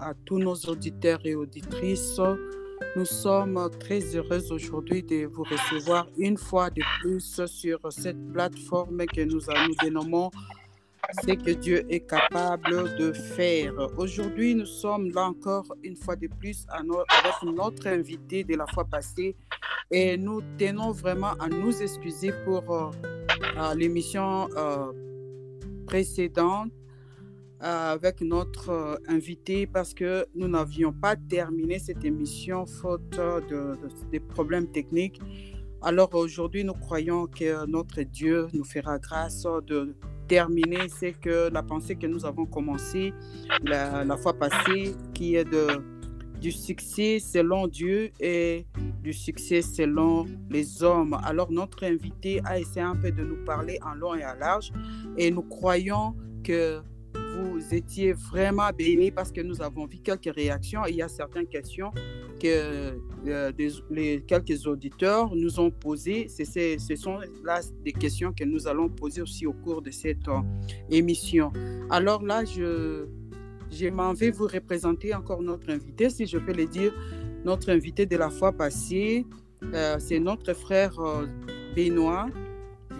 à 0.00 0.14
tous 0.24 0.38
nos 0.38 0.54
auditeurs 0.54 1.18
et 1.24 1.34
auditrices. 1.34 2.20
Nous 2.94 3.04
sommes 3.04 3.68
très 3.80 4.00
heureux 4.14 4.52
aujourd'hui 4.52 5.02
de 5.02 5.26
vous 5.26 5.42
recevoir 5.42 6.06
une 6.16 6.36
fois 6.36 6.70
de 6.70 6.82
plus 7.00 7.40
sur 7.46 7.80
cette 7.90 8.32
plateforme 8.32 9.04
que 9.06 9.22
nous, 9.22 9.40
nous 9.40 9.74
dénommons 9.82 10.30
ce 11.22 11.32
que 11.32 11.50
Dieu 11.52 11.84
est 11.92 12.06
capable 12.06 12.96
de 12.96 13.12
faire. 13.12 13.74
Aujourd'hui, 13.96 14.54
nous 14.54 14.66
sommes 14.66 15.10
là 15.10 15.26
encore 15.26 15.66
une 15.82 15.96
fois 15.96 16.14
de 16.14 16.28
plus 16.28 16.66
avec 16.68 17.42
notre 17.42 17.88
invité 17.88 18.44
de 18.44 18.54
la 18.54 18.66
fois 18.68 18.84
passée 18.84 19.34
et 19.90 20.16
nous 20.16 20.40
tenons 20.56 20.92
vraiment 20.92 21.32
à 21.40 21.48
nous 21.48 21.82
excuser 21.82 22.32
pour 22.44 22.62
euh, 22.70 23.74
l'émission 23.74 24.48
euh, 24.56 24.92
précédente 25.86 26.70
avec 27.66 28.20
notre 28.20 28.70
euh, 28.70 28.96
invité 29.08 29.66
parce 29.66 29.92
que 29.92 30.24
nous 30.36 30.46
n'avions 30.46 30.92
pas 30.92 31.16
terminé 31.16 31.80
cette 31.80 32.04
émission 32.04 32.64
faute 32.64 33.10
de, 33.10 33.76
des 34.12 34.20
problèmes 34.20 34.70
techniques. 34.70 35.20
Alors 35.82 36.14
aujourd'hui, 36.14 36.62
nous 36.62 36.74
croyons 36.74 37.26
que 37.26 37.66
notre 37.66 38.02
Dieu 38.02 38.46
nous 38.52 38.64
fera 38.64 38.98
grâce 38.98 39.44
de 39.66 39.96
terminer 40.28 40.88
c'est 40.88 41.12
que 41.12 41.50
la 41.52 41.62
pensée 41.62 41.96
que 41.96 42.06
nous 42.06 42.24
avons 42.24 42.46
commencée 42.46 43.12
la, 43.64 44.04
la, 44.04 44.16
fois 44.16 44.34
passée, 44.34 44.94
qui 45.12 45.34
est 45.34 45.44
de, 45.44 45.66
du 46.40 46.52
succès 46.52 47.18
selon 47.18 47.66
Dieu 47.66 48.10
et 48.20 48.66
du 49.02 49.12
succès 49.12 49.62
selon 49.62 50.26
les 50.50 50.84
hommes. 50.84 51.18
Alors 51.24 51.50
notre 51.50 51.84
invité 51.84 52.40
a 52.44 52.60
essayé 52.60 52.82
un 52.82 52.96
peu 52.96 53.10
de 53.10 53.24
nous 53.24 53.44
parler 53.44 53.78
en 53.84 53.94
long 53.94 54.14
et 54.14 54.24
en 54.24 54.34
large 54.34 54.72
et 55.16 55.32
nous 55.32 55.42
croyons 55.42 56.14
que 56.44 56.80
vous 57.36 57.74
étiez 57.74 58.12
vraiment 58.12 58.70
bénis 58.76 59.10
parce 59.10 59.30
que 59.32 59.40
nous 59.40 59.60
avons 59.62 59.86
vu 59.86 59.98
quelques 59.98 60.34
réactions. 60.34 60.84
il 60.86 60.96
y 60.96 61.02
a 61.02 61.08
certaines 61.08 61.46
questions 61.46 61.90
que 62.40 62.98
euh, 63.26 63.52
les 63.90 64.22
quelques 64.22 64.66
auditeurs 64.66 65.34
nous 65.34 65.58
ont 65.58 65.70
posées. 65.70 66.28
ce 66.28 66.96
sont 66.96 67.18
là 67.44 67.60
des 67.84 67.92
questions 67.92 68.32
que 68.32 68.44
nous 68.44 68.66
allons 68.68 68.88
poser 68.88 69.22
aussi 69.22 69.46
au 69.46 69.52
cours 69.52 69.82
de 69.82 69.90
cette 69.90 70.28
euh, 70.28 70.40
émission. 70.90 71.52
Alors 71.90 72.22
là, 72.22 72.44
je, 72.44 73.06
m'en 73.90 74.12
vais 74.12 74.30
vous 74.30 74.46
représenter 74.46 75.14
encore 75.14 75.42
notre 75.42 75.70
invité, 75.70 76.10
si 76.10 76.26
je 76.26 76.38
peux 76.38 76.52
le 76.52 76.66
dire. 76.66 76.92
Notre 77.44 77.70
invité 77.70 78.06
de 78.06 78.16
la 78.16 78.30
fois 78.30 78.52
passée, 78.52 79.24
euh, 79.62 79.96
c'est 79.98 80.18
notre 80.18 80.52
frère 80.52 80.94
Benoît. 81.76 82.26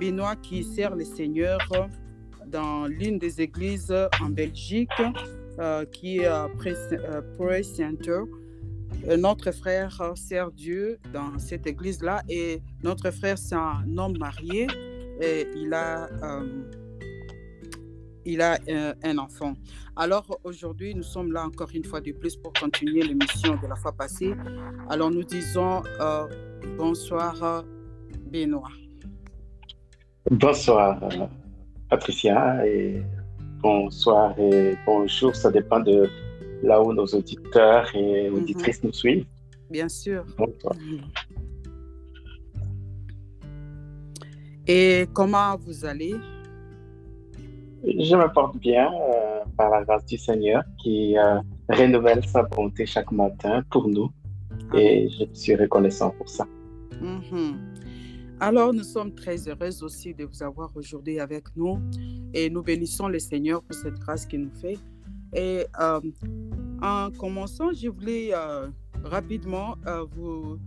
Benoît 0.00 0.36
qui 0.36 0.62
sert 0.62 0.94
le 0.94 1.04
Seigneur 1.04 1.58
dans 2.46 2.86
l'une 2.86 3.18
des 3.18 3.40
églises 3.40 3.94
en 4.20 4.28
Belgique 4.28 4.90
euh, 5.58 5.84
qui 5.86 6.18
est 6.18 6.26
euh, 6.26 6.48
Praise 7.38 7.74
Center. 7.74 8.20
Euh, 9.08 9.16
notre 9.16 9.50
frère 9.52 10.12
sert 10.14 10.50
Dieu 10.50 10.98
dans 11.14 11.38
cette 11.38 11.66
église-là 11.66 12.22
et 12.28 12.62
notre 12.82 13.10
frère, 13.10 13.38
c'est 13.38 13.54
un 13.54 13.96
homme 13.96 14.18
marié 14.18 14.66
et 15.20 15.48
il 15.56 15.72
a, 15.72 16.10
il 18.26 18.42
a 18.42 18.58
un 19.02 19.16
enfant. 19.16 19.54
Alors 19.96 20.38
aujourd'hui, 20.44 20.94
nous 20.94 21.02
sommes 21.02 21.32
là 21.32 21.46
encore 21.46 21.70
une 21.72 21.84
fois 21.84 22.02
de 22.02 22.12
plus 22.12 22.36
pour 22.36 22.52
continuer 22.52 23.02
l'émission 23.02 23.56
de 23.62 23.66
la 23.66 23.76
fois 23.76 23.92
passée. 23.92 24.34
Alors 24.90 25.10
nous 25.10 25.24
disons 25.24 25.82
bonsoir 26.76 27.64
Benoît. 28.30 28.68
Bonsoir 30.30 31.00
Patricia, 31.96 32.66
et 32.66 33.02
bonsoir 33.62 34.38
et 34.38 34.76
bonjour. 34.84 35.34
Ça 35.34 35.50
dépend 35.50 35.80
de 35.80 36.10
là 36.62 36.82
où 36.82 36.92
nos 36.92 37.06
auditeurs 37.06 37.88
et 37.94 38.28
mhm. 38.28 38.36
auditrices 38.36 38.84
nous 38.84 38.92
suivent. 38.92 39.24
Bien 39.70 39.88
sûr. 39.88 40.22
Bonsoir. 40.36 40.74
Et 44.66 45.06
comment 45.14 45.56
vous 45.56 45.86
allez? 45.86 46.14
Je 47.82 48.14
me 48.14 48.30
porte 48.30 48.58
bien 48.58 48.92
euh, 48.92 49.40
par 49.56 49.70
la 49.70 49.82
grâce 49.82 50.04
du 50.04 50.18
Seigneur 50.18 50.64
qui 50.82 51.16
euh, 51.16 51.40
renouvelle 51.70 52.22
sa 52.26 52.42
bonté 52.42 52.84
chaque 52.84 53.10
matin 53.10 53.62
pour 53.70 53.88
nous. 53.88 54.10
Et 54.74 55.08
je 55.08 55.24
suis 55.32 55.56
reconnaissant 55.56 56.10
pour 56.10 56.28
ça. 56.28 56.46
Alors, 58.38 58.74
nous 58.74 58.84
sommes 58.84 59.14
très 59.14 59.48
heureux 59.48 59.82
aussi 59.82 60.12
de 60.12 60.24
vous 60.24 60.42
avoir 60.42 60.70
aujourd'hui 60.76 61.18
avec 61.20 61.44
nous 61.56 61.80
et 62.34 62.50
nous 62.50 62.62
bénissons 62.62 63.08
le 63.08 63.18
Seigneur 63.18 63.62
pour 63.62 63.74
cette 63.74 63.98
grâce 63.98 64.26
qu'il 64.26 64.42
nous 64.42 64.54
fait. 64.60 64.76
Et 65.34 65.64
euh, 65.80 66.00
en 66.82 67.10
commençant, 67.18 67.72
je 67.72 67.88
voulais 67.88 68.34
euh, 68.34 68.68
rapidement 69.04 69.76
euh, 69.86 70.04
vous 70.14 70.58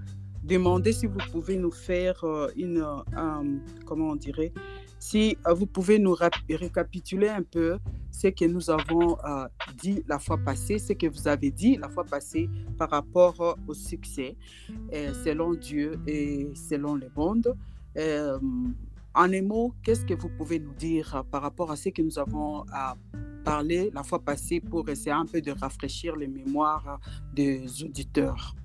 demander 0.43 0.93
si 0.93 1.05
vous 1.05 1.19
pouvez 1.31 1.57
nous 1.57 1.71
faire 1.71 2.23
une, 2.55 2.83
comment 3.85 4.09
on 4.09 4.15
dirait, 4.15 4.51
si 4.99 5.37
vous 5.55 5.65
pouvez 5.65 5.97
nous 5.97 6.15
récapituler 6.49 7.29
un 7.29 7.41
peu 7.43 7.79
ce 8.11 8.27
que 8.27 8.45
nous 8.45 8.69
avons 8.69 9.17
euh, 9.25 9.47
dit 9.77 10.03
la 10.07 10.19
fois 10.19 10.37
passée, 10.37 10.77
ce 10.77 10.93
que 10.93 11.07
vous 11.07 11.27
avez 11.27 11.51
dit 11.51 11.77
la 11.77 11.89
fois 11.89 12.03
passée 12.03 12.49
par 12.77 12.89
rapport 12.89 13.39
euh, 13.39 13.53
au 13.67 13.73
succès, 13.73 14.35
euh, 14.93 15.13
selon 15.23 15.53
Dieu 15.53 15.99
et 16.05 16.49
selon 16.53 16.95
le 16.95 17.09
monde. 17.15 17.55
en 19.15 19.33
un 19.33 19.41
mot, 19.41 19.73
qu'est-ce 19.83 20.05
que 20.05 20.13
vous 20.13 20.29
pouvez 20.29 20.59
nous 20.59 20.73
dire 20.73 21.23
par 21.31 21.41
rapport 21.41 21.71
à 21.71 21.75
ce 21.75 21.89
que 21.89 22.01
nous 22.01 22.19
avons 22.19 22.65
parlé 23.43 23.89
la 23.93 24.03
fois 24.03 24.19
passée 24.19 24.59
pour 24.59 24.87
essayer 24.89 25.11
un 25.11 25.25
peu 25.25 25.41
de 25.41 25.51
rafraîchir 25.51 26.15
les 26.15 26.27
mémoires 26.27 26.99
des 27.33 27.83
auditeurs? 27.83 28.55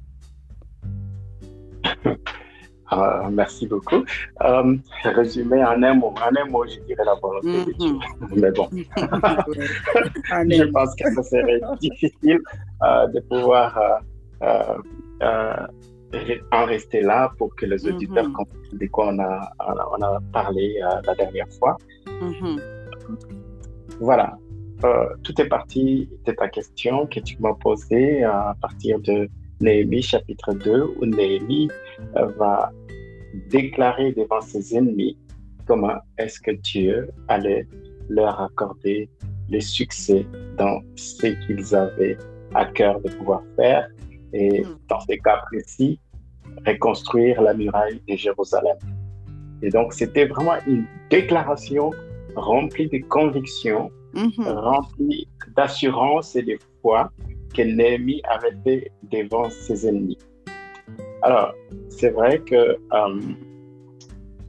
Ah, 2.97 3.28
merci 3.30 3.66
beaucoup. 3.66 4.05
Euh, 4.42 4.76
résumé 5.05 5.64
en 5.64 5.82
un 5.82 5.95
mot, 5.95 6.14
en 6.16 6.36
un 6.36 6.45
mot, 6.49 6.64
je 6.64 6.78
dirais 6.86 7.05
la 7.05 7.14
volonté 7.14 7.64
de 7.64 7.72
Dieu. 7.72 7.92
Mm-hmm. 7.92 8.36
Mais 8.40 8.53
bon, 8.53 8.68
je 10.59 10.64
pense 10.70 10.95
que 10.95 11.14
ce 11.14 11.22
serait 11.22 11.61
difficile 11.80 12.40
euh, 12.82 13.07
de 13.09 13.20
pouvoir 13.20 13.76
euh, 14.42 14.78
euh, 15.22 15.66
en 16.53 16.66
rester 16.66 17.01
là 17.03 17.32
pour 17.36 17.55
que 17.57 17.66
les 17.66 17.78
mm-hmm. 17.78 17.95
auditeurs 17.95 18.32
comprennent 18.32 18.78
de 18.78 18.86
quoi 18.86 19.09
on 19.09 19.18
a, 19.18 19.53
on 19.99 20.03
a 20.03 20.20
parlé 20.32 20.78
la 20.80 21.14
dernière 21.16 21.53
fois. 21.59 21.76
Mm-hmm. 22.07 22.61
Voilà, 24.01 24.36
tout 25.24 25.40
est 25.40 25.49
parti 25.49 26.09
de 26.26 26.32
ta 26.32 26.49
question 26.49 27.07
que 27.07 27.18
tu 27.18 27.36
m'as 27.40 27.55
posée 27.55 28.22
à 28.22 28.55
partir 28.61 29.01
de 29.01 29.28
Néhémie 29.61 30.03
chapitre 30.03 30.53
2, 30.53 30.95
où 31.01 31.07
Néhémie 31.07 31.70
euh, 32.16 32.26
va 32.38 32.72
déclarer 33.51 34.12
devant 34.12 34.41
ses 34.41 34.76
ennemis 34.76 35.18
comment 35.66 35.97
est-ce 36.18 36.41
que 36.41 36.53
Dieu 36.53 37.11
allait 37.28 37.66
leur 38.09 38.41
accorder 38.41 39.09
le 39.51 39.61
succès 39.61 40.26
dans 40.57 40.80
ce 40.97 41.26
qu'ils 41.47 41.74
avaient 41.74 42.18
à 42.55 42.66
cœur 42.66 43.01
de 43.01 43.11
pouvoir 43.11 43.43
faire. 43.57 43.89
Et 44.32 44.62
hmm. 44.62 44.78
dans 44.89 45.01
ce 45.01 45.14
cas 45.22 45.43
précis, 45.51 45.99
reconstruire 46.66 47.43
la 47.43 47.55
muraille 47.55 48.01
de 48.09 48.16
Jérusalem. 48.16 48.76
Et 49.62 49.70
donc, 49.70 49.93
c'était 49.93 50.26
vraiment 50.26 50.57
une 50.66 50.87
déclaration 51.11 51.91
remplie 52.37 52.89
de 52.89 52.99
conviction, 53.09 53.91
hmm. 54.14 54.43
remplie 54.43 55.28
d'assurance 55.57 56.37
et 56.37 56.43
de 56.43 56.59
foi 56.82 57.11
que 57.55 57.62
Néhémie 57.62 58.20
avait 58.24 58.57
fait 58.64 58.93
devant 59.11 59.49
ses 59.51 59.87
ennemis. 59.87 60.18
Alors, 61.24 61.54
c'est 61.88 62.10
vrai 62.10 62.38
que 62.40 62.54
euh, 62.54 63.20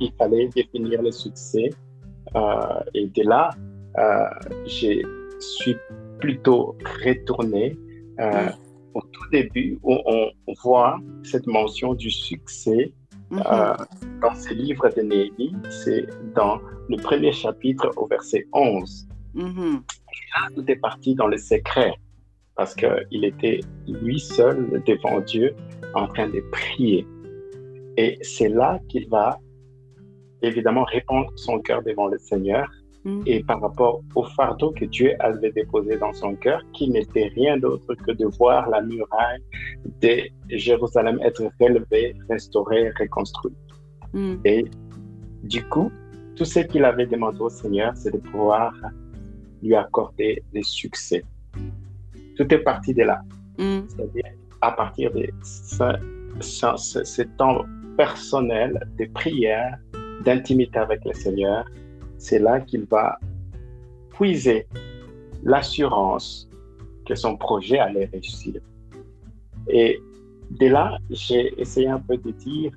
il 0.02 0.12
fallait 0.18 0.50
définir 0.50 1.02
le 1.02 1.12
succès 1.12 1.70
euh, 2.36 2.80
et 2.94 3.08
de 3.08 3.24
là, 3.24 3.50
euh, 3.98 4.26
je 4.66 5.02
suis 5.40 5.78
plutôt 6.20 6.76
retourné 7.06 7.78
euh, 8.20 8.50
au 8.94 9.00
tout 9.00 9.30
début 9.32 9.80
où 9.84 9.96
on 10.06 10.54
voit 10.64 11.00
cette 11.24 11.48
mention 11.48 11.94
du 11.94 12.12
succès 12.12 12.92
mhm. 13.30 13.42
dans 14.22 14.36
ce 14.36 14.54
livre 14.54 14.90
de 14.98 15.02
Néhémie. 15.02 15.56
C'est 15.70 16.06
dans 16.34 16.60
le 16.90 16.98
premier 16.98 17.32
chapitre 17.32 17.90
au 17.96 18.06
verset 18.06 18.46
11. 18.52 19.08
Mm 19.34 19.78
là, 20.36 20.50
tout 20.54 20.70
est 20.70 20.76
parti 20.76 21.16
dans 21.16 21.28
le 21.28 21.38
secret 21.38 21.94
parce 22.56 22.74
qu'il 22.76 23.26
était 23.26 23.60
lui 23.88 24.20
seul 24.20 24.82
devant 24.86 25.20
Dieu 25.22 25.54
en 25.94 26.08
train 26.08 26.30
de 26.30 26.42
prier. 26.52 27.06
Et 27.98 28.18
c'est 28.22 28.50
là 28.50 28.80
qu'il 28.90 29.08
va 29.10 29.40
évidemment 30.42 30.84
répandre 30.84 31.32
son 31.36 31.60
cœur 31.60 31.82
devant 31.84 32.08
le 32.08 32.18
Seigneur 32.18 32.70
mm. 33.04 33.22
et 33.26 33.44
par 33.44 33.62
rapport 33.62 34.02
au 34.16 34.24
fardeau 34.24 34.72
que 34.72 34.86
Dieu 34.86 35.14
avait 35.20 35.52
déposé 35.52 35.98
dans 35.98 36.14
son 36.14 36.36
cœur, 36.36 36.62
qui 36.74 36.90
n'était 36.90 37.32
rien 37.36 37.58
d'autre 37.58 37.94
que 37.96 38.12
de 38.12 38.26
voir 38.38 38.70
la 38.70 38.82
muraille 38.82 39.42
de 40.02 40.22
Jérusalem 40.50 41.20
être 41.24 41.50
relevée, 41.60 42.16
restaurée, 42.30 42.92
reconstruite. 43.00 43.56
Mm. 44.14 44.36
Et 44.46 44.66
du 45.44 45.64
coup, 45.64 45.92
tout 46.36 46.46
ce 46.46 46.60
qu'il 46.60 46.84
avait 46.84 47.08
demandé 47.08 47.40
au 47.40 47.50
Seigneur, 47.50 47.94
c'est 47.96 48.12
de 48.12 48.18
pouvoir 48.18 48.74
lui 49.64 49.76
accorder 49.76 50.44
des 50.54 50.64
succès. 50.64 51.24
Tout 52.36 52.54
est 52.54 52.60
parti 52.60 52.94
de 52.94 53.04
là. 53.04 53.22
Mm. 53.58 53.82
C'est-à-dire 53.88 54.26
à 54.62 54.72
partir 54.72 55.12
de 55.14 55.28
ce, 55.44 55.86
ce, 56.42 57.04
ce 57.04 57.22
temps 57.38 57.66
personnel 57.98 58.80
de 58.98 59.06
prière, 59.14 59.78
d'intimité 60.24 60.80
avec 60.80 61.04
le 61.06 61.14
Seigneur, 61.14 61.66
c'est 62.18 62.40
là 62.40 62.60
qu'il 62.62 62.86
va 62.86 63.20
puiser 64.18 64.66
l'assurance 65.44 66.50
que 67.06 67.16
son 67.16 67.38
projet 67.38 67.80
allait 67.80 68.10
réussir. 68.12 68.62
Et 69.70 70.02
de 70.52 70.68
là, 70.68 70.98
j'ai 71.10 71.60
essayé 71.60 71.88
un 71.88 72.00
peu 72.00 72.18
de 72.18 72.32
dire 72.32 72.72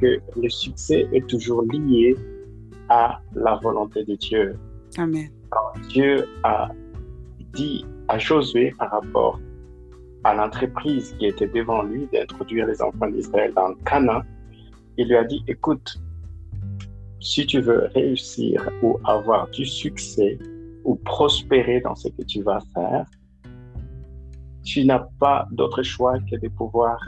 que 0.00 0.18
le 0.40 0.48
succès 0.48 1.08
est 1.12 1.26
toujours 1.26 1.62
lié 1.62 2.14
à 2.88 3.20
la 3.34 3.56
volonté 3.56 4.04
de 4.04 4.14
Dieu. 4.14 4.56
Amen. 4.98 5.28
Dieu 5.88 6.26
a 6.42 6.68
dit 7.52 7.84
à 8.08 8.18
Josué 8.18 8.72
par 8.78 8.90
rapport 8.90 9.40
à 10.24 10.34
l'entreprise 10.34 11.14
qui 11.18 11.26
était 11.26 11.46
devant 11.46 11.82
lui 11.82 12.08
d'introduire 12.12 12.66
les 12.66 12.80
enfants 12.82 13.08
d'Israël 13.08 13.52
dans 13.54 13.68
le 13.68 13.76
Canaan, 13.84 14.22
il 14.96 15.08
lui 15.08 15.16
a 15.16 15.24
dit, 15.24 15.42
écoute, 15.46 16.00
si 17.20 17.46
tu 17.46 17.60
veux 17.60 17.88
réussir 17.94 18.68
ou 18.82 18.98
avoir 19.04 19.48
du 19.50 19.64
succès 19.64 20.38
ou 20.84 20.96
prospérer 20.96 21.80
dans 21.80 21.94
ce 21.94 22.08
que 22.08 22.22
tu 22.22 22.42
vas 22.42 22.60
faire, 22.74 23.06
tu 24.64 24.84
n'as 24.84 25.06
pas 25.20 25.46
d'autre 25.52 25.82
choix 25.82 26.18
que 26.30 26.36
de 26.36 26.48
pouvoir 26.48 26.98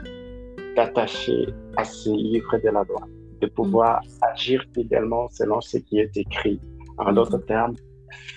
t'attacher 0.75 1.47
à 1.77 1.83
ces 1.83 2.11
livres 2.11 2.57
de 2.57 2.69
la 2.69 2.83
loi, 2.83 3.01
de 3.41 3.47
pouvoir 3.47 4.01
mm. 4.01 4.33
agir 4.33 4.63
fidèlement 4.73 5.27
selon 5.29 5.59
ce 5.61 5.77
qui 5.77 5.99
est 5.99 6.15
écrit. 6.15 6.59
En 6.97 7.13
d'autres 7.13 7.37
termes, 7.39 7.75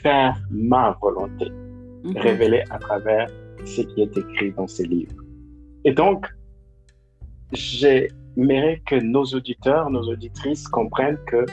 faire 0.03 0.37
ma 0.51 0.97
volonté, 1.01 1.47
mm-hmm. 2.05 2.19
révélée 2.19 2.65
à 2.71 2.79
travers 2.79 3.29
ce 3.65 3.83
qui 3.83 4.03
est 4.03 4.17
écrit 4.17 4.53
dans 4.53 4.67
ces 4.67 4.85
livres. 4.85 5.15
Et 5.85 5.93
donc, 5.93 6.27
j'aimerais 7.53 8.83
que 8.87 8.97
nos 8.97 9.25
auditeurs, 9.25 9.91
nos 9.91 10.09
auditrices 10.09 10.67
comprennent 10.69 11.19
que 11.27 11.45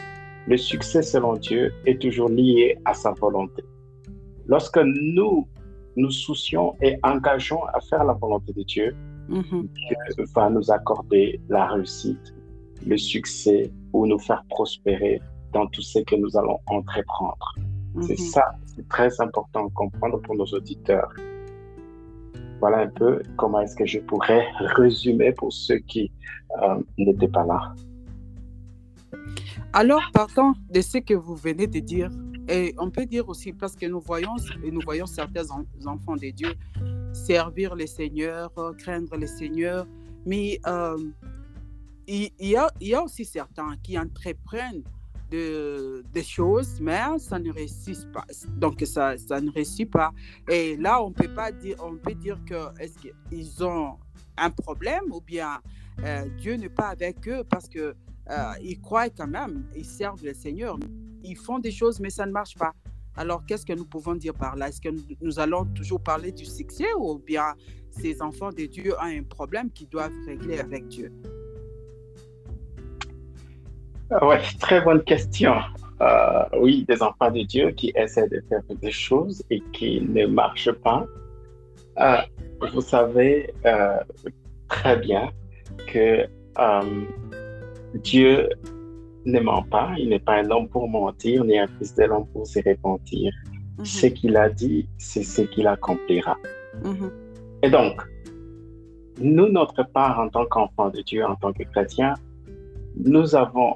le 0.47 0.58
succès 0.58 1.02
selon 1.02 1.34
Dieu 1.34 1.74
est 1.86 2.02
toujours 2.02 2.30
lié 2.30 2.78
à 2.86 2.93
sa 2.93 3.12
volonté. 3.12 3.64
Lorsque 4.47 4.78
nous 4.78 5.47
nous 5.95 6.12
soucions 6.12 6.76
et 6.82 6.97
engageons 7.04 7.64
à 7.66 7.80
faire 7.82 8.04
la 8.04 8.14
volonté 8.14 8.54
de 8.54 8.64
Dieu, 8.64 8.95
mm-hmm. 9.30 9.68
Dieu 9.74 10.26
va 10.36 10.50
nous 10.50 10.72
accorder 10.72 11.39
la 11.50 11.68
réussite, 11.68 12.34
le 12.86 12.97
succès 12.97 13.72
ou 13.93 14.08
nous 14.08 14.20
faire 14.20 14.43
prospérer 14.50 15.22
dans 15.54 15.68
tout 15.68 15.82
ce 15.82 16.00
que 16.00 16.16
nous 16.16 16.38
allons 16.38 16.60
entreprendre. 16.68 17.56
C'est 18.01 18.13
mm-hmm. 18.13 18.31
ça, 18.31 18.51
c'est 18.65 18.87
très 18.87 19.19
important 19.21 19.67
à 19.67 19.69
comprendre 19.71 20.21
pour 20.21 20.35
nos 20.35 20.45
auditeurs. 20.45 21.11
Voilà 22.59 22.79
un 22.79 22.87
peu 22.87 23.21
comment 23.37 23.61
est-ce 23.61 23.75
que 23.75 23.85
je 23.85 23.99
pourrais 23.99 24.45
résumer 24.75 25.31
pour 25.31 25.51
ceux 25.51 25.79
qui 25.79 26.11
euh, 26.61 26.79
n'étaient 26.97 27.27
pas 27.27 27.45
là. 27.45 27.73
Alors, 29.73 30.01
partant 30.13 30.53
de 30.71 30.81
ce 30.81 30.97
que 30.97 31.13
vous 31.13 31.35
venez 31.35 31.67
de 31.67 31.79
dire, 31.79 32.09
et 32.47 32.73
on 32.79 32.89
peut 32.89 33.05
dire 33.05 33.29
aussi, 33.29 33.53
parce 33.53 33.75
que 33.75 33.85
nous 33.85 33.99
voyons, 33.99 34.35
et 34.63 34.71
nous 34.71 34.81
voyons 34.83 35.05
certains 35.05 35.49
enfants 35.85 36.15
de 36.15 36.31
Dieu 36.31 36.53
servir 37.13 37.75
le 37.75 37.85
Seigneur, 37.85 38.51
craindre 38.77 39.15
le 39.15 39.27
Seigneur, 39.27 39.85
mais 40.25 40.59
euh, 40.67 40.97
il, 42.07 42.31
y 42.39 42.55
a, 42.55 42.69
il 42.81 42.87
y 42.87 42.95
a 42.95 43.03
aussi 43.03 43.25
certains 43.25 43.75
qui 43.83 43.97
entreprennent 43.97 44.83
de, 45.30 46.03
des 46.11 46.23
choses, 46.23 46.80
mais 46.82 46.99
ça 47.19 47.39
ne 47.39 47.51
réussit 47.51 48.11
pas. 48.11 48.25
Donc, 48.57 48.82
ça, 48.86 49.17
ça 49.17 49.39
ne 49.41 49.51
réussit 49.51 49.89
pas. 49.89 50.11
Et 50.49 50.77
là, 50.77 51.01
on 51.03 51.11
peut 51.11 51.34
pas 51.34 51.51
dire, 51.51 51.75
on 51.84 51.95
peut 51.95 52.15
dire 52.15 52.39
que 52.45 52.80
est-ce 52.80 52.97
qu'ils 52.97 53.63
ont 53.63 53.97
un 54.38 54.49
problème 54.49 55.03
ou 55.11 55.21
bien 55.21 55.59
euh, 56.03 56.25
Dieu 56.38 56.55
n'est 56.55 56.69
pas 56.69 56.88
avec 56.88 57.27
eux 57.27 57.43
parce 57.49 57.67
que 57.67 57.95
euh, 58.30 58.53
ils 58.61 58.80
croient 58.80 59.09
quand 59.09 59.27
même, 59.27 59.65
ils 59.75 59.86
servent 59.86 60.23
le 60.23 60.34
Seigneur. 60.34 60.77
Ils 61.23 61.36
font 61.36 61.59
des 61.59 61.71
choses, 61.71 61.99
mais 61.99 62.09
ça 62.09 62.25
ne 62.25 62.32
marche 62.32 62.55
pas. 62.55 62.73
Alors, 63.15 63.45
qu'est-ce 63.45 63.65
que 63.65 63.73
nous 63.73 63.86
pouvons 63.86 64.15
dire 64.15 64.34
par 64.34 64.55
là? 64.55 64.69
Est-ce 64.69 64.80
que 64.80 64.89
nous 65.21 65.39
allons 65.39 65.65
toujours 65.65 66.01
parler 66.01 66.32
du 66.32 66.45
succès 66.45 66.88
ou 66.97 67.19
bien 67.19 67.53
ces 67.89 68.21
enfants 68.21 68.51
de 68.51 68.65
Dieu 68.65 68.93
ont 68.97 69.03
un 69.03 69.23
problème 69.23 69.69
qu'ils 69.71 69.89
doivent 69.89 70.13
régler 70.25 70.59
avec 70.59 70.88
Dieu? 70.88 71.11
Ah 74.12 74.28
Oui, 74.28 74.38
très 74.60 74.82
bonne 74.82 75.03
question. 75.03 75.55
Euh, 76.01 76.43
oui, 76.60 76.86
des 76.88 77.01
enfants 77.03 77.32
de 77.32 77.41
Dieu 77.43 77.72
qui 77.72 77.91
essaient 77.95 78.30
de 78.30 78.41
faire 78.47 78.62
des 78.82 78.91
choses 78.91 79.43
et 79.49 79.62
qui 79.74 80.01
ne 80.01 80.26
marchent 80.26 80.72
pas. 80.72 81.05
Euh, 81.99 82.22
vous 82.74 82.82
savez 82.82 83.53
très 84.70 84.97
bien 84.97 85.30
que 85.88 86.26
Dieu 87.95 88.49
ne 89.26 89.39
ment 89.39 89.64
pas, 89.64 89.91
il 89.97 90.10
n'est 90.10 90.20
pas 90.20 90.36
un 90.36 90.49
homme 90.49 90.68
pour 90.68 90.88
mentir, 90.88 91.43
ni 91.43 91.57
un 91.57 91.68
fils 91.68 91.93
de 91.95 92.03
l'homme 92.03 92.28
pour 92.34 92.47
se 92.47 92.60
repentir. 92.68 93.32
Mhm. 93.78 93.86
Ce 93.86 94.05
qu'il 94.07 94.38
a 94.38 94.49
dit, 94.49 94.88
c'est 94.97 95.24
ce 95.24 95.41
qu'il 95.41 95.68
accomplira. 95.68 96.38
Mhm. 96.84 97.12
Et 97.64 97.70
donc, 97.70 98.01
nous, 99.22 99.49
notre 99.49 99.84
part 99.84 100.20
en 100.20 100.30
tant 100.30 100.45
qu'enfants 100.45 100.89
de 100.89 101.01
Dieu, 101.01 101.26
en 101.26 101.36
tant 101.36 101.53
que 101.53 101.64
chrétiens, 101.64 102.14
nous 102.95 103.36
avons 103.36 103.76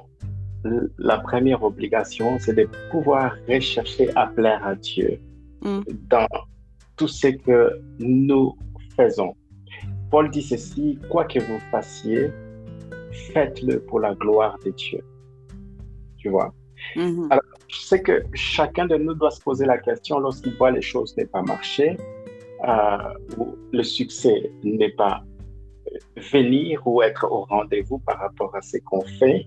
la 0.98 1.18
première 1.18 1.62
obligation, 1.62 2.38
c'est 2.38 2.54
de 2.54 2.68
pouvoir 2.90 3.36
rechercher 3.48 4.10
à 4.16 4.26
plaire 4.26 4.64
à 4.64 4.74
Dieu 4.74 5.20
mhm. 5.62 5.84
dans 6.08 6.26
tout 6.96 7.08
ce 7.08 7.28
que 7.28 7.80
nous 7.98 8.56
faisons. 8.96 9.34
Paul 10.10 10.30
dit 10.30 10.42
ceci, 10.42 10.98
quoi 11.10 11.24
que 11.24 11.40
vous 11.40 11.58
fassiez, 11.70 12.30
faites-le 13.32 13.80
pour 13.80 14.00
la 14.00 14.14
gloire 14.14 14.58
de 14.64 14.70
Dieu. 14.70 15.00
Tu 16.18 16.28
vois? 16.28 16.54
Mm-hmm. 16.96 17.26
Alors, 17.30 17.42
je 17.68 17.78
sais 17.78 18.02
que 18.02 18.24
chacun 18.34 18.86
de 18.86 18.96
nous 18.96 19.14
doit 19.14 19.30
se 19.30 19.40
poser 19.40 19.66
la 19.66 19.78
question 19.78 20.18
lorsqu'il 20.18 20.54
voit 20.54 20.70
les 20.70 20.82
choses 20.82 21.16
ne 21.16 21.24
pas 21.24 21.42
marcher, 21.42 21.96
euh, 22.66 22.96
ou 23.38 23.56
le 23.72 23.82
succès 23.82 24.52
n'est 24.62 24.92
pas 24.92 25.22
euh, 25.88 26.20
venir 26.32 26.86
ou 26.86 27.02
être 27.02 27.26
au 27.30 27.44
rendez-vous 27.44 27.98
par 27.98 28.18
rapport 28.18 28.54
à 28.54 28.62
ce 28.62 28.78
qu'on 28.78 29.02
fait. 29.02 29.46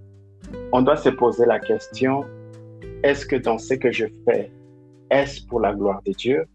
On 0.72 0.82
doit 0.82 0.98
se 0.98 1.10
poser 1.10 1.46
la 1.46 1.60
question, 1.60 2.24
est-ce 3.04 3.26
que 3.26 3.36
dans 3.36 3.58
ce 3.58 3.74
que 3.74 3.92
je 3.92 4.06
fais, 4.26 4.52
est-ce 5.12 5.46
pour 5.48 5.60
la 5.62 5.74
gloire 5.74 6.02
de 6.06 6.12
Dieu 6.12 6.46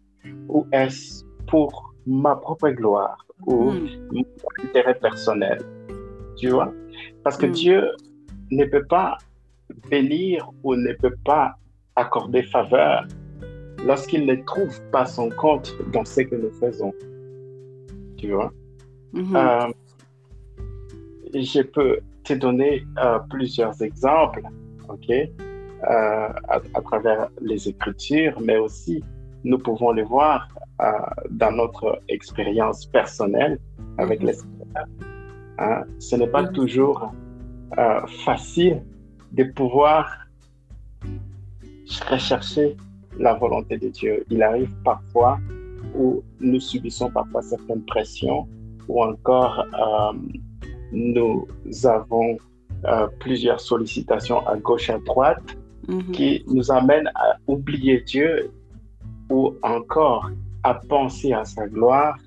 ou 0.49 0.65
est-ce 0.71 1.23
pour 1.47 1.93
ma 2.05 2.35
propre 2.35 2.69
gloire 2.69 3.25
ou 3.45 3.71
mm. 3.71 3.89
mon 4.11 4.25
intérêt 4.63 4.95
personnel? 4.95 5.59
Tu 6.37 6.49
vois? 6.49 6.71
Parce 7.23 7.37
que 7.37 7.45
mm. 7.45 7.51
Dieu 7.51 7.91
ne 8.51 8.65
peut 8.65 8.85
pas 8.85 9.17
bénir 9.89 10.49
ou 10.63 10.75
ne 10.75 10.93
peut 10.93 11.15
pas 11.25 11.55
accorder 11.95 12.43
faveur 12.43 13.07
lorsqu'il 13.85 14.25
ne 14.25 14.35
trouve 14.35 14.81
pas 14.91 15.05
son 15.05 15.29
compte 15.29 15.73
dans 15.91 16.05
ce 16.05 16.21
que 16.21 16.35
nous 16.35 16.51
faisons. 16.51 16.93
Tu 18.17 18.31
vois? 18.31 18.51
Mm-hmm. 19.13 19.35
Euh, 19.35 19.73
je 21.33 21.61
peux 21.61 21.99
te 22.23 22.33
donner 22.33 22.85
euh, 22.97 23.19
plusieurs 23.29 23.81
exemples, 23.81 24.43
OK? 24.89 25.09
Euh, 25.09 26.29
à, 26.47 26.81
travers 26.81 27.27
les 27.41 27.67
Écritures, 27.67 28.39
mais 28.39 28.57
aussi 28.57 29.03
nous 29.43 29.57
pouvons 29.57 29.91
le 29.91 30.03
voir 30.03 30.47
euh, 30.81 30.85
dans 31.29 31.51
notre 31.51 32.01
expérience 32.07 32.85
personnelle 32.85 33.59
avec 33.97 34.21
mhm. 34.21 34.27
les 34.27 34.35
hein. 35.57 35.83
Ce 35.99 36.15
n'est 36.15 36.27
pas 36.27 36.47
toujours 36.47 37.13
euh, 37.77 37.99
facile 38.23 38.81
de 39.33 39.43
pouvoir 39.43 40.09
rechercher 42.09 42.77
la 43.19 43.33
volonté 43.33 43.77
de 43.77 43.89
Dieu. 43.89 44.25
Il 44.29 44.41
arrive 44.41 44.73
parfois 44.85 45.37
où 45.95 46.23
nous 46.39 46.59
subissons 46.59 47.11
parfois 47.11 47.41
certaines 47.41 47.83
pressions 47.83 48.47
ou 48.87 49.03
encore 49.03 49.59
euh, 49.59 50.13
nous 50.93 51.47
avons 51.83 52.37
plusieurs 53.19 53.59
sollicitations 53.59 54.45
à 54.47 54.57
gauche 54.57 54.89
et 54.89 54.93
à 54.93 54.99
droite 54.99 55.57
mhm. 55.87 56.11
qui 56.11 56.43
nous 56.47 56.71
amènent 56.71 57.09
à 57.15 57.37
oublier 57.47 58.01
Dieu 58.01 58.51
ou 59.29 59.55
encore 59.63 60.29
à 60.63 60.75
penser 60.75 61.33
à 61.33 61.45
sa 61.45 61.67
gloire. 61.67 62.17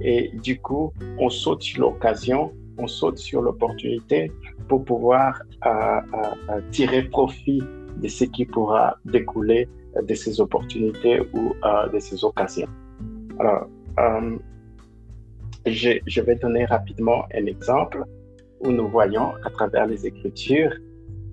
Et 0.00 0.30
du 0.42 0.60
coup, 0.60 0.92
on 1.18 1.28
saute 1.28 1.62
sur 1.62 1.82
l'occasion, 1.82 2.52
on 2.78 2.86
saute 2.86 3.18
sur 3.18 3.42
l'opportunité 3.42 4.30
pour 4.68 4.84
pouvoir 4.84 5.42
euh, 5.66 5.70
euh, 5.70 6.60
tirer 6.70 7.02
profit 7.02 7.62
de 7.96 8.08
ce 8.08 8.24
qui 8.24 8.46
pourra 8.46 8.96
découler 9.04 9.68
de 10.00 10.14
ces 10.14 10.40
opportunités 10.40 11.20
ou 11.34 11.54
euh, 11.64 11.88
de 11.88 11.98
ces 11.98 12.24
occasions. 12.24 12.68
Alors, 13.38 13.66
je, 15.66 15.98
je, 16.06 16.20
vais 16.20 16.36
donner 16.36 16.64
rapidement 16.64 17.24
un 17.34 17.46
exemple 17.46 18.04
où 18.60 18.70
nous 18.70 18.88
voyons 18.88 19.32
à 19.44 19.50
travers 19.50 19.86
les 19.86 20.06
Écritures, 20.06 20.72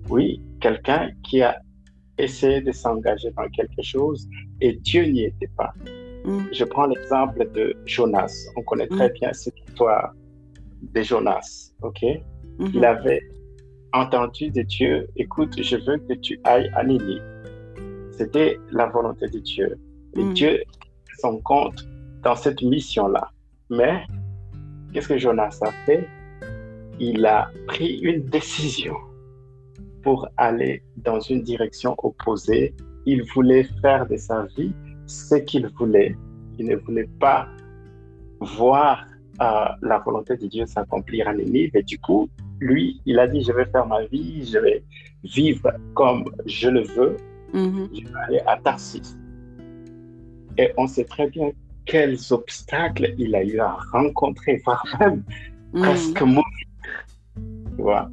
oui, 0.08 0.42
quelqu'un 0.60 1.10
qui 1.24 1.42
a 1.42 1.60
essayé 2.18 2.60
de 2.60 2.72
s'engager 2.72 3.30
dans 3.36 3.48
quelque 3.48 3.82
chose 3.82 4.28
et 4.60 4.74
Dieu 4.74 5.04
n'y 5.04 5.24
était 5.24 5.50
pas. 5.56 5.72
Mm. 6.24 6.40
Je 6.52 6.64
prends 6.64 6.86
l'exemple 6.86 7.50
de 7.52 7.74
Jonas. 7.86 8.32
On 8.56 8.62
connaît 8.62 8.88
très 8.88 9.08
mm. 9.08 9.12
bien 9.12 9.32
cette 9.32 9.58
histoire 9.66 10.12
de 10.82 11.02
Jonas. 11.02 11.72
OK? 11.82 12.02
Mm-hmm. 12.02 12.70
Il 12.74 12.84
avait 12.84 13.22
entendu 13.92 14.50
de 14.50 14.62
Dieu, 14.62 15.08
écoute, 15.16 15.60
je 15.60 15.76
veux 15.76 15.98
que 15.98 16.14
tu 16.14 16.38
ailles 16.44 16.70
à 16.76 16.84
Ninive. 16.84 17.22
C'était 18.12 18.58
la 18.70 18.86
volonté 18.86 19.26
de 19.28 19.38
Dieu. 19.38 19.78
Et 20.16 20.22
mm. 20.22 20.34
Dieu 20.34 20.62
son 21.20 21.40
compte 21.40 21.86
dans 22.22 22.36
cette 22.36 22.62
mission-là. 22.62 23.30
Mais 23.70 24.04
qu'est-ce 24.92 25.08
que 25.08 25.18
Jonas 25.18 25.58
a 25.62 25.70
fait? 25.86 26.08
Il 26.98 27.24
a 27.24 27.50
pris 27.66 27.98
une 28.00 28.24
décision 28.24 28.94
pour 30.02 30.28
aller 30.36 30.82
dans 30.98 31.20
une 31.20 31.42
direction 31.42 31.94
opposée. 31.98 32.74
Il 33.06 33.22
voulait 33.32 33.64
faire 33.80 34.06
de 34.06 34.16
sa 34.16 34.46
vie 34.56 34.72
ce 35.06 35.34
qu'il 35.36 35.66
voulait. 35.68 36.16
Il 36.58 36.66
ne 36.66 36.76
voulait 36.76 37.08
pas 37.18 37.48
voir 38.40 39.06
euh, 39.40 39.64
la 39.82 39.98
volonté 39.98 40.36
de 40.36 40.46
Dieu 40.46 40.66
s'accomplir 40.66 41.28
en 41.28 41.34
Ninive. 41.34 41.70
Et 41.74 41.82
du 41.82 41.98
coup, 41.98 42.28
lui, 42.60 43.00
il 43.06 43.18
a 43.18 43.26
dit, 43.26 43.42
je 43.42 43.52
vais 43.52 43.64
faire 43.66 43.86
ma 43.86 44.04
vie, 44.04 44.44
je 44.44 44.58
vais 44.58 44.84
vivre 45.24 45.72
comme 45.94 46.24
je 46.46 46.68
le 46.68 46.82
veux. 46.82 47.16
Mm-hmm. 47.54 47.88
Je 47.94 48.06
vais 48.06 48.18
aller 48.26 48.40
à 48.46 48.56
Tarsis. 48.58 49.16
Et 50.58 50.72
on 50.76 50.86
sait 50.86 51.04
très 51.04 51.28
bien 51.28 51.52
quels 51.90 52.18
obstacles 52.30 53.14
il 53.18 53.34
a 53.34 53.42
eu 53.42 53.58
à 53.58 53.76
rencontrer, 53.92 54.62
voire 54.64 54.84
même 55.00 55.24
presque 55.72 56.22
mourir. 56.22 58.08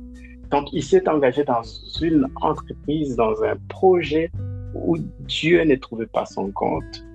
Donc, 0.49 0.73
il 0.73 0.83
s'est 0.83 1.07
engagé 1.07 1.43
dans 1.43 1.61
une 2.01 2.25
entreprise, 2.41 3.15
dans 3.15 3.43
un 3.43 3.55
projet 3.69 4.31
où 4.73 4.97
Dieu 5.27 5.63
ne 5.63 5.75
trouvait 5.75 6.07
pas 6.07 6.25
son 6.25 6.49
compte. 6.51 7.05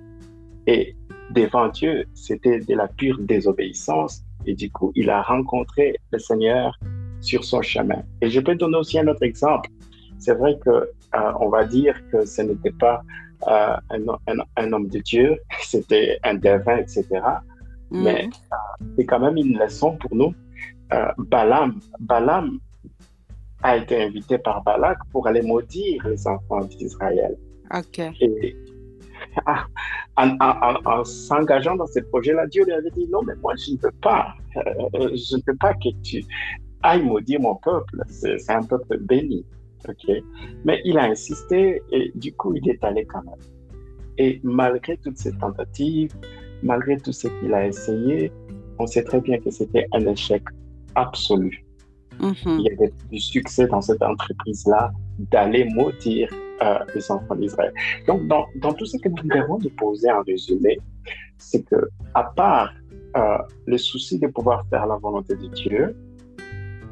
Et 0.65 0.95
devant 1.31 1.67
Dieu, 1.67 2.05
c'était 2.13 2.59
de 2.59 2.75
la 2.75 2.87
pure 2.87 3.17
désobéissance. 3.19 4.23
Et 4.45 4.53
du 4.53 4.71
coup, 4.71 4.93
il 4.95 5.09
a 5.09 5.21
rencontré 5.21 5.97
le 6.11 6.19
Seigneur 6.19 6.79
sur 7.19 7.43
son 7.43 7.61
chemin. 7.61 8.03
Et 8.21 8.29
je 8.29 8.39
peux 8.39 8.55
donner 8.55 8.77
aussi 8.77 8.97
un 8.99 9.07
autre 9.07 9.23
exemple. 9.23 9.69
C'est 10.17 10.35
vrai 10.35 10.57
que 10.63 10.69
euh, 10.69 11.31
on 11.41 11.49
va 11.49 11.65
dire 11.65 11.95
que 12.09 12.25
ce 12.25 12.41
n'était 12.41 12.71
pas 12.71 13.01
euh, 13.47 13.75
un, 14.57 14.73
homme 14.73 14.87
de 14.87 14.99
Dieu, 14.99 15.37
c'était 15.61 16.19
un 16.23 16.35
devin, 16.35 16.77
etc. 16.77 17.05
Mhm. 17.91 18.03
Mais 18.03 18.25
euh, 18.25 18.85
c'est 18.97 19.05
quand 19.05 19.19
même 19.19 19.37
une 19.37 19.57
leçon 19.57 19.97
pour 19.97 20.15
nous. 20.15 20.33
Balaam, 21.17 21.79
Balaam 21.99 22.59
a 23.63 23.77
été 23.77 24.03
invité 24.03 24.37
par 24.37 24.61
Balak 24.63 24.99
pour 25.11 25.25
aller 25.27 25.41
maudire 25.41 26.07
les 26.07 26.27
enfants 26.27 26.65
d'Israël. 26.65 27.35
OK. 27.73 27.99
Et 27.99 28.55
ah, 29.45 29.65
en, 30.17 31.03
s'engageant 31.03 31.75
dans 31.75 31.87
ce 31.87 31.99
projet-là, 32.01 32.45
Dieu 32.47 32.65
lui 32.65 32.73
avait 32.73 32.91
dit 32.91 33.07
non, 33.09 33.23
mais 33.23 33.35
moi, 33.41 33.53
je 33.55 33.71
ne 33.71 33.77
peux 33.77 33.91
pas. 34.01 34.35
Euh, 34.57 34.61
je 35.15 35.37
ne 35.37 35.41
peux 35.41 35.55
pas 35.55 35.73
que 35.73 35.89
tu 36.03 36.23
ailles 36.83 37.03
maudire 37.03 37.39
mon 37.39 37.55
peuple. 37.55 38.03
C'est 38.07 38.49
un 38.49 38.63
peuple 38.63 38.97
béni. 38.99 39.45
OK. 39.87 40.23
Mais 40.65 40.81
il 40.85 40.97
a 40.97 41.05
insisté 41.05 41.81
et 41.91 42.11
du 42.15 42.33
coup, 42.33 42.55
il 42.55 42.69
est 42.69 42.83
allé 42.83 43.05
quand 43.05 43.23
même. 43.23 43.39
Et 44.17 44.39
malgré 44.43 44.97
toutes 44.97 45.17
ces 45.17 45.31
tentatives, 45.37 46.13
malgré 46.61 46.97
tout 46.97 47.11
ce 47.11 47.27
qu'il 47.27 47.53
a 47.53 47.67
essayé, 47.67 48.31
on 48.79 48.87
sait 48.87 49.03
très 49.03 49.21
bien 49.21 49.39
que 49.39 49.49
c'était 49.49 49.87
un 49.93 50.05
échec 50.07 50.43
absolu. 50.95 51.65
Mm-hmm. 52.19 52.59
Il 52.59 52.61
y 52.61 52.71
avait 52.71 52.93
du 53.11 53.19
succès 53.19 53.67
dans 53.67 53.81
cette 53.81 54.01
entreprise-là 54.01 54.91
d'aller 55.31 55.65
maudire 55.73 56.29
euh, 56.61 56.79
les 56.95 57.11
enfants 57.11 57.35
d'Israël. 57.35 57.73
Donc, 58.07 58.27
dans, 58.27 58.45
dans, 58.61 58.73
tout 58.73 58.85
ce 58.85 58.97
que 58.97 59.09
nous 59.09 59.23
devons 59.23 59.57
nous 59.59 59.69
poser 59.71 60.11
en 60.11 60.21
résumé, 60.21 60.79
c'est 61.37 61.63
que, 61.63 61.89
à 62.13 62.23
part 62.23 62.73
euh, 63.17 63.37
le 63.65 63.77
souci 63.77 64.19
de 64.19 64.27
pouvoir 64.27 64.65
faire 64.69 64.85
la 64.85 64.97
volonté 64.97 65.35
de 65.35 65.47
Dieu, 65.47 65.95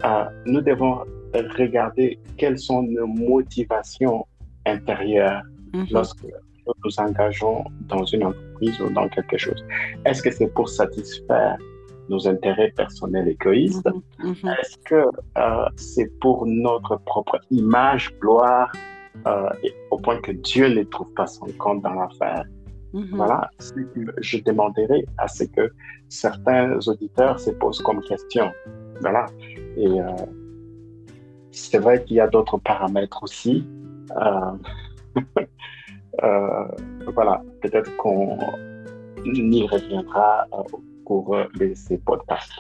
euh, 0.03 0.25
nous 0.45 0.61
devons 0.61 0.99
regarder 1.33 2.19
quelles 2.37 2.59
sont 2.59 2.83
nos 2.83 3.07
motivations 3.07 4.25
intérieures 4.65 5.43
mm-hmm. 5.73 5.91
lorsque 5.91 6.23
nous 6.23 6.73
nous 6.85 6.99
engageons 6.99 7.63
dans 7.87 8.05
une 8.05 8.25
entreprise 8.25 8.79
ou 8.81 8.89
dans 8.89 9.07
quelque 9.09 9.37
chose. 9.37 9.63
Est-ce 10.05 10.21
que 10.21 10.31
c'est 10.31 10.53
pour 10.53 10.69
satisfaire 10.69 11.57
nos 12.09 12.27
intérêts 12.27 12.71
personnels 12.75 13.29
égoïstes? 13.29 13.87
Mhm, 14.19 14.35
mhm. 14.43 14.49
Est-ce 14.59 14.77
que 14.89 15.03
euh, 15.37 15.65
c'est 15.75 16.09
pour 16.19 16.45
notre 16.45 16.97
propre 17.11 17.39
image, 17.49 18.13
gloire, 18.19 18.71
euh, 19.27 19.49
au 19.91 19.97
point 19.97 20.19
que 20.21 20.31
Dieu 20.31 20.67
ne 20.67 20.83
trouve 20.83 21.11
pas 21.13 21.27
son 21.27 21.47
compte 21.57 21.81
dans 21.81 21.93
l'affaire? 21.93 22.45
Mhm. 22.93 23.07
Voilà, 23.13 23.49
je 24.17 24.37
demanderai 24.39 25.05
à 25.17 25.27
ce 25.27 25.45
que 25.45 25.71
certains 26.09 26.77
auditeurs 26.87 27.39
se 27.39 27.51
posent 27.51 27.81
comme 27.81 28.01
question. 28.01 28.51
Voilà. 28.99 29.25
Et 29.77 29.87
euh, 29.87 30.05
c'est 31.51 31.77
vrai 31.77 32.03
qu'il 32.03 32.17
y 32.17 32.19
a 32.19 32.27
d'autres 32.27 32.57
paramètres 32.57 33.23
aussi. 33.23 33.65
voilà, 37.13 37.43
peut-être 37.61 37.95
qu'on 37.97 38.37
y 39.25 39.67
reviendra 39.67 40.47
pour 41.05 41.37
ces 41.75 41.97
podcasts. 41.99 42.51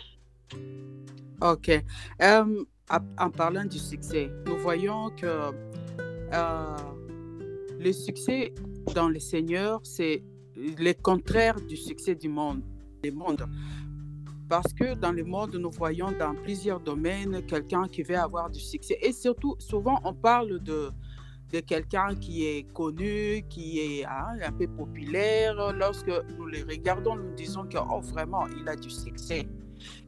OK. 1.41 1.71
Euh, 2.21 2.63
en 3.17 3.29
parlant 3.29 3.65
du 3.65 3.79
succès, 3.79 4.29
nous 4.45 4.57
voyons 4.57 5.09
que 5.11 5.51
euh, 6.33 6.77
le 7.79 7.91
succès 7.93 8.53
dans 8.93 9.09
le 9.09 9.19
Seigneur, 9.19 9.79
c'est 9.83 10.23
le 10.55 10.93
contraire 10.93 11.59
du 11.61 11.77
succès 11.77 12.15
du 12.15 12.29
monde. 12.29 12.61
Parce 14.51 14.73
que 14.73 14.95
dans 14.95 15.13
le 15.13 15.23
monde, 15.23 15.55
nous 15.55 15.71
voyons 15.71 16.11
dans 16.11 16.35
plusieurs 16.35 16.81
domaines 16.81 17.41
quelqu'un 17.45 17.87
qui 17.87 18.03
veut 18.03 18.17
avoir 18.17 18.49
du 18.49 18.59
succès. 18.59 18.97
Et 19.01 19.13
surtout, 19.13 19.55
souvent, 19.59 20.01
on 20.03 20.13
parle 20.13 20.59
de, 20.59 20.91
de 21.53 21.61
quelqu'un 21.61 22.15
qui 22.15 22.45
est 22.45 22.63
connu, 22.73 23.45
qui 23.47 23.79
est 23.79 24.05
hein, 24.05 24.35
un 24.43 24.51
peu 24.51 24.67
populaire. 24.67 25.71
Lorsque 25.71 26.11
nous 26.37 26.47
les 26.47 26.63
regardons, 26.63 27.15
nous 27.15 27.33
disons 27.33 27.63
que 27.63 27.77
oh, 27.77 28.01
vraiment, 28.01 28.45
il 28.47 28.67
a 28.67 28.75
du 28.75 28.89
succès. 28.89 29.47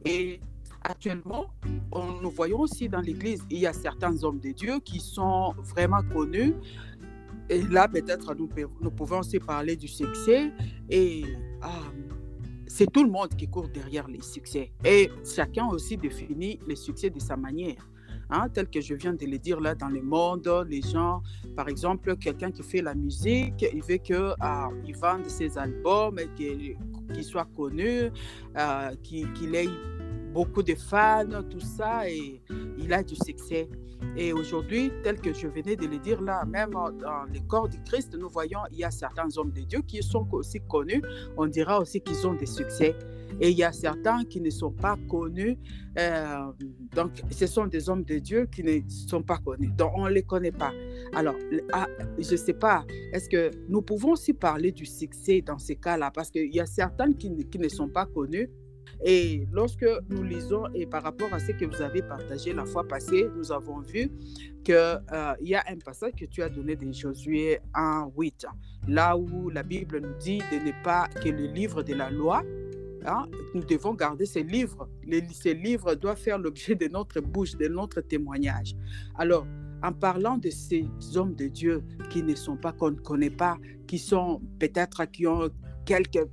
Et 0.04 0.40
actuellement, 0.82 1.46
nous 2.20 2.30
voyons 2.30 2.60
aussi 2.60 2.86
dans 2.86 3.00
l'Église, 3.00 3.42
il 3.48 3.60
y 3.60 3.66
a 3.66 3.72
certains 3.72 4.24
hommes 4.24 4.40
de 4.40 4.50
Dieu 4.50 4.78
qui 4.84 5.00
sont 5.00 5.54
vraiment 5.74 6.02
connus. 6.12 6.52
Et 7.48 7.62
là, 7.62 7.88
peut-être, 7.88 8.34
nous, 8.34 8.50
nous 8.82 8.90
pouvons 8.90 9.20
aussi 9.20 9.38
parler 9.38 9.74
du 9.74 9.88
succès. 9.88 10.52
Et 10.90 11.24
ah, 11.62 11.80
c'est 12.66 12.90
tout 12.90 13.04
le 13.04 13.10
monde 13.10 13.30
qui 13.36 13.48
court 13.48 13.68
derrière 13.68 14.08
les 14.08 14.22
succès. 14.22 14.72
Et 14.84 15.10
chacun 15.24 15.66
aussi 15.68 15.96
définit 15.96 16.58
le 16.66 16.74
succès 16.74 17.10
de 17.10 17.20
sa 17.20 17.36
manière. 17.36 17.88
Hein, 18.30 18.48
tel 18.48 18.68
que 18.68 18.80
je 18.80 18.94
viens 18.94 19.12
de 19.12 19.26
le 19.26 19.38
dire 19.38 19.60
là 19.60 19.74
dans 19.74 19.88
le 19.88 20.00
monde, 20.00 20.48
les 20.68 20.80
gens, 20.80 21.22
par 21.54 21.68
exemple, 21.68 22.16
quelqu'un 22.16 22.50
qui 22.50 22.62
fait 22.62 22.80
la 22.80 22.94
musique, 22.94 23.66
il 23.72 23.82
veut 23.82 23.98
qu'il 23.98 24.34
ah, 24.40 24.70
vende 25.00 25.26
ses 25.26 25.58
albums, 25.58 26.18
qu'il 26.34 27.24
soit 27.24 27.48
connu, 27.54 28.10
euh, 28.56 28.94
qu'il 29.02 29.54
ait 29.54 29.68
beaucoup 30.32 30.62
de 30.62 30.74
fans, 30.74 31.42
tout 31.48 31.60
ça, 31.60 32.08
et 32.08 32.40
il 32.78 32.92
a 32.92 33.02
du 33.02 33.14
succès. 33.14 33.68
Et 34.16 34.32
aujourd'hui, 34.32 34.92
tel 35.02 35.20
que 35.20 35.32
je 35.32 35.48
venais 35.48 35.76
de 35.76 35.86
le 35.86 35.98
dire 35.98 36.20
là, 36.22 36.44
même 36.44 36.70
dans 36.72 37.24
les 37.32 37.40
corps 37.40 37.68
du 37.68 37.78
Christ, 37.82 38.16
nous 38.18 38.28
voyons, 38.28 38.60
il 38.70 38.78
y 38.78 38.84
a 38.84 38.90
certains 38.90 39.28
hommes 39.36 39.50
de 39.50 39.62
Dieu 39.62 39.80
qui 39.86 40.02
sont 40.02 40.26
aussi 40.32 40.60
connus. 40.68 41.02
On 41.36 41.46
dira 41.46 41.80
aussi 41.80 42.00
qu'ils 42.00 42.26
ont 42.26 42.34
des 42.34 42.46
succès. 42.46 42.94
Et 43.40 43.50
il 43.50 43.58
y 43.58 43.64
a 43.64 43.72
certains 43.72 44.24
qui 44.24 44.40
ne 44.40 44.50
sont 44.50 44.70
pas 44.70 44.96
connus. 45.08 45.58
Euh, 45.98 46.52
donc, 46.94 47.10
ce 47.30 47.46
sont 47.46 47.66
des 47.66 47.88
hommes 47.88 48.04
de 48.04 48.18
Dieu 48.18 48.46
qui 48.46 48.62
ne 48.62 48.80
sont 48.88 49.22
pas 49.22 49.38
connus. 49.38 49.72
Donc, 49.76 49.92
on 49.96 50.04
ne 50.04 50.10
les 50.10 50.22
connaît 50.22 50.52
pas. 50.52 50.72
Alors, 51.14 51.34
ah, 51.72 51.88
je 52.18 52.30
ne 52.30 52.36
sais 52.36 52.52
pas, 52.52 52.84
est-ce 53.12 53.28
que 53.28 53.50
nous 53.68 53.82
pouvons 53.82 54.12
aussi 54.12 54.32
parler 54.32 54.70
du 54.70 54.86
succès 54.86 55.40
dans 55.40 55.58
ces 55.58 55.76
cas-là? 55.76 56.10
Parce 56.12 56.30
qu'il 56.30 56.54
y 56.54 56.60
a 56.60 56.66
certains 56.66 57.12
qui, 57.12 57.34
qui 57.50 57.58
ne 57.58 57.68
sont 57.68 57.88
pas 57.88 58.06
connus. 58.06 58.48
Et 59.04 59.46
lorsque 59.52 59.86
nous 60.08 60.22
lisons, 60.22 60.64
et 60.74 60.86
par 60.86 61.02
rapport 61.02 61.32
à 61.32 61.38
ce 61.38 61.52
que 61.52 61.66
vous 61.66 61.82
avez 61.82 62.02
partagé 62.02 62.54
la 62.54 62.64
fois 62.64 62.88
passée, 62.88 63.28
nous 63.36 63.52
avons 63.52 63.80
vu 63.80 64.10
qu'il 64.64 64.74
euh, 64.74 65.34
y 65.42 65.54
a 65.54 65.62
un 65.68 65.76
passage 65.76 66.12
que 66.18 66.24
tu 66.24 66.42
as 66.42 66.48
donné 66.48 66.74
de 66.74 66.90
Josué 66.90 67.58
1, 67.74 68.08
8, 68.16 68.46
là 68.88 69.16
où 69.16 69.50
la 69.50 69.62
Bible 69.62 70.00
nous 70.00 70.14
dit 70.18 70.38
de 70.50 70.56
ne 70.56 70.82
pas 70.82 71.08
que 71.08 71.28
le 71.28 71.46
livre 71.46 71.82
de 71.82 71.92
la 71.92 72.10
loi 72.10 72.42
Hein, 73.06 73.26
nous 73.54 73.62
devons 73.64 73.92
garder 73.94 74.24
ces 74.24 74.42
livres. 74.42 74.88
ces 75.32 75.54
livres 75.54 75.94
doivent 75.94 76.18
faire 76.18 76.38
l'objet 76.38 76.74
de 76.74 76.88
notre 76.88 77.20
bouche, 77.20 77.54
de 77.56 77.68
notre 77.68 78.00
témoignage. 78.00 78.74
Alors, 79.16 79.46
en 79.82 79.92
parlant 79.92 80.38
de 80.38 80.48
ces 80.48 80.88
hommes 81.14 81.34
de 81.34 81.48
Dieu 81.48 81.84
qui 82.08 82.22
ne 82.22 82.34
sont 82.34 82.56
pas, 82.56 82.72
qu'on 82.72 82.92
ne 82.92 82.96
connaît 82.96 83.30
pas, 83.30 83.58
qui 83.86 83.98
sont 83.98 84.40
peut-être, 84.58 85.04
qui 85.10 85.26
ont 85.26 85.50
quelques 85.84 86.26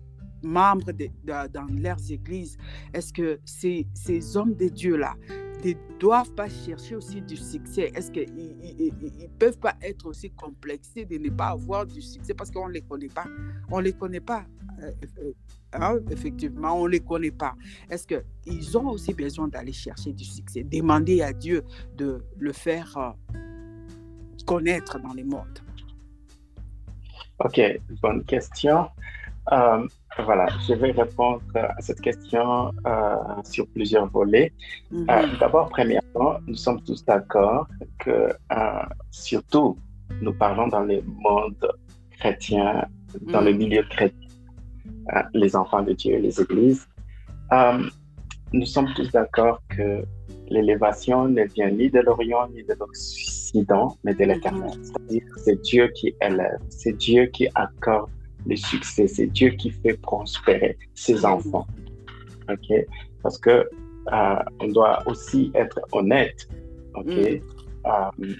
membres 0.43 0.91
dans 1.25 1.67
leurs 1.71 2.11
églises, 2.11 2.57
est-ce 2.93 3.13
que 3.13 3.39
ces, 3.45 3.87
ces 3.93 4.37
hommes 4.37 4.55
de 4.55 4.67
Dieu-là 4.69 5.15
ne 5.63 5.73
doivent 5.99 6.33
pas 6.33 6.49
chercher 6.49 6.95
aussi 6.95 7.21
du 7.21 7.37
succès? 7.37 7.91
Est-ce 7.95 8.11
qu'ils 8.11 8.33
ne 8.33 9.27
peuvent 9.39 9.59
pas 9.59 9.75
être 9.81 10.05
aussi 10.07 10.31
complexés 10.31 11.05
de 11.05 11.17
ne 11.17 11.29
pas 11.29 11.49
avoir 11.49 11.85
du 11.85 12.01
succès? 12.01 12.33
Parce 12.33 12.51
qu'on 12.51 12.67
ne 12.67 12.73
les 12.73 12.81
connaît 12.81 13.07
pas 13.07 13.25
On 13.69 13.79
ne 13.79 13.83
les 13.83 13.93
connaît 13.93 14.19
pas. 14.19 14.45
Euh, 14.81 14.91
euh, 15.19 15.33
hein, 15.73 15.99
effectivement, 16.09 16.79
on 16.81 16.85
ne 16.85 16.91
les 16.91 16.99
connaît 16.99 17.31
pas. 17.31 17.53
Est-ce 17.89 18.07
qu'ils 18.07 18.77
ont 18.77 18.89
aussi 18.89 19.13
besoin 19.13 19.47
d'aller 19.47 19.73
chercher 19.73 20.13
du 20.13 20.25
succès, 20.25 20.63
demander 20.63 21.21
à 21.21 21.33
Dieu 21.33 21.63
de 21.95 22.23
le 22.37 22.53
faire 22.53 22.97
euh, 22.97 23.37
connaître 24.45 24.99
dans 24.99 25.13
les 25.13 25.23
mondes? 25.23 25.59
Ok, 27.43 27.59
bonne 28.01 28.23
question. 28.25 28.87
Voilà, 29.47 30.47
je 30.67 30.73
vais 30.73 30.91
répondre 30.91 31.41
à 31.55 31.81
cette 31.81 32.01
question 32.01 32.71
sur 33.43 33.67
plusieurs 33.67 34.07
volets. 34.07 34.53
Mm-hmm. 34.91 35.39
D'abord, 35.39 35.69
premièrement, 35.69 36.37
nous 36.47 36.55
sommes 36.55 36.81
tous 36.83 37.03
d'accord 37.05 37.67
que, 37.99 38.29
surtout, 39.11 39.77
nous 40.21 40.33
parlons 40.33 40.67
dans 40.67 40.81
le 40.81 41.01
monde 41.05 41.71
chrétien, 42.19 42.85
dans 43.21 43.41
le 43.41 43.53
mm. 43.53 43.57
milieu 43.57 43.83
chrétien 43.83 44.31
euh, 45.15 45.21
les 45.33 45.55
enfants 45.55 45.81
de 45.81 45.93
Dieu, 45.93 46.17
les 46.17 46.39
églises, 46.39 46.87
euh, 47.51 47.83
nous 48.53 48.65
sommes 48.65 48.93
tous 48.95 49.11
d'accord 49.11 49.61
que 49.69 50.05
l'élévation 50.47 51.27
ne 51.27 51.43
vient 51.43 51.71
ni 51.71 51.89
de 51.89 51.99
l'Orient 51.99 52.47
ni 52.49 52.63
de 52.63 52.75
l'Occident, 52.79 53.97
mais 54.03 54.13
de 54.13 54.25
l'Éternel. 54.25 54.77
Mhm. 54.77 54.83
C'est-à-dire 54.83 55.23
c'est 55.37 55.61
Dieu 55.61 55.87
qui 55.95 56.15
élève, 56.21 56.59
c'est 56.69 56.95
Dieu 56.97 57.25
qui 57.25 57.47
accorde 57.55 58.11
le 58.45 58.55
succès, 58.55 59.07
c'est 59.07 59.27
Dieu 59.27 59.49
qui 59.51 59.71
fait 59.71 59.99
prospérer 60.01 60.77
ses 60.93 61.25
enfants. 61.25 61.67
OK? 62.49 62.85
Parce 63.23 63.37
que 63.37 63.69
euh, 64.11 64.35
on 64.59 64.67
doit 64.67 64.99
aussi 65.05 65.51
être 65.55 65.79
honnête. 65.91 66.47
OK? 66.95 67.41
Mhm. 68.17 68.35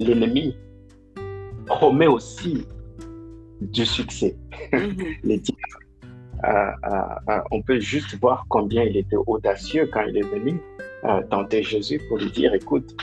L'ennemi 0.00 0.56
promet 1.66 2.06
aussi 2.06 2.66
du 3.60 3.86
succès. 3.86 4.36
Mhm. 4.72 5.40
Euh, 6.44 6.48
euh, 6.50 7.30
euh, 7.30 7.40
on 7.52 7.62
peut 7.62 7.80
juste 7.80 8.18
voir 8.20 8.44
combien 8.48 8.82
il 8.82 8.96
était 8.96 9.16
audacieux 9.26 9.88
quand 9.92 10.02
il 10.02 10.18
est 10.18 10.28
venu 10.28 10.60
tenter 11.30 11.62
Jésus 11.62 12.00
pour 12.08 12.18
lui 12.18 12.30
dire, 12.30 12.54
écoute, 12.54 12.96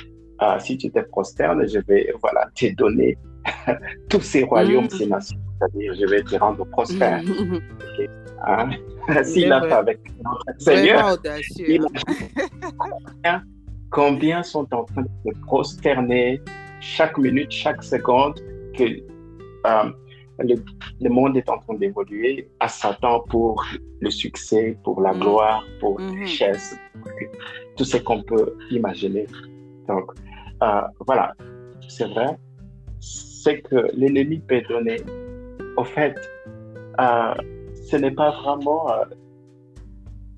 si 0.59 0.75
tu 0.77 0.89
te 0.91 0.99
prosternes, 0.99 1.67
je 1.67 1.79
vais 1.79 2.11
voilà, 2.19 2.47
te 2.55 2.73
donner 2.75 3.15
tous 4.09 4.21
ces 4.21 4.43
royaumes, 4.43 4.85
mhm. 4.85 4.89
ces 4.89 5.07
nations, 5.07 5.39
c'est-à-dire 5.59 5.93
je 5.99 6.05
vais 6.05 6.23
te 6.23 6.35
rendre 6.35 6.65
prospère. 6.65 7.21
Hein? 8.43 8.71
S'il 9.23 9.53
a 9.53 9.61
fait 9.61 9.71
avec 9.71 9.99
notre 10.23 10.59
Seigneur, 10.59 11.15
combien, 12.75 13.43
combien 13.91 14.41
sont 14.41 14.67
en 14.73 14.83
train 14.85 15.03
de 15.03 15.31
se 15.31 15.39
prosterner 15.41 16.41
chaque 16.79 17.19
minute, 17.19 17.51
chaque 17.51 17.83
seconde 17.83 18.39
que 18.75 18.83
le, 20.43 21.09
monde 21.09 21.37
est 21.37 21.49
en 21.49 21.59
train 21.59 21.75
d'évoluer 21.75 22.49
à 22.59 22.67
Satan 22.67 23.21
pour 23.29 23.63
le 23.99 24.09
succès, 24.09 24.77
pour 24.83 25.01
la 25.01 25.13
mm. 25.13 25.19
gloire, 25.19 25.63
pour 25.79 25.99
la 25.99 26.07
mm-hmm. 26.07 26.19
richesse, 26.19 26.79
tout 27.77 27.85
ce 27.85 27.97
qu'on 27.97 28.23
peut 28.23 28.55
imaginer. 28.71 29.27
Donc, 29.87 30.11
euh, 30.63 30.81
voilà, 31.05 31.33
c'est 31.87 32.07
vrai. 32.07 32.37
Ce 33.43 33.49
que 33.49 33.89
l'ennemi 33.95 34.37
peut 34.37 34.61
donner, 34.69 34.97
au 35.75 35.83
fait, 35.83 36.15
euh, 36.99 37.33
ce 37.89 37.95
n'est 37.95 38.11
pas 38.11 38.29
vraiment 38.39 38.87
euh, 38.91 39.05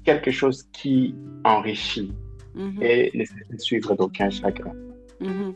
quelque 0.06 0.32
chose 0.32 0.64
qui 0.72 1.14
enrichit 1.43 2.14
mm-hmm. 2.56 2.82
et 2.82 3.12
ne 3.14 3.26
se 3.26 3.58
suivre 3.58 3.93
d'aucun 3.95 4.30
chagrin. 4.30 4.72
Mm-hmm. 5.20 5.54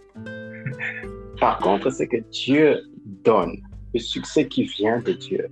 Par 1.39 1.59
contre, 1.59 1.89
ce 1.89 2.03
que 2.03 2.17
Dieu 2.31 2.81
donne, 3.23 3.55
le 3.93 4.01
succès 4.01 4.45
qui 4.49 4.63
vient 4.63 4.99
de 4.99 5.13
Dieu, 5.13 5.47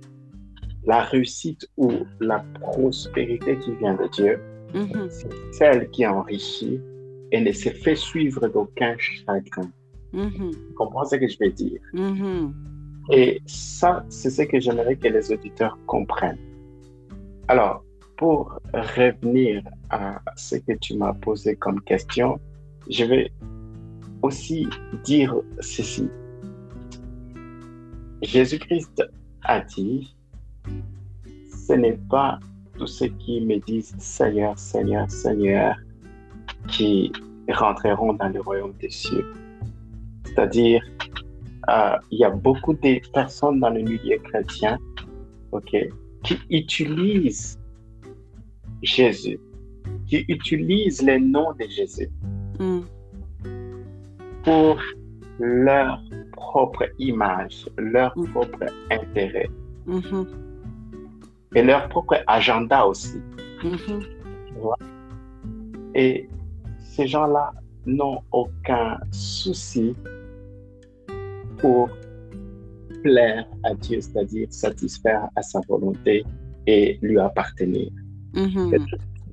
la 0.84 1.00
réussite 1.00 1.66
ou 1.78 1.90
la 2.20 2.44
prospérité 2.60 3.58
qui 3.60 3.74
vient 3.76 3.94
de 3.94 4.06
Dieu, 4.08 4.38
mm-hmm. 4.74 5.08
c'est 5.08 5.32
celle 5.52 5.88
qui 5.88 6.06
enrichit 6.06 6.78
et 7.32 7.40
ne 7.40 7.52
se 7.52 7.70
fait 7.70 7.96
suivre 7.96 8.48
d'aucun 8.48 8.94
chagrin. 8.98 9.70
Mm-hmm. 10.16 10.50
Tu 10.50 10.74
comprends 10.74 11.04
ce 11.04 11.16
que 11.16 11.28
je 11.28 11.36
veux 11.40 11.50
dire? 11.50 11.80
Mm-hmm. 11.94 12.52
Et 13.12 13.40
ça, 13.46 14.04
c'est 14.08 14.30
ce 14.30 14.42
que 14.42 14.58
j'aimerais 14.58 14.96
que 14.96 15.08
les 15.08 15.30
auditeurs 15.30 15.78
comprennent. 15.86 16.38
Alors, 17.48 17.84
pour 18.16 18.58
revenir 18.72 19.62
à 19.90 20.20
ce 20.36 20.56
que 20.56 20.72
tu 20.80 20.96
m'as 20.96 21.12
posé 21.12 21.54
comme 21.54 21.80
question, 21.82 22.40
je 22.88 23.04
vais 23.04 23.30
aussi 24.22 24.66
dire 25.04 25.34
ceci. 25.60 26.08
Jésus-Christ 28.22 29.04
a 29.42 29.60
dit, 29.60 30.16
ce 31.68 31.74
n'est 31.74 31.98
pas 32.10 32.40
tous 32.78 32.86
ceux 32.86 33.08
qui 33.08 33.40
me 33.42 33.58
disent 33.58 33.94
Seigneur, 33.98 34.58
Seigneur, 34.58 35.10
Seigneur 35.10 35.76
qui 36.68 37.12
rentreront 37.48 38.14
dans 38.14 38.28
le 38.28 38.40
royaume 38.40 38.72
des 38.80 38.90
cieux. 38.90 39.24
C'est-à-dire, 40.36 40.82
euh, 41.70 41.96
il 42.10 42.18
y 42.18 42.24
a 42.24 42.30
beaucoup 42.30 42.74
de 42.74 43.00
personnes 43.12 43.58
dans 43.60 43.70
le 43.70 43.80
milieu 43.80 44.18
chrétien 44.18 44.78
qui 46.22 46.38
utilisent 46.50 47.58
Jésus, 48.82 49.40
qui 50.06 50.26
utilisent 50.28 51.00
les 51.02 51.18
noms 51.18 51.54
de 51.54 51.64
Jésus 51.68 52.10
mm. 52.60 52.80
pour 54.44 54.78
leur 55.38 56.02
propre 56.32 56.84
image, 56.98 57.66
leur 57.78 58.12
mm. 58.18 58.28
propre 58.32 58.66
intérêt 58.90 59.48
mm-hmm. 59.88 60.26
et 61.54 61.62
leur 61.62 61.88
propre 61.88 62.22
agenda 62.26 62.86
aussi. 62.86 63.18
Mm-hmm. 63.62 64.04
Et 65.94 66.28
ces 66.82 67.06
gens-là 67.06 67.52
n'ont 67.86 68.20
aucun 68.32 68.98
souci 69.12 69.94
pour 71.58 71.90
plaire 73.02 73.46
à 73.64 73.74
Dieu, 73.74 74.00
c'est-à-dire 74.00 74.48
satisfaire 74.50 75.28
à 75.36 75.42
sa 75.42 75.60
volonté 75.68 76.24
et 76.66 76.98
lui 77.02 77.18
appartenir. 77.18 77.90
Mm-hmm. 78.34 78.86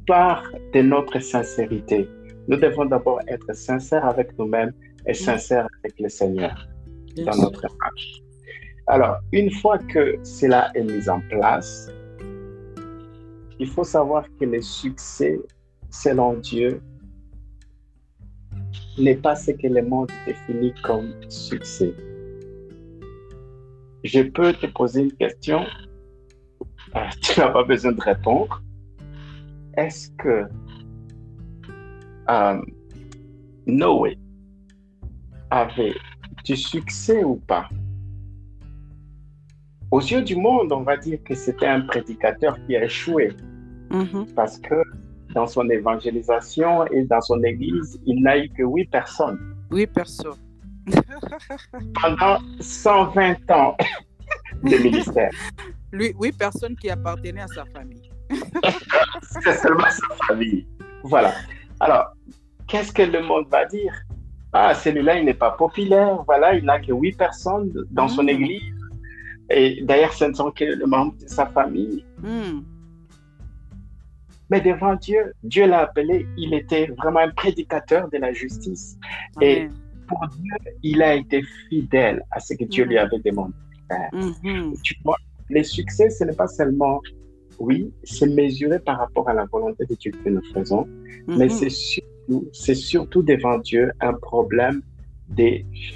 Par 0.07 0.43
de 0.73 0.81
notre 0.81 1.19
sincérité, 1.19 2.07
nous 2.47 2.57
devons 2.57 2.85
d'abord 2.85 3.19
être 3.27 3.55
sincères 3.55 4.05
avec 4.05 4.37
nous-mêmes 4.37 4.73
et 5.07 5.13
sincères 5.13 5.67
avec 5.79 5.99
le 5.99 6.09
Seigneur 6.09 6.67
dans 7.17 7.37
notre 7.37 7.61
marche. 7.79 8.21
Alors, 8.87 9.17
une 9.31 9.49
fois 9.49 9.77
que 9.77 10.17
cela 10.23 10.71
est 10.75 10.83
mis 10.83 11.07
en 11.07 11.21
place, 11.29 11.89
il 13.59 13.67
faut 13.67 13.85
savoir 13.85 14.25
que 14.39 14.45
le 14.45 14.61
succès, 14.61 15.39
selon 15.89 16.33
Dieu, 16.33 16.81
n'est 18.97 19.15
pas 19.15 19.35
ce 19.35 19.51
que 19.51 19.67
le 19.67 19.83
monde 19.83 20.11
définit 20.25 20.73
comme 20.83 21.13
succès. 21.29 21.93
Je 24.03 24.21
peux 24.21 24.53
te 24.53 24.65
poser 24.67 25.03
une 25.03 25.13
question. 25.13 25.65
Ah, 26.93 27.09
tu 27.21 27.39
n'as 27.39 27.49
pas 27.49 27.63
besoin 27.63 27.93
de 27.93 28.01
répondre. 28.01 28.61
est-ce 29.77 30.09
que 30.11 30.45
euh, 32.29 32.61
Noé 33.65 34.17
avait 35.49 35.95
du 36.43 36.55
succès 36.55 37.23
ou 37.23 37.37
pas? 37.37 37.69
Aux 39.91 40.01
yeux 40.01 40.23
du 40.23 40.35
monde, 40.35 40.71
on 40.71 40.81
va 40.81 40.97
dire 40.97 41.19
que 41.23 41.35
c'était 41.35 41.67
un 41.67 41.81
prédicateur 41.81 42.57
qui 42.65 42.75
a 42.75 42.83
échoué. 42.83 43.31
Mhm. 43.91 44.25
Parce 44.35 44.57
que 44.57 44.81
dans 45.33 45.47
son 45.47 45.69
évangélisation 45.69 46.85
et 46.87 47.03
dans 47.05 47.21
son 47.21 47.43
église, 47.43 47.99
il 48.05 48.21
n'a 48.23 48.37
eu 48.37 48.49
que 48.49 48.63
huit 48.63 48.89
personnes. 48.89 49.39
Oui, 49.71 49.85
personne. 49.87 50.37
Pendant 52.01 52.39
120 52.59 53.51
ans 53.51 53.75
de 54.63 54.77
ministère. 54.83 55.31
Lui, 55.91 56.13
oui, 56.17 56.31
personne 56.31 56.75
qui 56.75 56.89
appartenait 56.89 57.41
à 57.41 57.47
sa 57.47 57.65
famille. 57.65 58.09
C'est 59.43 59.53
seulement 59.55 59.89
sa 59.89 60.15
famille. 60.27 60.67
Voilà. 61.03 61.33
Alors, 61.79 62.13
qu'est-ce 62.67 62.91
que 62.91 63.03
le 63.03 63.21
monde 63.21 63.47
va 63.49 63.65
dire? 63.65 63.93
Ah, 64.53 64.73
celui-là, 64.73 65.17
il 65.19 65.25
n'est 65.25 65.33
pas 65.33 65.51
populaire. 65.51 66.23
Voilà, 66.25 66.53
il 66.55 66.63
n'a 66.65 66.79
que 66.79 66.91
huit 66.93 67.13
personnes 67.17 67.71
dans 67.91 68.07
son 68.07 68.23
Mm. 68.23 68.29
église. 68.29 68.73
Et 69.49 69.81
d'ailleurs, 69.83 70.13
ce 70.13 70.25
ne 70.25 70.33
sont 70.33 70.51
que 70.51 70.63
les 70.63 70.85
membres 70.85 71.15
de 71.21 71.27
sa 71.27 71.45
famille. 71.47 72.05
Hmm. 72.19 72.61
Mais 74.49 74.61
devant 74.61 74.95
Dieu, 74.95 75.33
Dieu 75.43 75.67
l'a 75.67 75.81
appelé. 75.81 76.25
Il 76.37 76.53
était 76.53 76.87
vraiment 76.97 77.19
un 77.19 77.31
prédicateur 77.31 78.09
de 78.09 78.17
la 78.17 78.31
justice. 78.33 78.97
Et. 79.41 79.67
Pour 80.07 80.19
Dieu, 80.39 80.53
il 80.83 81.01
a 81.01 81.15
été 81.15 81.41
fidèle 81.69 82.23
à 82.31 82.39
ce 82.39 82.53
que 82.53 82.65
Dieu 82.65 82.85
lui 82.85 82.97
avait 82.97 83.19
demandé. 83.19 83.53
Mhm. 84.13 84.73
Tu 84.83 84.95
vois, 85.03 85.17
les 85.49 85.63
succès, 85.63 86.09
ce 86.09 86.23
n'est 86.23 86.33
pas 86.33 86.47
seulement, 86.47 86.99
oui, 87.59 87.91
c'est 88.03 88.27
mesuré 88.27 88.79
par 88.79 88.97
rapport 88.99 89.29
à 89.29 89.33
la 89.33 89.45
volonté 89.45 89.85
de 89.85 89.95
Dieu 89.95 90.11
que 90.23 90.29
nous 90.29 90.41
faisons, 90.53 90.87
mais 91.27 91.45
Mhm. 91.45 91.49
c'est 91.49 91.69
surtout, 91.69 92.47
c'est 92.53 92.75
surtout 92.75 93.21
devant 93.21 93.57
Dieu 93.59 93.91
un 94.01 94.13
problème 94.13 94.81
de 95.29 95.49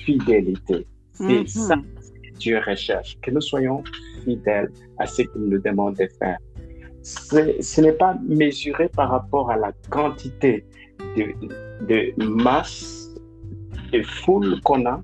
fidélité. 0.05 0.85
C'est 1.13 1.39
Mhm. 1.39 1.47
ça 1.47 1.75
que 1.75 2.37
Dieu 2.37 2.59
recherche, 2.65 3.17
que 3.21 3.31
nous 3.31 3.41
soyons 3.41 3.83
fidèles 4.23 4.69
à 4.99 5.07
ce 5.07 5.23
qu'il 5.23 5.41
nous 5.41 5.59
demande 5.59 5.95
de 5.95 6.07
faire. 6.19 6.37
C'est- 7.01 7.61
Ce 7.61 7.81
n'est 7.81 7.93
pas 7.93 8.15
mesuré 8.27 8.89
par 8.89 9.09
rapport 9.09 9.49
à 9.49 9.57
la 9.57 9.71
quantité 9.89 10.65
de, 11.15 11.23
de 11.87 12.23
masse, 12.23 13.06
de 13.91 14.03
foule 14.03 14.61
qu'on 14.61 14.85
a, 14.85 15.01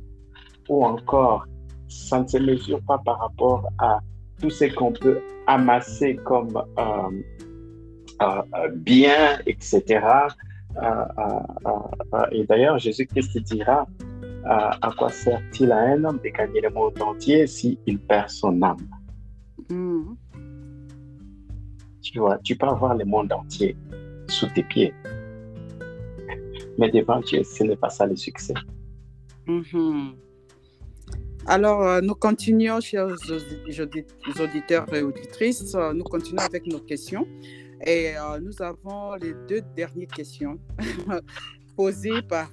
ou 0.70 0.86
encore 0.86 1.46
ça 1.88 2.22
ne 2.22 2.28
se 2.28 2.38
mesure 2.38 2.82
pas 2.88 2.98
par 3.00 3.20
rapport 3.20 3.70
à 3.80 4.00
tout 4.42 4.50
ce 4.50 4.66
qu'on 4.74 4.92
peut 4.92 5.22
amasser 5.48 6.16
comme 6.24 6.58
euh, 6.78 7.22
euh, 8.22 8.42
euh, 8.56 8.70
bien, 8.76 9.40
etc. 9.46 10.06
Euh, 10.82 11.06
et 12.32 12.46
d'ailleurs, 12.46 12.78
Jésus-Christ 12.78 13.38
dira 13.44 13.88
à 14.46 14.92
quoi 14.98 15.10
sert-il 15.10 15.72
à 15.72 15.78
un 15.78 16.04
homme 16.04 16.20
de 16.24 16.30
gagner 16.30 16.62
le 16.62 16.70
monde 16.70 17.02
entier 17.02 17.48
s'il 17.48 18.00
perd 18.08 18.30
son 18.30 18.62
âme? 18.62 18.86
Mhm. 19.70 20.18
Tu 22.02 22.20
vois, 22.20 22.38
tu 22.40 22.56
peux 22.58 22.68
avoir 22.68 22.96
le 22.96 23.06
monde 23.06 23.32
entier 23.32 23.78
sous 24.28 24.48
tes 24.48 24.64
pieds. 24.64 24.94
Mais 26.78 26.90
devant 26.90 27.20
Dieu, 27.22 27.44
ce 27.44 27.64
n'est 27.64 27.76
pas 27.76 27.90
ça 27.90 28.06
le 28.06 28.16
succès. 28.16 28.54
Mhm. 29.48 30.16
Alors, 31.46 31.82
euh, 31.84 32.00
nous 32.02 32.16
continuons, 32.16 32.80
chers 32.80 33.08
audi- 33.08 33.82
audi- 33.82 34.06
auditeurs 34.42 34.92
et 34.94 35.02
auditrices, 35.02 35.76
euh, 35.76 35.92
nous 35.94 36.04
continuons 36.06 36.42
avec 36.44 36.66
nos 36.68 36.80
questions. 36.80 37.28
Et 37.86 38.16
euh, 38.18 38.40
nous 38.40 38.62
avons 38.62 39.16
les 39.16 39.34
deux 39.50 39.62
dernières 39.76 40.08
questions 40.08 40.58
posées 41.76 42.22
par, 42.30 42.50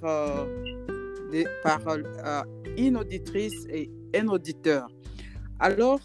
une 2.76 2.96
auditrice 2.96 3.64
et 3.70 3.88
un 4.16 4.26
auditeur. 4.26 4.88
Alors, 5.60 6.00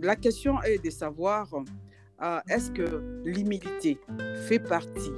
la 0.00 0.16
question 0.16 0.62
est 0.62 0.82
de 0.82 0.88
savoir, 0.88 1.46
est-ce 2.48 2.70
que 2.70 3.22
l'humilité 3.24 3.98
fait 4.48 4.60
partie 4.60 5.12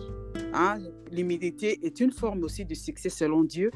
hein, 0.53 0.79
L'humilité 1.11 1.85
est 1.87 2.01
une 2.01 2.13
forme 2.13 2.45
aussi 2.45 2.65
de 2.65 2.75
succès 2.75 3.09
selon 3.09 3.45
Dieu 3.45 3.71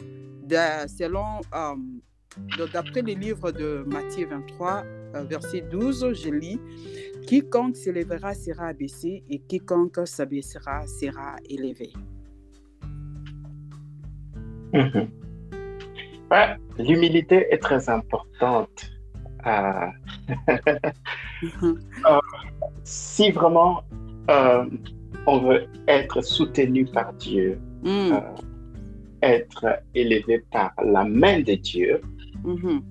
de- 0.46 0.86
selon, 0.88 1.40
euh, 1.54 2.66
d'après 2.72 3.02
le 3.02 3.12
livre 3.14 3.50
de 3.50 3.84
Matthieu 3.86 4.26
23, 4.28 4.84
euh, 5.14 5.24
verset 5.24 5.62
12, 5.70 6.12
je 6.14 6.30
lis 6.30 6.60
Quiconque 7.26 7.76
s'élèvera 7.76 8.34
sera 8.34 8.66
abaissé 8.68 9.24
et 9.28 9.38
quiconque 9.40 9.98
s'abaissera 10.06 10.86
sera 10.86 11.36
élevé. 11.48 11.92
Mhm. 14.72 15.08
Ouais, 16.30 16.56
L'humilité 16.78 17.46
est 17.52 17.58
très 17.58 17.88
importante. 17.88 18.90
Euh, 19.46 19.86
Mhm. 21.42 21.78
si 22.82 23.30
vraiment 23.30 23.82
euh, 24.30 24.64
on 25.26 25.38
veut 25.40 25.66
être 25.88 26.22
soutenu 26.22 26.84
par 26.86 27.12
Dieu, 27.14 27.58
Mm, 27.82 28.12
euh, 28.12 28.20
être 29.22 29.66
élevé 29.94 30.42
par 30.50 30.72
la 30.84 31.04
main 31.04 31.40
de 31.40 31.54
Dieu, 31.54 32.00
mhm, 32.44 32.82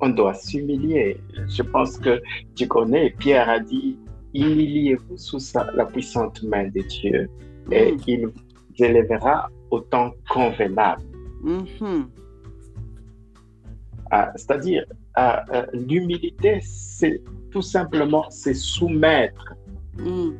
on 0.00 0.08
doit 0.10 0.34
s'humilier. 0.34 1.16
Je 1.48 1.62
pense 1.62 1.98
que 1.98 2.20
tu 2.54 2.66
connais, 2.68 3.10
Pierre 3.10 3.48
a 3.48 3.58
dit, 3.58 3.98
humiliez-vous 4.34 5.16
sous 5.16 5.38
sa- 5.40 5.70
la 5.72 5.86
puissante 5.86 6.42
main 6.44 6.68
de 6.68 6.80
Dieu 6.82 7.28
et 7.70 7.92
mm, 7.92 7.98
il 8.06 8.26
vous 8.26 8.84
élèvera 8.84 9.48
au 9.70 9.80
temps 9.80 10.12
convenable. 10.28 11.02
mhm, 11.42 12.08
Ah, 14.12 14.32
C'est-à-dire, 14.36 14.84
ah, 15.14 15.44
euh, 15.54 15.66
l'humilité, 15.72 16.58
c'est 16.62 17.20
tout 17.50 17.62
simplement 17.62 18.24
c'est 18.30 18.54
soumettre. 18.54 19.54
mm, 19.98 20.30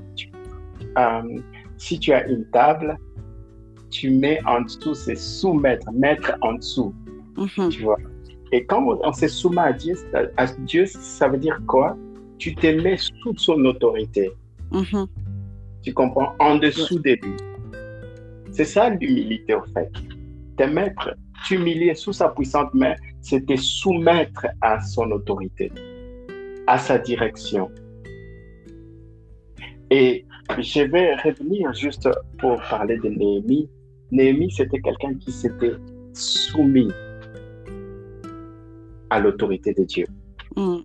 Euh, 0.99 1.22
si 1.76 1.99
tu 1.99 2.12
as 2.12 2.26
une 2.26 2.45
table, 2.51 2.97
tu 3.91 4.11
mets 4.11 4.41
en 4.47 4.62
dessous, 4.62 4.95
c'est 4.95 5.16
soumettre, 5.16 5.91
mettre 5.93 6.33
en 6.43 6.55
dessous, 6.55 6.95
mhm, 7.37 7.68
tu 7.70 7.83
vois. 7.83 7.99
Et 8.53 8.64
quand 8.64 8.85
on, 9.03 9.12
se 9.12 9.28
soumet 9.28 9.61
à 9.61 9.72
Dieu, 9.72 9.95
à 10.37 10.47
Dieu, 10.47 10.87
ça 10.87 11.28
veut 11.28 11.39
dire 11.39 11.61
quoi? 11.66 11.97
Tu 12.39 12.55
te 12.55 12.66
mets 12.66 12.97
sous 12.97 13.37
son 13.37 13.64
autorité. 13.64 14.31
mhm, 14.72 15.07
Tu 15.83 15.93
comprends? 15.93 16.35
En 16.39 16.57
dessous 16.57 16.99
de 16.99 17.11
lui. 17.11 17.37
C'est 18.51 18.64
ça 18.64 18.91
l'humilité, 18.91 19.55
au 19.55 19.62
fait. 19.72 19.91
Te 20.57 20.64
mettre, 20.64 21.14
t'humilier 21.47 21.95
sous 21.95 22.12
sa 22.12 22.28
puissante 22.28 22.74
main, 22.74 22.95
c'est 23.20 23.47
te 23.47 23.57
soumettre 23.57 24.47
à 24.61 24.81
son 24.81 25.11
autorité, 25.12 25.70
à 26.66 26.78
sa 26.78 26.99
direction. 26.99 27.70
Et 29.91 30.24
je 30.59 30.82
vais 30.82 31.14
revenir 31.16 31.72
juste 31.74 32.09
pour 32.38 32.61
parler 32.68 32.98
de 32.98 33.09
Néhémie. 33.09 33.68
Néhémie, 34.11 34.51
c'était 34.51 34.80
quelqu'un 34.80 35.14
qui 35.14 35.32
s'était 35.32 35.74
soumis 36.12 36.90
à 39.11 39.20
l'autorité 39.20 39.72
de 39.74 39.84
Dieu. 39.84 40.07
mm. 40.57 40.78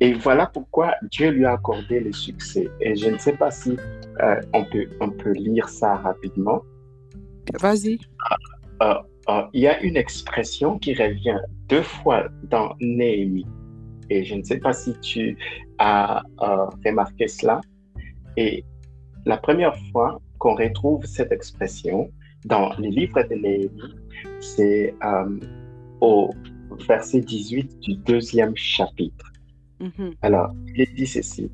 Et 0.00 0.12
voilà 0.12 0.46
pourquoi 0.46 0.94
Dieu 1.10 1.30
lui 1.30 1.46
a 1.46 1.52
accordé 1.52 2.00
le 2.00 2.12
succès. 2.12 2.68
Et 2.80 2.94
je 2.96 3.08
ne 3.08 3.16
sais 3.16 3.32
pas 3.32 3.50
si 3.50 3.76
euh, 4.22 4.40
on, 4.52 4.64
peut, 4.64 4.86
on 5.00 5.10
peut 5.10 5.32
lire 5.32 5.68
ça 5.68 5.96
rapidement. 5.96 6.62
Vas-y. 7.58 7.98
Euh, 8.82 8.94
euh, 9.30 9.42
il 9.54 9.62
y 9.62 9.66
a 9.66 9.80
une 9.80 9.96
expression 9.96 10.78
qui 10.78 10.92
revient 10.94 11.38
deux 11.68 11.82
fois 11.82 12.28
dans 12.44 12.74
Néhémie. 12.80 13.46
Et 14.10 14.22
je 14.24 14.34
ne 14.34 14.42
sais 14.42 14.58
pas 14.58 14.72
si 14.74 14.98
tu 15.00 15.36
as 15.78 16.22
remarqué 16.84 17.26
cela. 17.26 17.60
Et 18.36 18.64
la 19.24 19.36
première 19.36 19.76
fois 19.90 20.20
qu'on 20.38 20.54
retrouve 20.54 21.04
cette 21.04 21.32
expression 21.32 22.10
dans 22.44 22.74
le 22.76 22.88
livre 22.88 23.22
de 23.22 23.34
Néhémie, 23.34 23.94
c'est 24.40 24.94
euh, 25.04 25.40
au 26.00 26.30
verset 26.88 27.20
18 27.20 27.80
du 27.80 27.94
deuxième 27.96 28.56
chapitre. 28.56 29.32
Mhm, 29.80 30.14
Alors, 30.22 30.52
il 30.74 30.86
dit 30.94 31.06
ceci. 31.06 31.50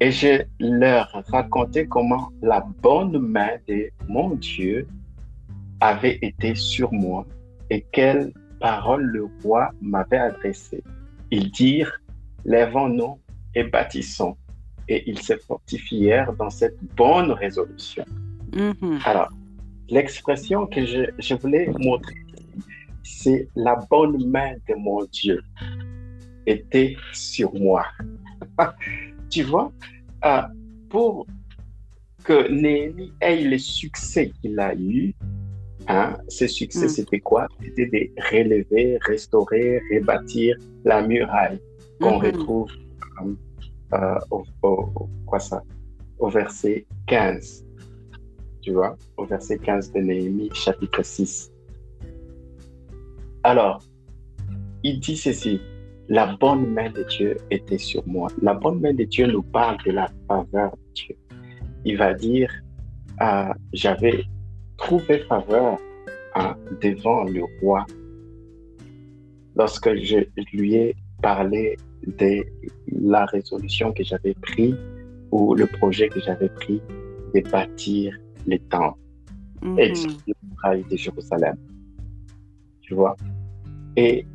Et 0.00 0.10
je 0.10 0.42
leur 0.58 1.08
racontais 1.28 1.86
comment 1.86 2.32
la 2.42 2.66
bonne 2.82 3.18
main 3.18 3.56
de 3.68 3.88
mon 4.08 4.30
Dieu 4.30 4.86
avait 5.80 6.18
été 6.22 6.54
sur 6.54 6.92
moi 6.92 7.24
et 7.70 7.84
quelles 7.92 8.32
paroles 8.60 9.04
le 9.04 9.28
roi 9.42 9.70
m'avait 9.80 10.18
adressées. 10.18 10.82
Ils 11.30 11.50
dirent, 11.50 12.00
lèvons-nous 12.44 13.18
et 13.54 13.64
bâtissons. 13.64 14.36
Et 14.92 15.02
ils 15.06 15.22
se 15.22 15.34
fortifièrent 15.48 16.34
dans 16.34 16.50
cette 16.50 16.76
bonne 16.98 17.30
résolution. 17.32 18.04
mhm, 18.52 18.98
Alors, 19.06 19.30
l'expression 19.88 20.66
que 20.66 20.84
je, 20.84 21.04
je 21.18 21.34
voulais 21.34 21.66
montrer, 21.78 22.14
c'est 23.02 23.48
la 23.56 23.76
bonne 23.90 24.18
main 24.28 24.52
de 24.68 24.74
mon 24.74 25.02
Dieu 25.06 25.40
était 26.46 26.94
sur 27.14 27.54
moi. 27.54 27.86
tu 29.30 29.44
vois, 29.44 29.72
euh, 30.26 30.42
pour 30.90 31.26
que 32.24 32.52
Néhémie 32.52 33.14
ait 33.22 33.44
le 33.44 33.56
succès 33.56 34.30
qu'il 34.42 34.60
a 34.60 34.74
eu, 34.74 35.14
hein, 35.88 36.18
ce 36.28 36.46
succès, 36.46 36.84
mm. 36.84 36.90
c'était 36.90 37.20
quoi? 37.20 37.48
C'était 37.62 37.86
de 37.86 38.10
relever, 38.30 38.98
restaurer, 39.00 39.80
rebâtir 39.90 40.54
la 40.84 41.00
muraille 41.00 41.58
qu'on 41.98 42.20
mm-hmm. 42.20 42.26
retrouve 42.26 42.70
euh, 43.24 43.34
au, 44.30 44.44
quoi 45.26 45.38
ça, 45.38 45.62
au 46.18 46.28
verset 46.28 46.86
15. 47.06 47.64
Tu 48.62 48.72
vois, 48.72 48.96
au 49.16 49.24
verset 49.24 49.58
15 49.58 49.92
de 49.92 50.00
Néhémie, 50.00 50.50
chapitre 50.52 51.02
6. 51.02 51.52
Alors, 53.42 53.82
il 54.84 55.00
dit 55.00 55.16
ceci, 55.16 55.60
la 56.08 56.36
bonne 56.36 56.66
main 56.72 56.90
de 56.90 57.02
Dieu 57.04 57.36
était 57.50 57.78
sur 57.78 58.06
moi. 58.06 58.28
La 58.40 58.54
bonne 58.54 58.80
main 58.80 58.94
de 58.94 59.04
Dieu 59.04 59.26
nous 59.26 59.42
parle 59.42 59.76
de 59.84 59.92
la 59.92 60.08
faveur 60.28 60.72
de 60.72 60.92
Dieu. 60.94 61.16
Il 61.84 61.96
va 61.96 62.14
dire, 62.14 62.52
euh, 63.20 63.52
j'avais 63.72 64.24
trouvé 64.76 65.18
faveur 65.20 65.78
hein, 66.34 66.56
devant 66.80 67.24
le 67.24 67.44
roi 67.60 67.86
lorsque 69.56 69.94
je 69.94 70.18
lui 70.52 70.74
ai 70.74 70.96
parlé 71.20 71.76
de 72.06 72.44
la 72.86 73.26
résolution 73.26 73.92
que 73.92 74.04
j'avais 74.04 74.34
prise 74.34 74.76
ou 75.30 75.54
le 75.54 75.66
projet 75.66 76.08
que 76.08 76.20
j'avais 76.20 76.48
pris 76.48 76.80
de 77.34 77.40
bâtir 77.50 78.18
les 78.46 78.58
temples 78.58 78.98
mm 79.62 79.78
et 79.78 79.92
le 79.92 80.90
de 80.90 80.96
Jérusalem. 80.96 81.56
Tu 82.80 82.94
vois? 82.94 83.16
Et 83.96 84.26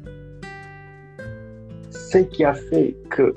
ce 1.89 2.19
qui 2.19 2.43
a 2.43 2.53
fait 2.53 2.95
que 3.09 3.33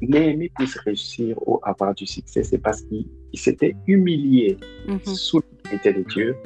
Néhémie 0.00 0.48
puisse 0.56 0.76
réussir 0.78 1.36
ou 1.46 1.60
avoir 1.62 1.94
du 1.94 2.06
succès, 2.06 2.42
c'est 2.42 2.58
parce 2.58 2.82
qu'il 2.82 3.06
s'était 3.34 3.76
humilié 3.86 4.56
mhm. 4.88 4.98
sous 5.04 5.40
l'autorité 5.40 5.92
de 5.92 6.02
Dieu 6.02 6.36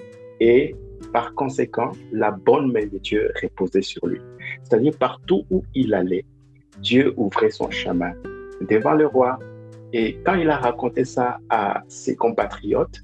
et 0.40 0.74
par 1.12 1.34
conséquent, 1.34 1.92
la 2.12 2.30
bonne 2.30 2.72
main 2.72 2.86
de 2.86 2.98
Dieu 2.98 3.32
reposait 3.42 3.82
sur 3.82 4.06
lui. 4.06 4.20
C'est-à-dire 4.68 4.96
partout 4.98 5.44
où 5.48 5.62
il 5.74 5.94
allait, 5.94 6.24
Dieu 6.80 7.14
ouvrait 7.16 7.50
son 7.50 7.70
chemin 7.70 8.14
devant 8.68 8.94
le 8.94 9.06
roi. 9.06 9.38
Et 9.92 10.18
quand 10.26 10.34
il 10.34 10.50
a 10.50 10.56
raconté 10.56 11.04
ça 11.04 11.38
à 11.50 11.84
ses 11.86 12.16
compatriotes, 12.16 12.98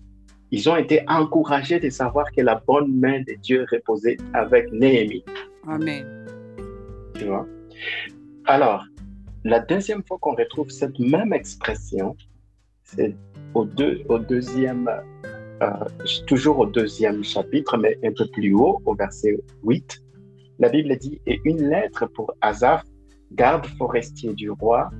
ils 0.50 0.68
ont 0.68 0.74
été 0.74 1.04
encouragés 1.06 1.78
de 1.78 1.88
savoir 1.88 2.32
que 2.32 2.40
la 2.40 2.56
bonne 2.66 2.92
main 2.98 3.20
de 3.20 3.34
Dieu 3.40 3.64
reposait 3.70 4.16
avec 4.34 4.72
Néhémie. 4.72 5.24
Amen. 5.68 6.26
Tu 7.14 7.26
vois? 7.26 7.46
Alors, 8.46 8.84
la 9.44 9.60
deuxième 9.60 10.02
fois 10.02 10.18
qu'on 10.20 10.34
retrouve 10.34 10.68
cette 10.68 10.98
même 10.98 11.32
expression, 11.32 12.16
c'est 12.82 13.14
au, 13.54 13.68
au 14.08 14.18
deuxième, 14.18 14.90
euh, 15.62 15.70
toujours 16.26 16.58
au 16.58 16.66
deuxième 16.66 17.22
chapitre, 17.22 17.76
mais 17.76 17.96
un 18.02 18.12
peu 18.12 18.26
plus 18.26 18.52
haut, 18.52 18.82
au 18.84 18.96
verset 18.96 19.38
8. 19.62 20.01
La 20.62 20.68
Bible 20.68 20.96
dit 20.96 21.20
Et 21.26 21.40
une 21.44 21.68
lettre 21.68 22.06
pour 22.06 22.34
Azaph, 22.40 22.84
garde 23.32 23.66
forestier 23.78 24.32
du 24.32 24.48
roi, 24.48 24.92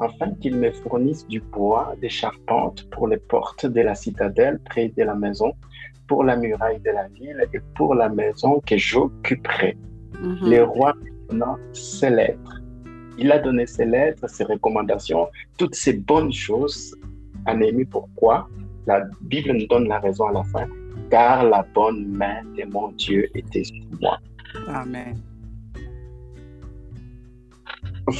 afin 0.00 0.32
qu'il 0.40 0.56
me 0.56 0.72
fournisse 0.72 1.24
du 1.28 1.40
bois, 1.40 1.94
des 2.00 2.08
charpentes 2.08 2.90
pour 2.90 3.06
les 3.06 3.18
portes 3.18 3.66
de 3.66 3.82
la 3.82 3.94
citadelle 3.94 4.58
près 4.64 4.88
de 4.88 5.04
la 5.04 5.14
maison, 5.14 5.52
pour 6.08 6.24
la 6.24 6.34
muraille 6.34 6.80
de 6.80 6.90
la 6.90 7.06
ville 7.06 7.40
et 7.54 7.60
pour 7.76 7.94
la 7.94 8.08
maison 8.08 8.60
que 8.66 8.76
j'occuperai. 8.76 9.78
Mm 10.20 10.50
Le 10.50 10.64
roi 10.64 10.92
donna 11.28 11.56
ses 11.72 12.10
lettres. 12.10 12.60
Il 13.16 13.30
a 13.30 13.38
donné 13.38 13.64
ses 13.66 13.84
lettres, 13.84 14.28
ses 14.28 14.42
recommandations, 14.42 15.28
toutes 15.56 15.76
ces 15.76 15.92
bonnes 15.92 16.32
choses 16.32 16.96
à 17.44 17.54
Néhémie. 17.54 17.84
Pourquoi? 17.84 18.48
La 18.88 19.04
Bible 19.20 19.52
nous 19.52 19.68
donne 19.68 19.86
la 19.86 20.00
raison 20.00 20.24
à 20.26 20.32
la 20.32 20.42
fin. 20.52 20.66
Car 21.10 21.44
la 21.44 21.64
bonne 21.76 22.08
main 22.08 22.42
de 22.58 22.64
mon 22.64 22.88
Dieu 23.04 23.28
était 23.36 23.62
sur 23.62 23.84
moi. 24.00 24.18
Amen. 24.68 25.20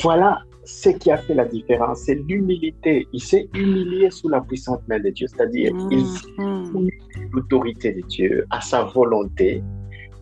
Voilà 0.03 0.43
ce 0.67 0.89
qui 0.89 1.13
a 1.13 1.17
fait 1.17 1.35
la 1.35 1.45
différence, 1.45 2.01
c'est 2.01 2.17
l'humilité. 2.17 3.07
Il 3.13 3.21
s'est 3.21 3.49
humilié 3.55 4.11
sous 4.11 4.29
la 4.29 4.41
puissante 4.41 4.87
main 4.89 4.99
de 4.99 5.11
Dieu, 5.11 5.29
c'est-à-dire 5.29 5.73
mm, 5.73 5.93
il 5.93 6.07
s'est 6.07 6.29
mm. 6.39 6.89
l'autorité 7.33 7.93
de 7.93 8.01
Dieu, 8.03 8.45
à 8.51 8.61
sa 8.61 8.83
volonté. 8.83 9.63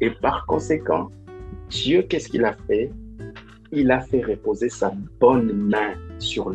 Et 0.03 0.11
par 0.11 0.45
conséquent, 0.47 1.11
Dieu, 1.71 2.03
qu'est-ce 2.03 2.29
qu'il 2.29 2.45
a 2.45 2.53
fait? 2.67 2.91
Il 3.73 3.91
a 3.91 4.01
fait 4.01 4.23
reposer 4.23 4.69
sa 4.69 4.93
bonne 5.19 5.51
main 5.53 5.95
sur 6.19 6.53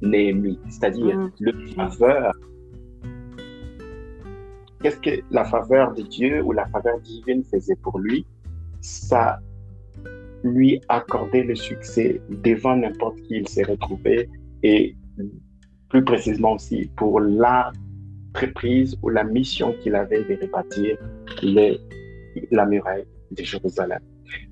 Néhémie, 0.00 0.58
c'est-à-dire 0.70 1.18
mm. 1.18 1.32
le 1.40 1.66
faveur. 1.74 2.32
Qu'est-ce 4.82 4.98
que 4.98 5.22
la 5.30 5.44
faveur 5.44 5.92
de 5.92 6.02
Dieu 6.02 6.42
ou 6.42 6.52
la 6.52 6.66
faveur 6.68 6.98
divine 7.00 7.44
faisait 7.44 7.76
pour 7.76 7.98
lui? 7.98 8.24
Ça 8.86 9.40
lui 10.44 10.80
accordait 10.88 11.42
le 11.42 11.56
succès 11.56 12.20
devant 12.30 12.76
n'importe 12.76 13.16
qui 13.22 13.38
il 13.38 13.48
s'est 13.48 13.64
retrouvé 13.64 14.30
et 14.62 14.94
plus 15.88 16.04
précisément 16.04 16.52
aussi 16.52 16.88
pour 16.96 17.18
l'entreprise 17.18 18.96
ou 19.02 19.08
la 19.08 19.24
mission 19.24 19.74
qu'il 19.82 19.96
avait 19.96 20.22
de 20.22 20.38
répartir 20.40 20.98
la 22.52 22.66
muraille 22.66 23.06
de 23.32 23.42
Jérusalem. 23.42 23.98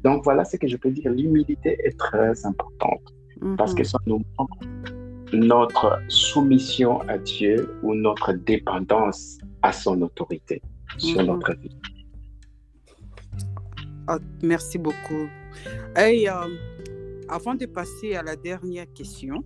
Donc 0.02 0.24
voilà 0.24 0.44
ce 0.44 0.56
que 0.56 0.66
je 0.66 0.76
peux 0.76 0.90
dire. 0.90 1.12
L'humilité 1.12 1.76
est 1.84 1.96
très 1.96 2.44
importante 2.44 3.14
parce 3.56 3.70
mhm. 3.72 3.78
que 3.78 3.84
ça 3.84 3.98
nous 4.06 4.20
montre 4.36 4.58
notre 5.32 6.00
soumission 6.08 7.00
à 7.02 7.18
Dieu 7.18 7.78
ou 7.84 7.94
notre 7.94 8.32
dépendance 8.32 9.38
à 9.62 9.70
son 9.70 10.02
autorité 10.02 10.60
sur 10.98 11.20
mhm. 11.20 11.26
notre 11.26 11.52
vie. 11.54 11.76
Ah, 14.06 14.18
merci 14.42 14.76
beaucoup. 14.76 15.28
Euh, 15.96 16.56
avant 17.26 17.54
de 17.54 17.64
passer 17.64 18.14
à 18.14 18.22
la 18.22 18.36
dernière 18.36 18.92
question 18.92 19.42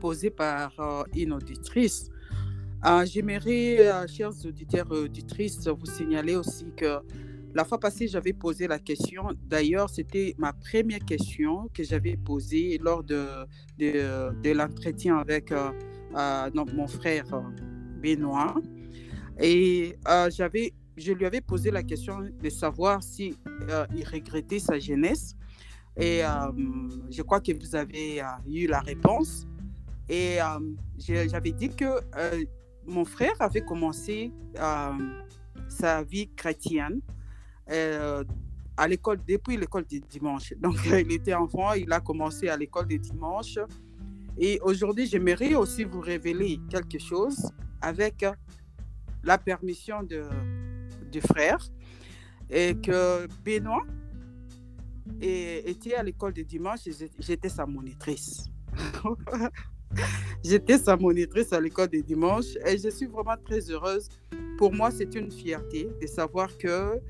posée 0.00 0.30
par 0.30 0.72
euh, 0.78 1.02
une 1.16 1.32
auditrice, 1.32 2.08
euh, 2.86 3.04
j'aimerais, 3.04 4.06
chers 4.06 4.30
auditeurs 4.46 4.86
et 4.92 4.98
auditrices, 4.98 5.66
vous 5.66 5.86
signaler 5.86 6.36
aussi 6.36 6.66
que 6.76 7.00
la 7.52 7.64
fois 7.64 7.80
passée, 7.80 8.06
j'avais 8.06 8.32
posé 8.32 8.68
la 8.68 8.78
question. 8.78 9.24
D'ailleurs, 9.44 9.90
c'était 9.90 10.36
ma 10.38 10.52
première 10.52 11.04
question 11.04 11.68
que 11.74 11.82
j'avais 11.82 12.16
posée 12.16 12.78
lors 12.80 13.02
de, 13.02 13.26
de, 13.78 14.52
l'entretien 14.52 15.18
avec 15.18 15.52
mon 15.52 16.86
frère 16.86 17.26
Benoît. 18.00 18.54
Et 19.38 19.96
j'avais 20.30 20.72
je 20.96 21.12
lui 21.12 21.24
avais 21.24 21.40
posé 21.40 21.70
la 21.70 21.82
question 21.82 22.20
de 22.20 22.50
savoir 22.50 23.02
si 23.02 23.36
euh, 23.68 23.86
il 23.94 24.06
regrettait 24.06 24.58
sa 24.58 24.78
jeunesse. 24.78 25.34
Et 25.96 26.24
euh, 26.24 26.28
je 27.10 27.22
crois 27.22 27.40
que 27.40 27.52
vous 27.52 27.74
avez 27.74 28.22
euh, 28.22 28.26
eu 28.46 28.66
la 28.66 28.80
réponse. 28.80 29.46
Et 30.08 30.38
j'avais 30.98 31.52
dit 31.52 31.70
que 31.70 31.86
mon 32.86 33.04
frère 33.04 33.34
avait 33.40 33.62
commencé 33.62 34.30
sa 35.68 36.02
vie 36.02 36.28
chrétienne 36.36 37.00
à 37.66 38.88
l'école 38.88 39.18
depuis 39.26 39.56
l'école 39.56 39.86
du 39.86 40.00
dimanche. 40.00 40.52
Donc, 40.58 40.74
il 40.86 41.12
était 41.12 41.32
enfant, 41.32 41.72
il 41.72 41.90
a 41.92 42.00
commencé 42.00 42.48
à 42.48 42.56
l'école 42.58 42.88
du 42.88 42.98
dimanche. 42.98 43.58
Et 44.36 44.60
aujourd'hui, 44.62 45.06
j'aimerais 45.06 45.54
aussi 45.54 45.84
vous 45.84 46.00
révéler 46.00 46.60
quelque 46.68 46.98
chose 46.98 47.50
avec 47.80 48.22
la 49.22 49.38
permission 49.38 50.02
de, 50.02 50.24
du 51.12 51.20
frère, 51.20 51.58
et 52.50 52.74
que 52.74 53.26
Benoît 53.44 53.84
était 55.20 55.94
à 55.94 56.02
l'école 56.02 56.32
de 56.32 56.42
dimanche 56.42 56.80
j'étais 57.18 57.48
sa 57.48 57.66
monitrice. 57.66 58.46
j'étais 60.44 60.78
sa 60.78 60.96
monitrice 60.96 61.52
à 61.52 61.60
l'école 61.60 61.88
de 61.88 62.00
dimanche 62.00 62.56
et 62.66 62.78
je 62.78 62.88
suis 62.88 63.06
vraiment 63.06 63.36
très 63.44 63.60
heureuse. 63.70 64.08
Pour 64.58 64.72
moi, 64.72 64.90
c'est 64.90 65.14
une 65.14 65.30
fierté 65.30 65.88
de 66.00 66.06
savoir 66.06 66.56
que 66.58 67.00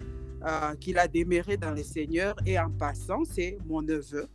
euh, 0.44 0.74
qu'il 0.80 0.98
a 0.98 1.06
déméré 1.06 1.56
dans 1.56 1.70
le 1.70 1.82
Seigneur 1.82 2.34
et 2.44 2.58
en 2.58 2.70
passant, 2.70 3.24
c'est 3.24 3.58
mon 3.66 3.80
neveu, 3.80 4.26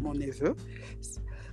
mon 0.00 0.14
neveu. 0.14 0.54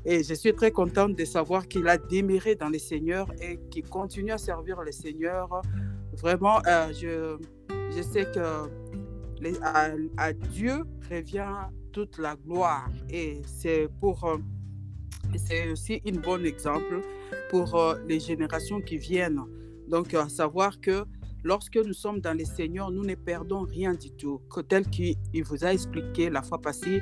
Et 0.05 0.23
je 0.23 0.33
suis 0.33 0.53
très 0.53 0.71
contente 0.71 1.17
de 1.17 1.25
savoir 1.25 1.67
qu'il 1.67 1.87
a 1.89 1.97
déméré 1.97 2.55
dans 2.55 2.69
le 2.69 2.79
Seigneur 2.79 3.29
et 3.41 3.59
qu'il 3.69 3.83
continue 3.83 4.31
à 4.31 4.37
servir 4.37 4.81
le 4.81 4.93
Seigneur. 4.93 5.61
Vraiment, 6.21 6.59
euh, 6.65 6.91
je, 6.93 7.37
je 7.95 8.01
sais 8.01 8.25
que 8.25 8.69
à, 10.17 10.33
Dieu 10.33 10.83
revient 11.11 11.53
toute 11.91 12.17
la 12.17 12.35
gloire 12.35 12.89
et 13.09 13.41
c'est 13.45 13.87
pour 13.99 14.23
euh, 14.23 14.37
c'est 15.35 15.69
aussi 15.69 16.01
un 16.07 16.19
bon 16.19 16.43
exemple 16.43 17.01
pour 17.51 17.75
euh, 17.75 17.95
les 18.07 18.19
générations 18.19 18.81
qui 18.81 18.97
viennent. 18.97 19.43
Donc, 19.87 20.13
à 20.13 20.27
savoir 20.27 20.79
que 20.81 21.05
lorsque 21.43 21.77
nous 21.77 21.93
sommes 21.93 22.19
dans 22.19 22.33
les 22.33 22.45
Seigneurs, 22.45 22.91
nous 22.91 23.03
ne 23.03 23.15
perdons 23.15 23.61
rien 23.61 23.93
du 23.93 24.09
tout. 24.11 24.41
Que 24.49 24.61
tel 24.61 24.87
qu'il 24.89 25.15
vous 25.45 25.63
a 25.63 25.73
expliqué 25.73 26.29
la 26.29 26.41
fois 26.41 26.59
passée, 26.59 27.01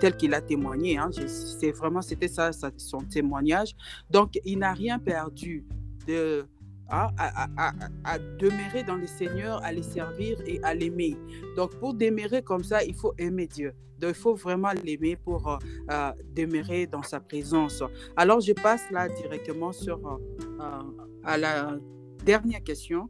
tel 0.00 0.16
qu'il 0.16 0.32
a 0.34 0.40
témoigné. 0.40 0.96
Hein, 0.96 1.10
c'est 1.26 1.72
vraiment, 1.72 2.02
c'était 2.02 2.30
son 2.76 2.98
témoignage. 2.98 3.74
Donc, 4.10 4.38
il 4.44 4.58
n'a 4.60 4.72
rien 4.72 4.98
perdu 4.98 5.64
de, 6.06 6.46
à, 6.88 8.18
demeurer 8.38 8.82
dans 8.84 8.96
le 8.96 9.06
Seigneur, 9.06 9.62
à 9.62 9.72
les 9.72 9.82
servir 9.82 10.38
et 10.46 10.60
à 10.62 10.74
l'aimer. 10.74 11.16
Donc, 11.56 11.74
pour 11.78 11.94
demeurer 11.94 12.42
comme 12.42 12.64
ça, 12.64 12.84
il 12.84 12.94
faut 12.94 13.14
aimer 13.18 13.46
Dieu. 13.46 13.72
Donc, 13.98 14.10
il 14.10 14.20
faut 14.20 14.34
vraiment 14.34 14.72
l'aimer 14.84 15.16
pour 15.16 15.48
euh, 15.48 15.56
euh, 15.90 16.12
demeurer 16.34 16.86
dans 16.86 17.02
sa 17.02 17.20
présence. 17.20 17.82
Alors, 18.16 18.40
je 18.40 18.52
passe 18.52 18.90
là 18.90 19.08
directement 19.08 19.72
sur 19.72 20.00
euh, 20.06 20.82
à 21.22 21.38
la 21.38 21.78
dernière 22.24 22.62
question. 22.62 23.08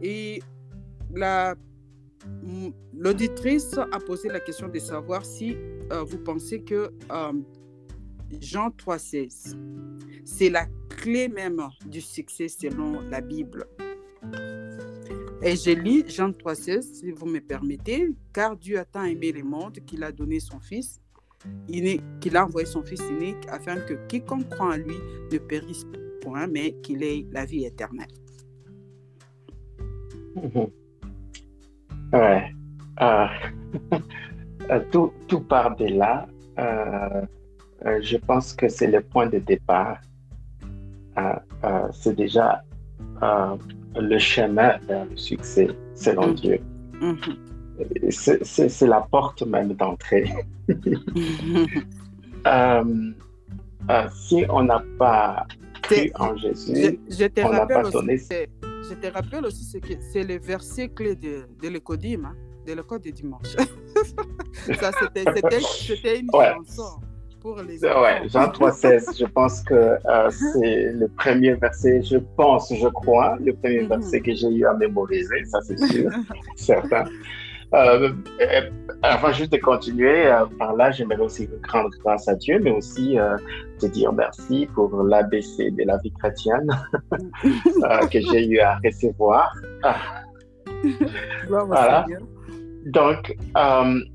Et 0.00 0.42
l'auditrice 2.92 3.76
a 3.78 3.98
posé 4.00 4.28
la 4.28 4.40
question 4.40 4.68
de 4.68 4.78
savoir 4.78 5.24
si 5.24 5.56
vous 5.90 6.18
pensez 6.18 6.62
que 6.62 6.90
Jean 8.40 8.68
3,16, 8.70 9.56
c'est 10.24 10.50
la 10.50 10.66
clé 10.88 11.28
même 11.28 11.60
du 11.86 12.00
succès 12.00 12.48
selon 12.48 13.00
la 13.10 13.20
Bible. 13.20 13.66
Et 15.42 15.56
je 15.56 15.70
lis 15.70 16.04
Jean 16.08 16.30
3,16, 16.30 16.82
si 16.82 17.10
vous 17.10 17.26
me 17.26 17.40
permettez, 17.40 18.08
car 18.32 18.56
Dieu 18.56 18.78
a 18.78 18.84
tant 18.84 19.04
aimé 19.04 19.32
le 19.32 19.42
monde 19.42 19.78
qu'il 19.86 20.02
a 20.02 20.12
donné 20.12 20.40
son 20.40 20.58
Fils, 20.60 21.00
qu'il 21.68 22.36
a 22.36 22.44
envoyé 22.46 22.66
son 22.66 22.82
Fils 22.82 23.02
unique 23.10 23.46
afin 23.48 23.76
que 23.76 23.94
quiconque 24.06 24.48
croit 24.48 24.74
en 24.74 24.76
lui 24.76 24.96
ne 25.30 25.38
périsse 25.38 25.84
point, 26.22 26.46
mais 26.46 26.72
qu'il 26.82 27.02
ait 27.02 27.26
la 27.30 27.44
vie 27.44 27.64
éternelle. 27.64 28.08
Ouais. 32.12 32.54
Euh, 34.70 34.80
tout, 34.90 35.12
tout, 35.28 35.40
part 35.40 35.76
de 35.76 35.84
là. 35.84 36.26
Euh, 36.58 37.26
euh, 37.86 38.00
je 38.02 38.16
pense 38.16 38.52
que 38.52 38.68
c'est 38.68 38.86
le 38.86 39.00
point 39.00 39.26
de 39.26 39.38
départ. 39.38 39.98
c'est 41.92 42.16
déjà 42.16 42.62
le 43.96 44.18
chemin 44.18 44.78
vers 44.88 45.04
le 45.04 45.16
succès, 45.16 45.68
selon 45.94 46.28
mm. 46.28 46.34
Dieu. 46.34 46.60
Mm-hmm. 47.00 47.36
C'est 48.42 48.86
la 48.86 49.00
porte 49.00 49.42
même 49.42 49.74
d'entrée. 49.74 50.30
si 54.12 54.44
on 54.48 54.62
n'a 54.62 54.82
pas 54.98 55.46
cru 55.82 56.10
en 56.16 56.36
Jésus, 56.36 56.98
on 57.38 57.52
n'a 57.52 57.66
pas 57.66 57.90
donné. 57.90 58.18
Je 58.18 58.94
te 58.94 59.06
rappelle 59.06 59.46
aussi 59.46 59.80
que 59.80 59.94
c'est 60.12 60.24
le 60.24 60.38
verset 60.38 60.88
clé 60.88 61.16
de, 61.16 61.46
de 61.62 61.68
l'écodime, 61.68 62.26
hein, 62.26 62.36
de 62.66 62.74
l'école 62.74 63.00
de 63.00 63.10
dimanche. 63.10 63.56
Ça, 64.78 64.90
c'était 65.00 65.24
une 66.18 66.30
chanson. 66.30 67.00
Pour 67.44 67.60
les 67.60 67.78
ouais, 67.84 68.26
Jean 68.30 68.46
3,16, 68.46 69.18
je 69.18 69.26
pense 69.26 69.60
que 69.64 69.74
euh, 69.74 70.30
c'est 70.30 70.92
le 70.92 71.08
premier 71.08 71.52
verset, 71.52 72.02
je 72.02 72.16
pense, 72.16 72.72
je 72.74 72.88
crois, 72.88 73.36
le 73.38 73.52
premier 73.52 73.82
mhm. 73.82 73.88
verset 73.88 74.20
que 74.22 74.34
j'ai 74.34 74.48
eu 74.48 74.64
à 74.64 74.72
mémoriser, 74.72 75.44
ça 75.44 75.60
c'est 75.60 75.78
sûr, 75.78 76.10
certain. 76.56 77.04
Euh, 77.74 78.12
euh, 78.40 78.70
avant 79.02 79.30
juste 79.30 79.52
de 79.52 79.58
continuer, 79.58 80.26
euh, 80.26 80.46
par 80.58 80.74
là, 80.74 80.90
j'aimerais 80.90 81.20
aussi 81.20 81.46
rendre 81.68 81.90
grâce 82.02 82.28
à 82.28 82.34
Dieu, 82.34 82.60
mais 82.62 82.70
aussi 82.70 83.18
te 83.78 83.86
dire 83.86 84.10
merci 84.14 84.66
pour 84.74 85.02
l'ABC 85.02 85.70
de 85.72 85.84
la 85.84 85.98
vie 85.98 86.12
chrétienne 86.12 86.66
que 88.10 88.20
j'ai 88.20 88.46
eu 88.46 88.58
à 88.60 88.78
recevoir. 88.82 89.54
voilà. 91.48 92.06
Donc, 92.86 93.36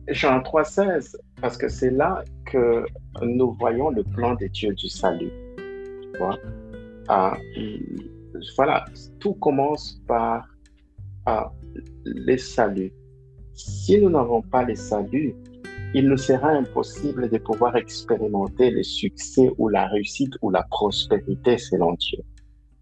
Jean 0.07 0.39
3,16, 0.39 1.15
parce 1.41 1.57
que 1.57 1.69
c'est 1.69 1.91
là 1.91 2.23
nous 3.21 3.51
voyons 3.59 3.89
le 3.89 4.03
plan 4.03 4.35
de 4.35 4.47
Dieu 4.47 4.73
du 4.73 4.89
salut. 4.89 5.31
voilà, 8.55 8.85
tout 9.19 9.33
commence 9.35 10.01
par 10.07 10.47
les 12.05 12.37
saluts 12.37 12.93
si 13.59 13.99
nous 13.99 14.09
n'avons 14.09 14.41
pas 14.41 14.63
le 14.63 14.73
salut, 14.75 15.35
il 15.93 16.07
nous 16.07 16.17
sera 16.17 16.51
impossible 16.51 17.29
de 17.29 17.37
pouvoir 17.39 17.75
expérimenter 17.75 18.71
le 18.71 18.83
succès 18.83 19.51
ou 19.57 19.67
la 19.67 19.87
réussite 19.87 20.33
ou 20.41 20.49
la 20.49 20.63
prospérité 20.63 21.57
selon 21.57 21.93
Dieu. 21.93 22.19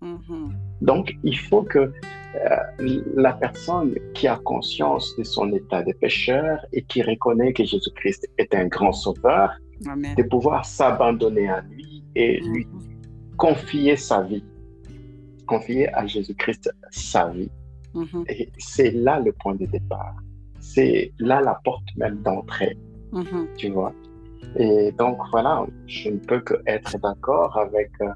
Mm-hmm. 0.01 0.51
Donc, 0.81 1.13
il 1.23 1.37
faut 1.37 1.63
que 1.63 1.79
euh, 1.79 3.01
la 3.15 3.33
personne 3.33 3.95
qui 4.13 4.27
a 4.27 4.37
conscience 4.37 5.15
de 5.17 5.23
son 5.23 5.51
état 5.53 5.81
de 5.83 5.93
pécheur 5.93 6.59
et 6.73 6.83
qui 6.83 7.01
reconnaît 7.01 7.53
que 7.53 7.63
Jésus-Christ 7.63 8.27
est 8.37 8.53
un 8.53 8.67
grand 8.67 8.91
sauveur, 8.91 9.51
de 9.81 10.23
pouvoir 10.23 10.65
s'abandonner 10.65 11.49
à 11.49 11.61
lui 11.61 12.03
et 12.15 12.39
lui 12.39 12.65
mm-hmm. 12.65 13.35
confier 13.37 13.95
sa 13.95 14.23
vie, 14.23 14.43
confier 15.45 15.93
à 15.93 16.05
Jésus-Christ 16.07 16.69
sa 16.91 17.29
vie. 17.29 17.51
Mm-hmm. 17.93 18.23
Et 18.29 18.51
c'est 18.57 18.91
là 18.91 19.19
le 19.19 19.31
point 19.31 19.55
de 19.55 19.65
départ 19.65 20.15
c'est 20.67 21.11
là 21.19 21.41
la 21.41 21.55
porte 21.63 21.87
même 21.95 22.21
d'entrée, 22.21 22.77
tu 23.57 23.69
vois? 23.69 23.93
Et 24.57 24.91
donc 24.97 25.17
voilà, 25.31 25.65
je 25.87 26.09
ne 26.09 26.17
peux 26.17 26.39
que 26.39 26.55
être 26.65 26.97
d'accord 26.99 27.57
avec 27.57 27.91
euh, 28.01 28.09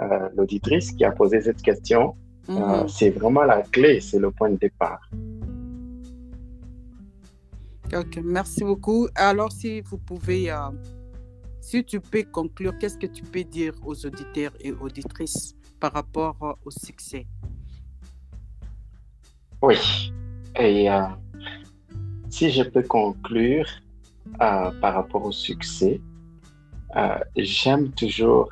euh, 0.00 0.28
l'auditrice 0.36 0.92
qui 0.92 1.04
a 1.04 1.12
posé 1.12 1.40
cette 1.40 1.62
question. 1.62 2.14
Euh, 2.48 2.52
mm-hmm. 2.54 2.88
c'est 2.88 3.10
vraiment 3.10 3.42
la 3.42 3.62
clé, 3.62 4.00
c'est 4.00 4.18
le 4.18 4.30
point 4.30 4.50
de 4.50 4.56
départ. 4.56 5.00
Ok, 7.94 8.20
merci 8.24 8.64
beaucoup. 8.64 9.08
Alors, 9.14 9.52
si 9.52 9.80
vous 9.80 9.98
pouvez, 9.98 10.52
si 11.60 11.84
tu 11.84 12.00
peux 12.00 12.24
conclure, 12.24 12.76
qu'est-ce 12.78 12.98
que 12.98 13.06
tu 13.06 13.22
peux 13.22 13.44
dire 13.44 13.74
aux 13.84 14.06
auditeurs 14.06 14.52
et 14.60 14.72
auditrices 14.72 15.54
par 15.78 15.92
rapport 15.92 16.58
au 16.64 16.70
succès? 16.70 17.26
Oui. 19.62 20.12
Et 20.58 20.88
si 22.36 22.50
je 22.50 22.62
peux 22.62 22.82
conclure 22.82 23.66
euh, 24.42 24.70
par 24.80 24.94
rapport 24.94 25.24
au 25.24 25.32
succès, 25.32 26.00
euh, 26.96 27.18
j'aime 27.36 27.90
toujours 27.92 28.50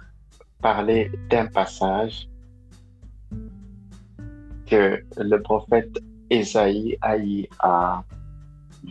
parler 0.64 1.10
d'un 1.28 1.46
passage 1.46 2.26
que 4.66 5.04
le 5.18 5.36
prophète 5.42 5.98
Esaïe 6.30 6.96
a 7.60 8.02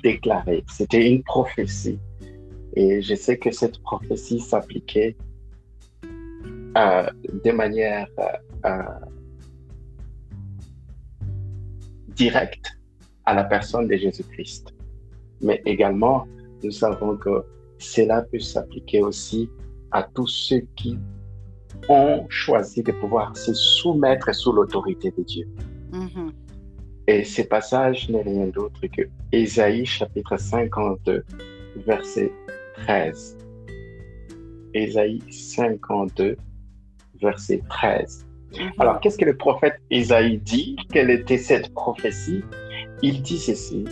déclaré. 0.03 0.63
C'était 0.69 1.11
une 1.11 1.23
prophétie. 1.23 1.99
Et 2.75 3.01
je 3.01 3.15
sais 3.15 3.39
que 3.39 3.49
cette 3.49 3.81
prophétie 3.81 4.39
s'appliquait 4.39 5.17
euh, 6.77 7.09
de 7.43 7.51
manière 7.51 8.07
directe 12.09 12.67
à 13.25 13.33
la 13.33 13.45
personne 13.45 13.87
de 13.87 13.95
Jésus-Christ 13.95 14.73
mais 15.43 15.61
également, 15.65 16.25
nous 16.63 16.71
savons 16.71 17.17
que 17.17 17.43
cela 17.77 18.21
peut 18.21 18.39
s'appliquer 18.39 19.01
aussi 19.01 19.49
à 19.91 20.03
tous 20.03 20.27
ceux 20.27 20.61
qui 20.75 20.97
ont 21.89 22.25
choisi 22.29 22.83
de 22.83 22.91
pouvoir 22.91 23.35
se 23.35 23.53
soumettre 23.53 24.33
sous 24.33 24.51
l'autorité 24.51 25.13
de 25.17 25.23
Dieu. 25.23 25.47
Mm-hmm. 25.91 26.31
Et 27.07 27.23
ce 27.23 27.41
passage 27.41 28.09
n'est 28.09 28.21
rien 28.21 28.47
d'autre 28.47 28.79
que 28.87 29.03
Ésaïe 29.31 29.85
chapitre 29.85 30.37
52, 30.37 31.25
verset 31.85 32.31
13. 32.85 33.37
Ésaïe 34.73 35.21
52, 35.29 36.37
verset 37.21 37.61
13. 37.69 38.25
Mm-hmm. 38.53 38.71
Alors, 38.79 38.99
qu'est-ce 38.99 39.17
que 39.17 39.25
le 39.25 39.35
prophète 39.35 39.75
Ésaïe 39.89 40.37
dit? 40.37 40.77
Quelle 40.91 41.09
était 41.09 41.37
cette 41.37 41.73
prophétie? 41.73 42.43
Il 43.01 43.21
dit 43.21 43.39
ceci 43.39 43.85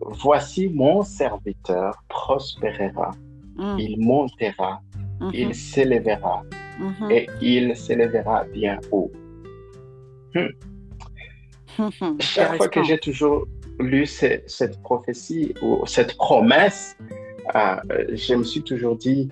Voici 0.00 0.68
mon 0.68 1.02
serviteur 1.02 2.04
prospérera, 2.08 3.10
mm. 3.56 3.76
il 3.78 3.98
montera, 3.98 4.80
mm-hmm. 5.20 5.30
il 5.34 5.54
s'élèvera 5.54 6.44
mm-hmm. 6.78 7.12
et 7.12 7.28
il 7.40 7.76
s'élèvera 7.76 8.44
bien 8.44 8.78
haut. 8.90 9.10
Hmm. 10.34 10.48
Chaque 12.20 12.56
fois 12.56 12.68
que 12.68 12.82
j'ai 12.82 12.98
toujours 12.98 13.46
lu 13.78 14.06
cette 14.06 14.80
prophétie 14.82 15.54
ou 15.62 15.84
cette 15.86 16.16
promesse, 16.16 16.96
euh, 17.54 17.76
je 18.12 18.34
me 18.34 18.44
suis 18.44 18.62
toujours 18.62 18.96
dit, 18.96 19.28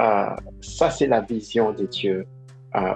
euh, 0.00 0.24
ça 0.60 0.90
c'est 0.90 1.06
la 1.06 1.20
vision 1.20 1.72
de 1.72 1.86
Dieu 1.86 2.26
euh, 2.74 2.94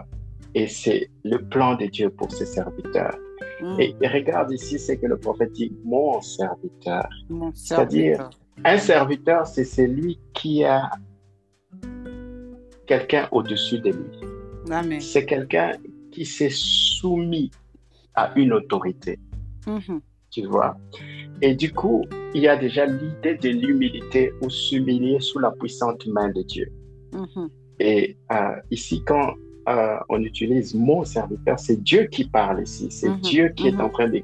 et 0.54 0.66
c'est 0.66 1.10
le 1.24 1.38
plan 1.38 1.74
de 1.74 1.86
Dieu 1.86 2.10
pour 2.10 2.32
ses 2.32 2.46
serviteurs. 2.46 3.16
Mm. 3.60 3.80
Et, 3.80 4.08
regarde 4.08 4.52
ici, 4.52 4.78
c'est 4.78 4.96
que 4.96 5.06
le 5.06 5.18
prophète 5.18 5.52
dit 5.52 5.72
mon 5.84 6.20
serviteur. 6.20 7.08
C'est-à-dire, 7.54 8.30
un 8.64 8.78
serviteur, 8.78 9.46
c'est 9.46 9.64
celui 9.64 10.18
qui 10.34 10.64
a 10.64 10.90
quelqu'un 12.86 13.28
au-dessus 13.32 13.80
de 13.80 13.90
lui. 13.90 15.00
C'est 15.00 15.26
quelqu'un 15.26 15.72
qui 16.10 16.24
s'est 16.24 16.50
soumis 16.52 17.50
à 18.14 18.32
une 18.36 18.52
autorité. 18.52 19.18
Mhm. 19.66 20.00
Tu 20.30 20.46
vois? 20.46 20.76
Et 21.42 21.54
du 21.54 21.72
coup, 21.72 22.04
il 22.34 22.42
y 22.42 22.48
a 22.48 22.56
déjà 22.56 22.86
l'idée 22.86 23.34
de 23.36 23.48
l'humilité 23.50 24.32
ou 24.42 24.50
s'humilier 24.50 25.20
sous 25.20 25.38
la 25.38 25.50
puissante 25.50 26.06
main 26.06 26.30
de 26.30 26.42
Dieu. 26.42 26.72
Mhm. 27.12 27.48
Et 27.78 28.16
euh, 28.32 28.56
ici, 28.70 29.02
quand 29.04 29.34
euh, 29.68 29.96
on 30.08 30.22
utilise 30.22 30.74
mon 30.74 31.04
serviteur, 31.04 31.58
c'est 31.58 31.82
Dieu 31.82 32.04
qui 32.04 32.24
parle 32.24 32.62
ici. 32.62 32.88
C'est 32.90 33.08
Mhm, 33.08 33.20
Dieu 33.20 33.48
qui 33.50 33.68
est 33.68 33.80
en 33.80 33.88
train 33.88 34.08
de, 34.08 34.22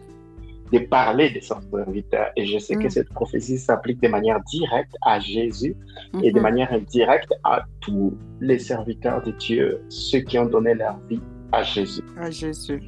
de 0.72 0.78
parler 0.78 1.30
de 1.30 1.40
son 1.40 1.60
serviteur. 1.70 2.26
Et 2.36 2.46
je 2.46 2.58
sais 2.58 2.74
que 2.76 2.84
Mhm. 2.84 2.90
cette 2.90 3.10
prophétie 3.10 3.58
s'applique 3.58 4.00
de 4.02 4.08
manière 4.08 4.40
directe 4.44 4.96
à 5.02 5.20
Jésus 5.20 5.76
et 6.22 6.30
de 6.32 6.36
Mhm. 6.38 6.42
manière 6.42 6.72
indirecte 6.72 7.32
à 7.44 7.64
tous 7.80 8.14
les 8.40 8.58
serviteurs 8.58 9.22
de 9.22 9.32
Dieu, 9.32 9.82
ceux 9.88 10.20
qui 10.20 10.38
ont 10.38 10.46
donné 10.46 10.74
leur 10.74 10.98
vie 11.08 11.20
à 11.52 11.62
Jésus. 11.62 12.02
À 12.16 12.30
Jésus. 12.30 12.82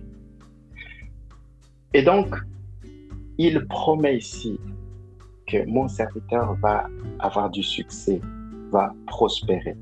Et 1.92 2.02
donc, 2.02 2.34
il 3.38 3.66
promet 3.66 4.16
ici 4.16 4.58
que 5.46 5.64
mon 5.66 5.86
serviteur 5.88 6.54
va 6.62 6.88
avoir 7.18 7.50
du 7.50 7.62
succès, 7.62 8.20
va 8.70 8.94
prospérer. 9.06 9.76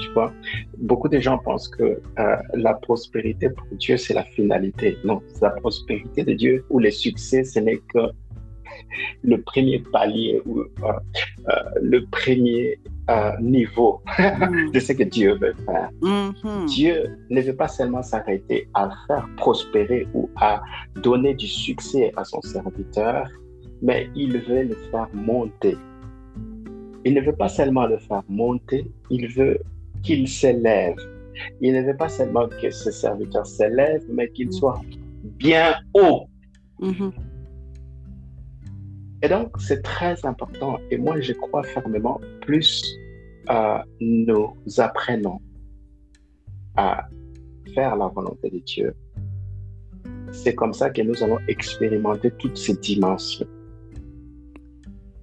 Tu 0.00 0.10
vois, 0.12 0.32
beaucoup 0.78 1.08
de 1.08 1.18
gens 1.20 1.38
pensent 1.38 1.68
que 1.68 1.82
euh, 2.18 2.36
la 2.54 2.74
prospérité 2.74 3.50
pour 3.50 3.66
Dieu, 3.72 3.96
c'est 3.96 4.14
la 4.14 4.24
finalité. 4.24 4.96
Non, 5.04 5.20
la 5.40 5.50
prospérité 5.50 6.24
de 6.24 6.32
Dieu 6.32 6.64
ou 6.70 6.78
le 6.78 6.90
succès, 6.90 7.44
ce 7.44 7.58
n'est 7.58 7.78
que 7.92 8.10
le 9.22 9.40
premier 9.42 9.80
palier 9.92 10.40
ou 10.46 10.60
euh, 10.60 10.66
euh, 11.48 11.52
le 11.82 12.04
premier 12.06 12.78
euh, 13.10 13.32
niveau 13.40 14.00
Mhm. 14.18 14.70
de 14.72 14.80
ce 14.80 14.92
que 14.92 15.02
Dieu 15.02 15.34
veut 15.40 15.54
faire. 15.66 15.90
Mhm. 16.02 16.66
Dieu 16.66 17.18
ne 17.30 17.40
veut 17.40 17.56
pas 17.56 17.68
seulement 17.68 18.02
s'arrêter 18.02 18.68
à 18.74 18.90
faire 19.06 19.26
prospérer 19.36 20.06
ou 20.14 20.28
à 20.36 20.60
donner 21.02 21.34
du 21.34 21.46
succès 21.46 22.12
à 22.16 22.24
son 22.24 22.40
serviteur, 22.42 23.28
mais 23.82 24.08
il 24.14 24.38
veut 24.38 24.64
le 24.64 24.76
faire 24.90 25.08
monter. 25.14 25.76
Il 27.04 27.14
ne 27.14 27.20
veut 27.20 27.34
pas 27.36 27.48
seulement 27.48 27.86
le 27.86 27.98
faire 27.98 28.22
monter, 28.28 28.90
il 29.10 29.28
veut 29.28 29.58
qu'il 30.02 30.28
s'élève. 30.28 30.96
Il 31.60 31.72
ne 31.72 31.82
veut 31.82 31.96
pas 31.96 32.08
seulement 32.08 32.48
que 32.48 32.70
ce 32.70 32.90
serviteur 32.90 33.46
s'élève, 33.46 34.04
mais 34.10 34.28
qu'il 34.30 34.52
soit 34.52 34.80
bien 35.22 35.76
haut. 35.94 36.26
Mhm. 36.80 37.12
Et 39.22 39.28
donc, 39.28 39.50
c'est 39.58 39.82
très 39.82 40.24
important. 40.24 40.78
Et 40.90 40.96
moi, 40.96 41.20
je 41.20 41.32
crois 41.32 41.62
fermement, 41.62 42.20
plus 42.42 42.84
euh, 43.50 43.78
nous 44.00 44.54
apprenons 44.78 45.40
à 46.76 47.08
faire 47.74 47.96
la 47.96 48.06
volonté 48.08 48.50
de 48.50 48.58
Dieu, 48.58 48.94
c'est 50.32 50.54
comme 50.54 50.72
ça 50.72 50.90
que 50.90 51.02
nous 51.02 51.22
allons 51.22 51.38
expérimenter 51.48 52.30
toutes 52.38 52.56
ces 52.56 52.74
dimensions 52.76 53.46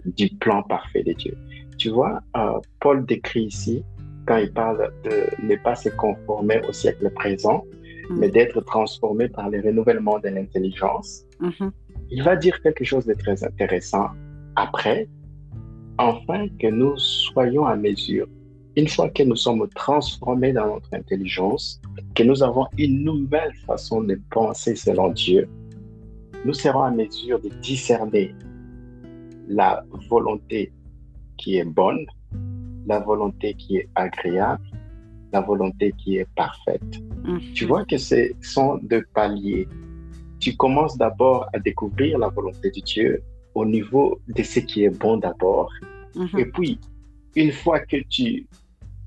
du 0.06 0.30
plan 0.30 0.64
parfait 0.64 1.04
de 1.04 1.14
Dieu. 1.14 1.38
Tu 1.78 1.90
vois, 1.90 2.22
euh, 2.38 2.60
Paul 2.80 3.06
décrit 3.06 3.46
ici, 3.46 3.84
quand 4.28 4.38
il 4.38 4.52
parle 4.52 4.92
de 5.04 5.46
ne 5.46 5.56
pas 5.56 5.76
se 5.76 5.90
conformer 5.90 6.62
au 6.68 6.74
siècle 6.74 7.10
présent, 7.12 7.64
Mhm. 8.10 8.18
mais 8.20 8.30
d'être 8.30 8.62
transformé 8.62 9.28
par 9.30 9.50
le 9.50 9.60
renouvellement 9.62 10.20
de 10.20 10.30
l'intelligence, 10.30 11.24
Mhm. 11.40 11.72
il 12.12 12.24
va 12.24 12.36
dire 12.36 12.62
quelque 12.62 12.84
chose 12.84 13.06
de 13.06 13.14
très 13.14 13.44
intéressant 13.44 14.08
après, 14.56 15.08
afin 15.98 16.48
que 16.60 16.68
nous 16.68 16.96
soyons 16.98 17.66
à 17.66 17.76
mesure, 17.76 18.28
une 18.76 18.88
fois 18.88 19.10
que 19.10 19.24
nous 19.24 19.38
sommes 19.38 19.68
transformés 19.70 20.52
dans 20.54 20.68
notre 20.74 20.94
intelligence, 20.94 21.82
que 22.14 22.24
nous 22.24 22.44
avons 22.44 22.66
une 22.78 23.04
nouvelle 23.04 23.54
façon 23.66 24.02
de 24.04 24.20
penser 24.32 24.76
selon 24.76 25.10
Dieu, 25.10 25.48
nous 26.44 26.54
serons 26.54 26.84
à 26.84 26.92
mesure 26.92 27.40
de 27.42 27.50
discerner 27.62 28.36
la 29.48 29.84
volonté 30.10 30.74
qui 31.38 31.58
est 31.58 31.64
bonne, 31.64 32.06
la 32.86 33.00
volonté 33.00 33.54
qui 33.54 33.78
est 33.78 33.90
agréable, 33.96 34.64
la 35.34 35.42
volonté 35.42 35.94
qui 35.98 36.18
est 36.18 36.28
parfaite. 36.36 36.82
Mhm. 37.24 37.40
Tu 37.54 37.66
vois 37.66 37.86
que 37.86 37.98
ce 37.98 38.32
sont 38.42 38.80
deux 38.84 39.04
paliers. 39.14 39.68
Tu 40.40 40.56
commences 40.56 40.98
d'abord 40.98 41.48
à 41.54 41.60
découvrir 41.60 42.20
la 42.20 42.30
volonté 42.30 42.70
de 42.72 42.82
Dieu 42.82 43.24
au 43.54 43.66
niveau 43.66 44.20
de 44.28 44.44
ce 44.44 44.60
qui 44.60 44.84
est 44.84 44.98
bon 45.04 45.18
d'abord. 45.18 45.72
Mhm. 46.16 46.40
Et 46.40 46.46
puis, 46.46 46.80
une 47.36 47.52
fois 47.52 47.80
que 47.80 47.98
tu 48.10 48.48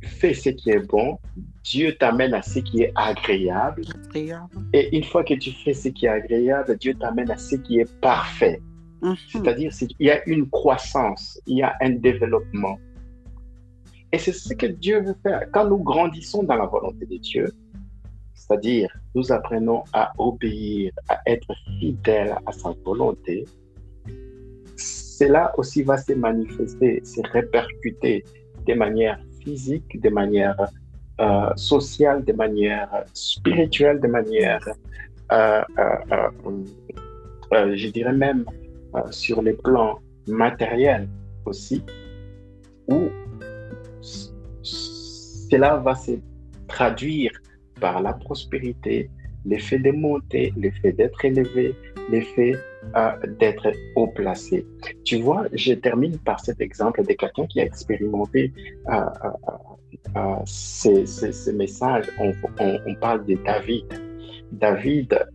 fais 0.02 0.34
ce 0.34 0.50
qui 0.50 0.70
est 0.70 0.86
bon, 0.86 1.18
Dieu 1.64 1.96
t'amène 1.98 2.34
à 2.34 2.42
ce 2.42 2.60
qui 2.60 2.82
est 2.82 2.92
agréable. 2.94 3.82
Agréable. 4.08 4.54
Et 4.72 4.96
une 4.96 5.04
fois 5.04 5.24
que 5.24 5.34
tu 5.34 5.50
fais 5.50 5.74
ce 5.74 5.88
qui 5.88 6.06
est 6.06 6.10
agréable, 6.10 6.76
Dieu 6.78 6.94
t'amène 6.94 7.30
à 7.30 7.36
ce 7.36 7.56
qui 7.56 7.78
est 7.78 8.00
parfait. 8.00 8.60
Mhm. 9.02 9.16
C'est-à-dire 9.28 9.70
qu'il 9.70 10.06
y 10.06 10.10
a 10.10 10.26
une 10.28 10.48
croissance, 10.48 11.40
il 11.46 11.58
y 11.58 11.62
a 11.62 11.74
un 11.80 11.90
développement. 11.90 12.78
Et 14.12 14.18
c'est 14.18 14.32
ce 14.32 14.54
que 14.54 14.66
Dieu 14.66 15.02
veut 15.02 15.16
faire. 15.22 15.50
Quand 15.52 15.68
nous 15.68 15.78
grandissons 15.78 16.42
dans 16.42 16.56
la 16.56 16.66
volonté 16.66 17.04
de 17.06 17.16
Dieu, 17.18 17.52
c'est-à-dire 18.34 18.88
nous 19.14 19.30
apprenons 19.32 19.84
à 19.92 20.12
obéir, 20.18 20.92
à 21.08 21.20
être 21.26 21.52
fidèles 21.78 22.36
à 22.46 22.52
sa 22.52 22.70
volonté, 22.84 23.44
cela 24.76 25.52
aussi 25.58 25.82
va 25.82 25.98
se 25.98 26.12
manifester, 26.12 27.02
se 27.04 27.20
répercuter 27.32 28.24
de 28.66 28.74
manière 28.74 29.18
physique, 29.42 30.00
de 30.00 30.08
manière 30.08 30.56
euh, 31.20 31.50
sociale, 31.56 32.24
de 32.24 32.32
manière 32.32 32.88
spirituelle, 33.12 33.98
de 34.00 34.06
manière, 34.06 34.64
euh, 35.32 35.62
euh, 37.52 37.74
je 37.74 37.88
dirais 37.88 38.12
même, 38.12 38.44
sur 39.10 39.42
les 39.42 39.52
plans 39.52 39.98
matériels 40.26 41.08
aussi, 41.44 41.82
où 42.88 43.08
cela 45.50 45.76
va 45.76 45.94
se 45.94 46.12
traduire 46.66 47.32
par 47.80 48.00
la 48.02 48.12
prospérité, 48.12 49.10
l'effet 49.44 49.78
de 49.78 49.90
monter, 49.90 50.52
l'effet 50.56 50.92
d'être 50.92 51.24
élevé, 51.24 51.74
l'effet 52.10 52.54
euh, 52.96 53.10
d'être 53.38 53.68
haut 53.96 54.08
placé. 54.08 54.66
Tu 55.04 55.20
vois, 55.20 55.46
je 55.52 55.74
termine 55.74 56.18
par 56.18 56.40
cet 56.40 56.60
exemple 56.60 57.04
de 57.04 57.12
quelqu'un 57.12 57.46
qui 57.46 57.60
a 57.60 57.64
expérimenté 57.64 58.52
euh, 58.88 58.92
euh, 59.24 60.36
euh, 62.60 62.78
on 62.86 62.94
parle 62.94 63.24
de 63.26 63.34
David. 63.44 63.86
David, 64.52 65.26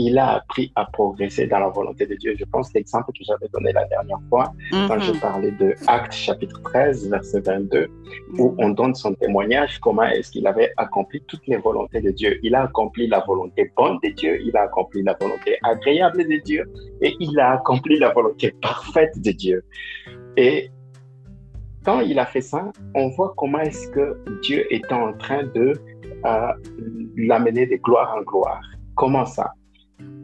il 0.00 0.16
a 0.16 0.28
appris 0.36 0.70
à 0.76 0.84
progresser 0.84 1.48
dans 1.48 1.58
la 1.58 1.68
volonté 1.70 2.06
de 2.06 2.14
Dieu. 2.14 2.32
Je 2.38 2.44
pense 2.44 2.72
l'exemple 2.72 3.10
que 3.12 3.24
j'avais 3.28 3.48
donné 3.52 3.72
la 3.72 3.84
dernière 3.86 4.20
fois, 4.28 4.52
quand 4.86 5.00
je 5.00 5.10
Mhm. 5.12 5.18
parlais 5.20 5.50
de 5.50 5.74
Actes 5.88 6.12
chapitre 6.12 6.62
13, 6.62 7.10
verset 7.10 7.40
22, 7.40 7.88
où 8.38 8.54
on 8.58 8.68
donne 8.68 8.94
son 8.94 9.12
témoignage, 9.14 9.80
comment 9.80 10.04
est-ce 10.04 10.30
qu'il 10.30 10.46
avait 10.46 10.72
accompli 10.76 11.20
toutes 11.26 11.44
les 11.48 11.56
volontés 11.56 12.00
de 12.00 12.12
Dieu. 12.12 12.38
Il 12.44 12.54
a 12.54 12.62
accompli 12.62 13.08
la 13.08 13.20
volonté 13.26 13.72
bonne 13.76 13.98
de 14.04 14.10
Dieu, 14.10 14.40
il 14.40 14.56
a 14.56 14.62
accompli 14.62 15.02
la 15.02 15.16
volonté 15.20 15.58
agréable 15.64 16.22
de 16.28 16.38
Dieu, 16.44 16.62
et 17.02 17.16
il 17.18 17.38
a 17.40 17.54
accompli 17.54 17.98
la 17.98 18.10
volonté 18.12 18.54
parfaite 18.62 19.20
de 19.20 19.32
Dieu. 19.32 19.64
Et 20.36 20.70
quand 21.84 22.00
il 22.00 22.18
a 22.20 22.26
fait 22.26 22.40
ça, 22.40 22.70
on 22.94 23.08
voit 23.16 23.34
comment 23.36 23.58
est-ce 23.60 23.88
que 23.90 24.06
Dieu 24.42 24.64
est 24.72 24.92
en 24.92 25.12
train 25.14 25.42
de 25.42 25.72
euh, 26.24 26.52
l'amener 27.16 27.66
de 27.66 27.76
gloire 27.76 28.14
en 28.16 28.22
gloire. 28.22 28.60
Comment 28.94 29.26
ça? 29.26 29.52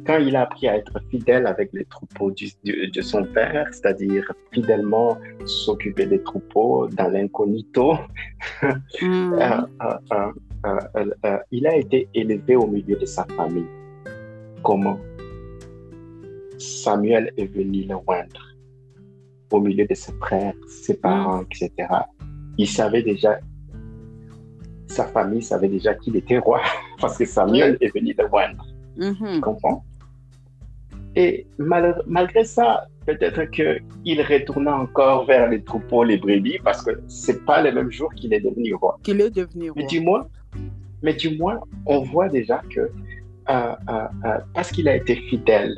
Quand 0.07 0.19
il 0.19 0.37
a 0.37 0.43
appris 0.43 0.69
à 0.69 0.77
être 0.77 1.01
fidèle 1.11 1.47
avec 1.47 1.71
les 1.73 1.85
troupeaux 1.87 2.31
du- 2.31 2.51
du- 2.63 2.91
de 2.91 3.01
son 3.01 3.25
père, 3.25 3.67
c'est-à-dire 3.73 4.31
fidèlement 4.53 5.17
s'occuper 5.47 6.05
des 6.07 6.23
troupeaux 6.23 6.87
dans 6.89 7.09
l'incognito, 7.09 7.95
Mhm. 9.01 9.33
euh, 9.41 9.63
euh, 10.67 11.11
euh, 11.25 11.39
il 11.51 11.67
a 11.67 11.77
été 11.77 12.09
élevé 12.15 12.55
au 12.57 12.67
milieu 12.67 12.97
de 12.97 13.07
sa 13.07 13.25
famille. 13.37 13.67
Comment? 14.63 14.99
Samuel 16.59 17.33
est 17.37 17.47
venu 17.47 17.85
le 17.85 17.95
oindre 18.07 18.43
au 19.51 19.61
milieu 19.61 19.87
de 19.87 19.95
ses 19.95 20.13
frères, 20.15 20.55
ses 20.69 20.95
parents, 20.99 21.43
etc. 21.43 21.71
Il 22.59 22.67
savait 22.69 23.03
déjà, 23.03 23.39
sa 24.87 25.05
famille 25.07 25.43
savait 25.43 25.69
déjà 25.69 25.95
qu'il 25.95 26.17
était 26.17 26.39
roi 26.39 26.61
parce 27.01 27.17
que 27.19 27.25
Samuel 27.25 27.77
est 27.81 27.93
venu 27.95 28.15
le 28.19 28.25
oindre. 28.33 28.67
Tu 28.99 29.41
comprends? 29.41 29.85
Et 31.17 31.47
mal- 31.59 32.03
malgré 32.07 32.45
ça, 32.45 32.87
peut-être 33.07 33.45
qu'il 33.51 34.21
retourna 34.23 34.77
encore 34.77 35.27
vers 35.27 35.49
les 35.49 35.63
troupeaux, 35.63 36.03
les 36.05 36.19
brebis, 36.19 36.59
parce 36.65 36.83
que 36.83 36.91
c'est 37.09 37.45
pas 37.45 37.63
le 37.63 37.71
même 37.73 37.91
jour 37.91 38.13
qu'il 38.15 38.33
est 38.35 38.41
devenu 38.41 38.75
roi. 38.75 38.99
Qu'il 39.03 39.21
est 39.21 39.31
devenu 39.31 39.71
Mais 39.77 39.83
roi. 39.83 39.89
du 39.89 40.01
moins, 40.01 40.27
mais 41.03 41.15
du 41.15 41.37
moins, 41.37 41.61
on 41.87 42.01
voit 42.01 42.29
déjà 42.29 42.63
que 42.71 42.81
euh, 42.81 42.89
euh, 43.51 44.07
euh, 44.25 44.39
parce 44.55 44.71
qu'il 44.71 44.89
a 44.89 44.97
été 44.97 45.17
fidèle 45.17 45.77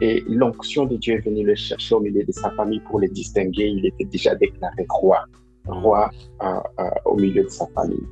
et 0.00 0.24
l'onction 0.26 0.86
de 0.86 0.96
Dieu 0.96 1.16
est 1.16 1.20
venue 1.20 1.44
le 1.44 1.54
chercher 1.54 1.94
au 1.96 2.00
milieu 2.00 2.24
de 2.24 2.32
sa 2.32 2.50
famille 2.52 2.80
pour 2.80 2.98
le 3.00 3.08
distinguer, 3.08 3.66
il 3.66 3.84
était 3.84 4.04
déjà 4.06 4.34
déclaré 4.34 4.86
roi, 4.88 5.24
roi 5.66 6.10
euh, 6.42 6.46
euh, 6.80 6.90
au 7.04 7.16
milieu 7.16 7.44
de 7.44 7.48
sa 7.48 7.66
famille. 7.74 8.06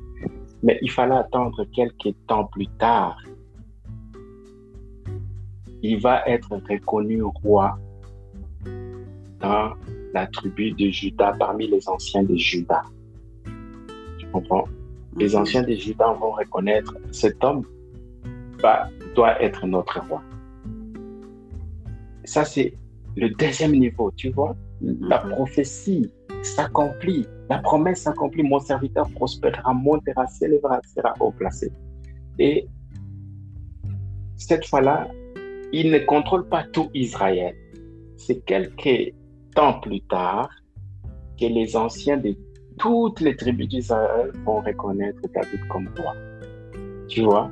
Mais 0.63 0.77
il 0.81 0.91
fallait 0.91 1.15
attendre 1.15 1.65
quelques 1.75 2.13
temps 2.27 2.45
plus 2.45 2.67
tard 2.77 3.17
il 5.81 5.99
va 5.99 6.23
être 6.27 6.49
reconnu 6.69 7.21
roi 7.23 7.77
dans 9.39 9.73
la 10.13 10.27
tribu 10.27 10.71
de 10.71 10.89
Judas, 10.89 11.35
parmi 11.37 11.67
les 11.67 11.87
anciens 11.87 12.23
de 12.23 12.35
Judas. 12.35 12.83
Tu 14.17 14.27
comprends? 14.31 14.65
Les 15.15 15.29
mhm. 15.29 15.41
anciens 15.41 15.63
de 15.63 15.73
Judas 15.73 16.13
vont 16.13 16.31
reconnaître 16.31 16.95
cet 17.11 17.43
homme 17.43 17.63
va, 18.61 18.89
doit 19.15 19.41
être 19.41 19.65
notre 19.67 19.99
roi. 20.07 20.21
Ça, 22.23 22.43
c'est 22.43 22.73
le 23.15 23.29
deuxième 23.29 23.71
niveau, 23.71 24.11
tu 24.15 24.29
vois? 24.29 24.55
La 24.81 25.23
mhm. 25.23 25.31
prophétie 25.31 26.11
s'accomplit, 26.43 27.27
la 27.49 27.59
promesse 27.59 28.01
s'accomplit. 28.01 28.43
Mon 28.43 28.59
serviteur 28.59 29.09
prospérera, 29.11 29.73
montera, 29.73 30.27
s'élèvera, 30.27 30.79
sera 30.95 31.13
haut 31.19 31.31
placé. 31.31 31.71
Et 32.39 32.67
cette 34.35 34.65
fois-là, 34.67 35.07
il 35.73 35.91
ne 35.91 35.99
contrôle 35.99 36.47
pas 36.47 36.63
tout 36.63 36.89
Israël. 36.93 37.55
C'est 38.17 38.43
quelques 38.45 39.13
temps 39.55 39.79
plus 39.79 40.01
tard 40.01 40.49
que 41.39 41.45
les 41.45 41.75
anciens 41.75 42.17
de 42.17 42.35
toutes 42.77 43.21
les 43.21 43.35
tribus 43.35 43.67
d'Israël 43.67 44.31
vont 44.45 44.61
reconnaître 44.61 45.21
David 45.33 45.67
comme 45.67 45.89
roi. 45.97 46.13
Tu 47.07 47.21
vois, 47.21 47.51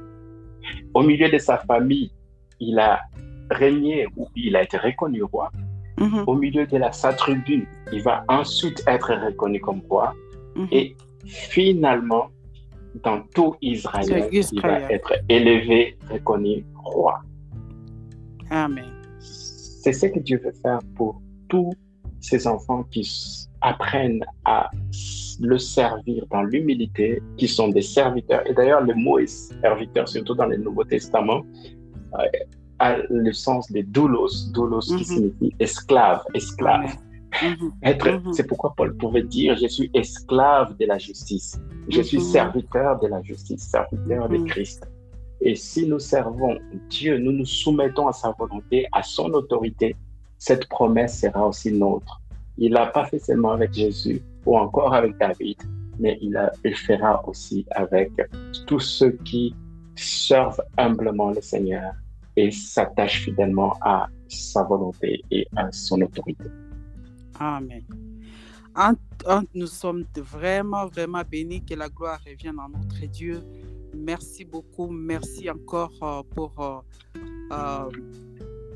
au 0.94 1.04
milieu 1.04 1.30
de 1.30 1.38
sa 1.38 1.58
famille, 1.58 2.12
il 2.60 2.80
a 2.80 3.02
régné 3.50 4.08
ou 4.16 4.28
il 4.36 4.56
a 4.56 4.64
été 4.64 4.78
reconnu 4.78 5.24
roi. 5.24 5.52
Mm-hmm. 5.98 6.24
Au 6.28 6.36
milieu 6.36 6.66
de 6.68 6.78
la, 6.78 6.92
sa 6.92 7.14
tribu, 7.14 7.68
il 7.92 8.02
va 8.04 8.24
ensuite 8.28 8.84
être 8.88 9.14
reconnu 9.14 9.60
comme 9.62 9.82
roi. 9.90 10.14
Mm-hmm. 10.56 10.68
Et 10.72 10.96
finalement, 11.26 12.28
dans 13.04 13.22
tout 13.34 13.56
Israël, 13.62 14.30
il 14.32 14.62
va 14.62 14.80
être 14.92 15.14
élevé, 15.30 15.98
reconnu 16.10 16.66
roi. 16.76 17.22
Amen. 18.49 18.91
C'est 19.19 19.93
ce 19.93 20.07
que 20.07 20.19
Dieu 20.19 20.41
veut 20.43 20.53
faire 20.63 20.80
pour 20.95 21.22
tous 21.49 21.73
ces 22.19 22.47
enfants 22.47 22.84
qui 22.91 23.07
apprennent 23.61 24.23
à 24.45 24.69
le 25.39 25.57
servir 25.57 26.26
dans 26.31 26.43
l'humilité, 26.43 27.22
qui 27.38 27.47
sont 27.47 27.69
des 27.69 27.81
serviteurs. 27.81 28.45
Et 28.47 28.53
d'ailleurs, 28.53 28.81
le 28.81 28.93
mot 28.95 29.19
est 29.19 29.27
serviteur, 29.27 30.07
surtout 30.07 30.35
dans 30.35 30.45
le 30.45 30.57
Nouveau 30.57 30.84
Testament, 30.84 31.43
euh, 32.13 32.26
a 32.80 32.97
le 33.09 33.34
sens 33.34 33.72
de 33.72 33.81
doulos, 33.81 34.51
doulos 34.53 34.81
qui 34.81 34.93
mhm. 34.93 35.03
signifie 35.03 35.55
esclave, 35.59 36.23
esclave. 36.34 36.95
Mhm. 37.41 37.72
Être, 37.84 38.11
mhm. 38.11 38.34
c'est 38.34 38.47
pourquoi 38.47 38.73
Paul 38.76 38.95
pouvait 38.97 39.23
dire, 39.23 39.57
je 39.57 39.67
suis 39.67 39.89
esclave 39.93 40.76
de 40.77 40.85
la 40.85 40.97
justice, 40.97 41.59
je 41.89 42.01
suis 42.01 42.22
serviteur 42.22 42.99
de 42.99 43.07
la 43.07 43.22
justice, 43.23 43.63
serviteur 43.63 44.30
de 44.30 44.38
Christ. 44.45 44.88
Et 45.41 45.56
si 45.56 45.88
nous 45.88 45.99
servons 45.99 46.57
Dieu, 46.90 47.18
nous 47.18 47.32
nous 47.32 47.45
soumettons 47.45 48.07
à 48.07 48.14
sa 48.14 48.32
volonté, 48.32 48.88
à 48.91 49.03
son 49.03 49.34
autorité, 49.34 49.95
cette 50.38 50.68
promesse 50.68 51.20
sera 51.20 51.48
aussi 51.48 51.72
nôtre. 51.72 52.22
Il 52.57 52.74
l'a 52.74 52.88
pas 52.88 53.06
fait 53.06 53.20
seulement 53.20 53.52
avec 53.52 53.74
Jésus 53.74 54.22
ou 54.45 54.57
encore 54.57 54.94
avec 54.94 55.18
David, 55.18 55.57
mais 55.99 56.18
il, 56.22 56.40
il 56.64 56.76
fera 56.76 57.28
aussi 57.28 57.66
avec 57.72 58.12
tous 58.68 58.80
ceux 58.80 59.12
qui 59.26 59.56
servent 59.95 60.62
humblement 60.78 61.32
le 61.32 61.41
Seigneur 61.41 61.94
et 62.36 62.52
s'attachent 62.52 63.22
fidèlement 63.22 63.78
à 63.82 64.07
sa 64.28 64.64
volonté 64.64 65.24
et 65.32 65.48
à 65.56 65.72
son 65.72 66.02
autorité. 66.02 66.45
Amen. 67.40 67.84
nous 69.53 69.68
sommes 69.68 70.06
vraiment, 70.16 70.88
vraiment 70.88 71.22
bénis 71.30 71.64
que 71.64 71.76
la 71.76 71.90
gloire 71.90 72.20
revienne 72.26 72.60
à 72.60 72.68
notre 72.68 73.06
Dieu. 73.07 73.41
Merci 73.95 74.45
beaucoup. 74.45 74.88
Merci 74.88 75.49
encore 75.49 75.91
euh, 76.01 76.22
pour 76.34 76.53
euh, 76.59 76.80
euh, 77.51 77.89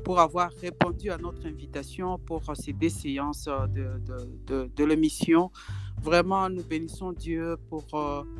pour 0.04 0.18
avoir 0.18 0.50
répondu 0.60 1.10
à 1.10 1.18
notre 1.18 1.46
invitation 1.46 2.18
pour 2.18 2.42
ces 2.54 2.72
deux 2.72 2.88
séances 2.88 3.48
de, 3.74 4.66
de, 4.66 4.84
l'émission. 4.84 5.50
Vraiment, 6.02 6.48
nous 6.48 6.64
bénissons 6.64 7.12
Dieu 7.12 7.56
pour 7.68 7.84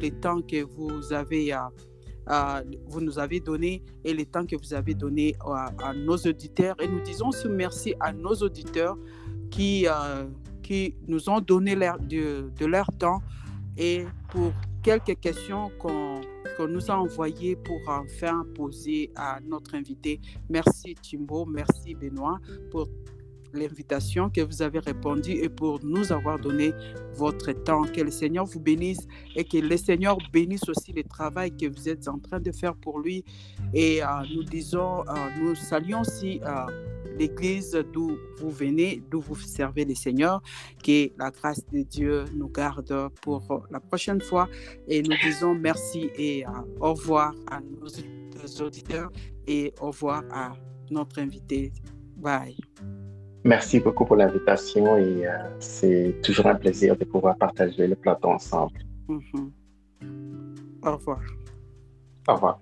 les 0.00 0.10
temps 0.10 0.40
que 0.40 0.62
vous 0.62 1.12
avez 1.12 1.54
vous 2.88 3.00
nous 3.00 3.18
avez 3.18 3.40
donné 3.40 3.82
et 4.04 4.14
les 4.14 4.24
temps 4.24 4.46
que 4.46 4.56
vous 4.56 4.72
avez 4.72 4.94
donné 4.94 5.36
à, 5.44 5.92
nos 5.92 6.16
auditeurs. 6.16 6.76
Et 6.80 6.88
nous 6.88 7.00
disons 7.00 7.30
ce 7.30 7.46
merci 7.46 7.94
à 8.00 8.12
nos 8.12 8.34
auditeurs 8.34 8.96
qui, 9.50 9.86
qui 10.62 10.94
nous 11.06 11.28
ont 11.28 11.40
donné 11.40 11.76
de, 11.76 12.50
de 12.58 12.66
leur 12.66 12.86
temps 12.98 13.20
et 13.76 14.06
pour 14.30 14.52
quelques 14.82 15.20
questions 15.20 15.70
qu'on 15.78 16.20
nous 16.58 16.90
a 16.90 16.94
envoyées 16.94 17.56
pour 17.56 17.80
enfin 17.88 18.44
poser 18.54 19.10
à 19.16 19.40
notre 19.40 19.74
invité. 19.74 20.20
Merci 20.48 20.94
Timbo, 20.94 21.46
merci 21.46 21.94
Benoît 21.94 22.38
pour 22.70 22.88
l'invitation 23.52 24.30
que 24.30 24.40
vous 24.40 24.62
avez 24.62 24.78
répondu 24.78 25.32
et 25.32 25.48
pour 25.48 25.80
nous 25.84 26.12
avoir 26.12 26.38
donné 26.38 26.72
votre 27.14 27.52
temps. 27.52 27.82
Que 27.82 28.00
le 28.00 28.10
Seigneur 28.10 28.44
vous 28.44 28.60
bénisse 28.60 29.06
et 29.36 29.44
que 29.44 29.58
le 29.58 29.76
Seigneur 29.76 30.18
bénisse 30.32 30.68
aussi 30.68 30.92
le 30.92 31.04
travail 31.04 31.56
que 31.56 31.66
vous 31.66 31.88
êtes 31.88 32.08
en 32.08 32.18
train 32.18 32.40
de 32.40 32.52
faire 32.52 32.74
pour 32.74 33.00
lui. 33.00 33.24
Et 33.74 34.02
euh, 34.02 34.06
nous 34.34 34.44
disons, 34.44 35.00
euh, 35.00 35.12
nous 35.40 35.54
saluons 35.54 36.00
aussi 36.00 36.40
euh, 36.44 36.66
l'église 37.18 37.72
d'où 37.92 38.16
vous 38.38 38.50
venez, 38.50 39.02
d'où 39.10 39.20
vous 39.20 39.36
servez 39.36 39.84
le 39.84 39.94
Seigneur. 39.94 40.42
Que 40.84 41.10
la 41.18 41.30
grâce 41.30 41.64
de 41.72 41.82
Dieu 41.82 42.24
nous 42.34 42.48
garde 42.48 43.08
pour 43.22 43.66
la 43.70 43.80
prochaine 43.80 44.20
fois. 44.20 44.48
Et 44.88 45.02
nous 45.02 45.16
disons 45.22 45.54
merci 45.54 46.10
et 46.16 46.44
au 46.80 46.94
revoir 46.94 47.34
à 47.50 47.60
nos 47.60 48.64
auditeurs 48.64 49.10
et 49.46 49.74
au 49.80 49.88
revoir 49.88 50.22
à 50.30 50.52
notre 50.90 51.18
invité. 51.18 51.72
Bye. 52.16 52.56
Merci 53.44 53.80
beaucoup 53.80 54.04
pour 54.04 54.16
l'invitation 54.16 54.98
et 54.98 55.26
euh, 55.26 55.38
c'est 55.58 56.16
toujours 56.22 56.46
un 56.46 56.56
plaisir 56.56 56.96
de 56.96 57.04
pouvoir 57.04 57.36
partager 57.38 57.86
le 57.86 57.96
plateau 57.96 58.28
ensemble. 58.28 58.78
Mm-hmm. 59.08 59.50
Au 60.84 60.96
revoir. 60.96 61.20
Au 62.28 62.34
revoir. 62.34 62.60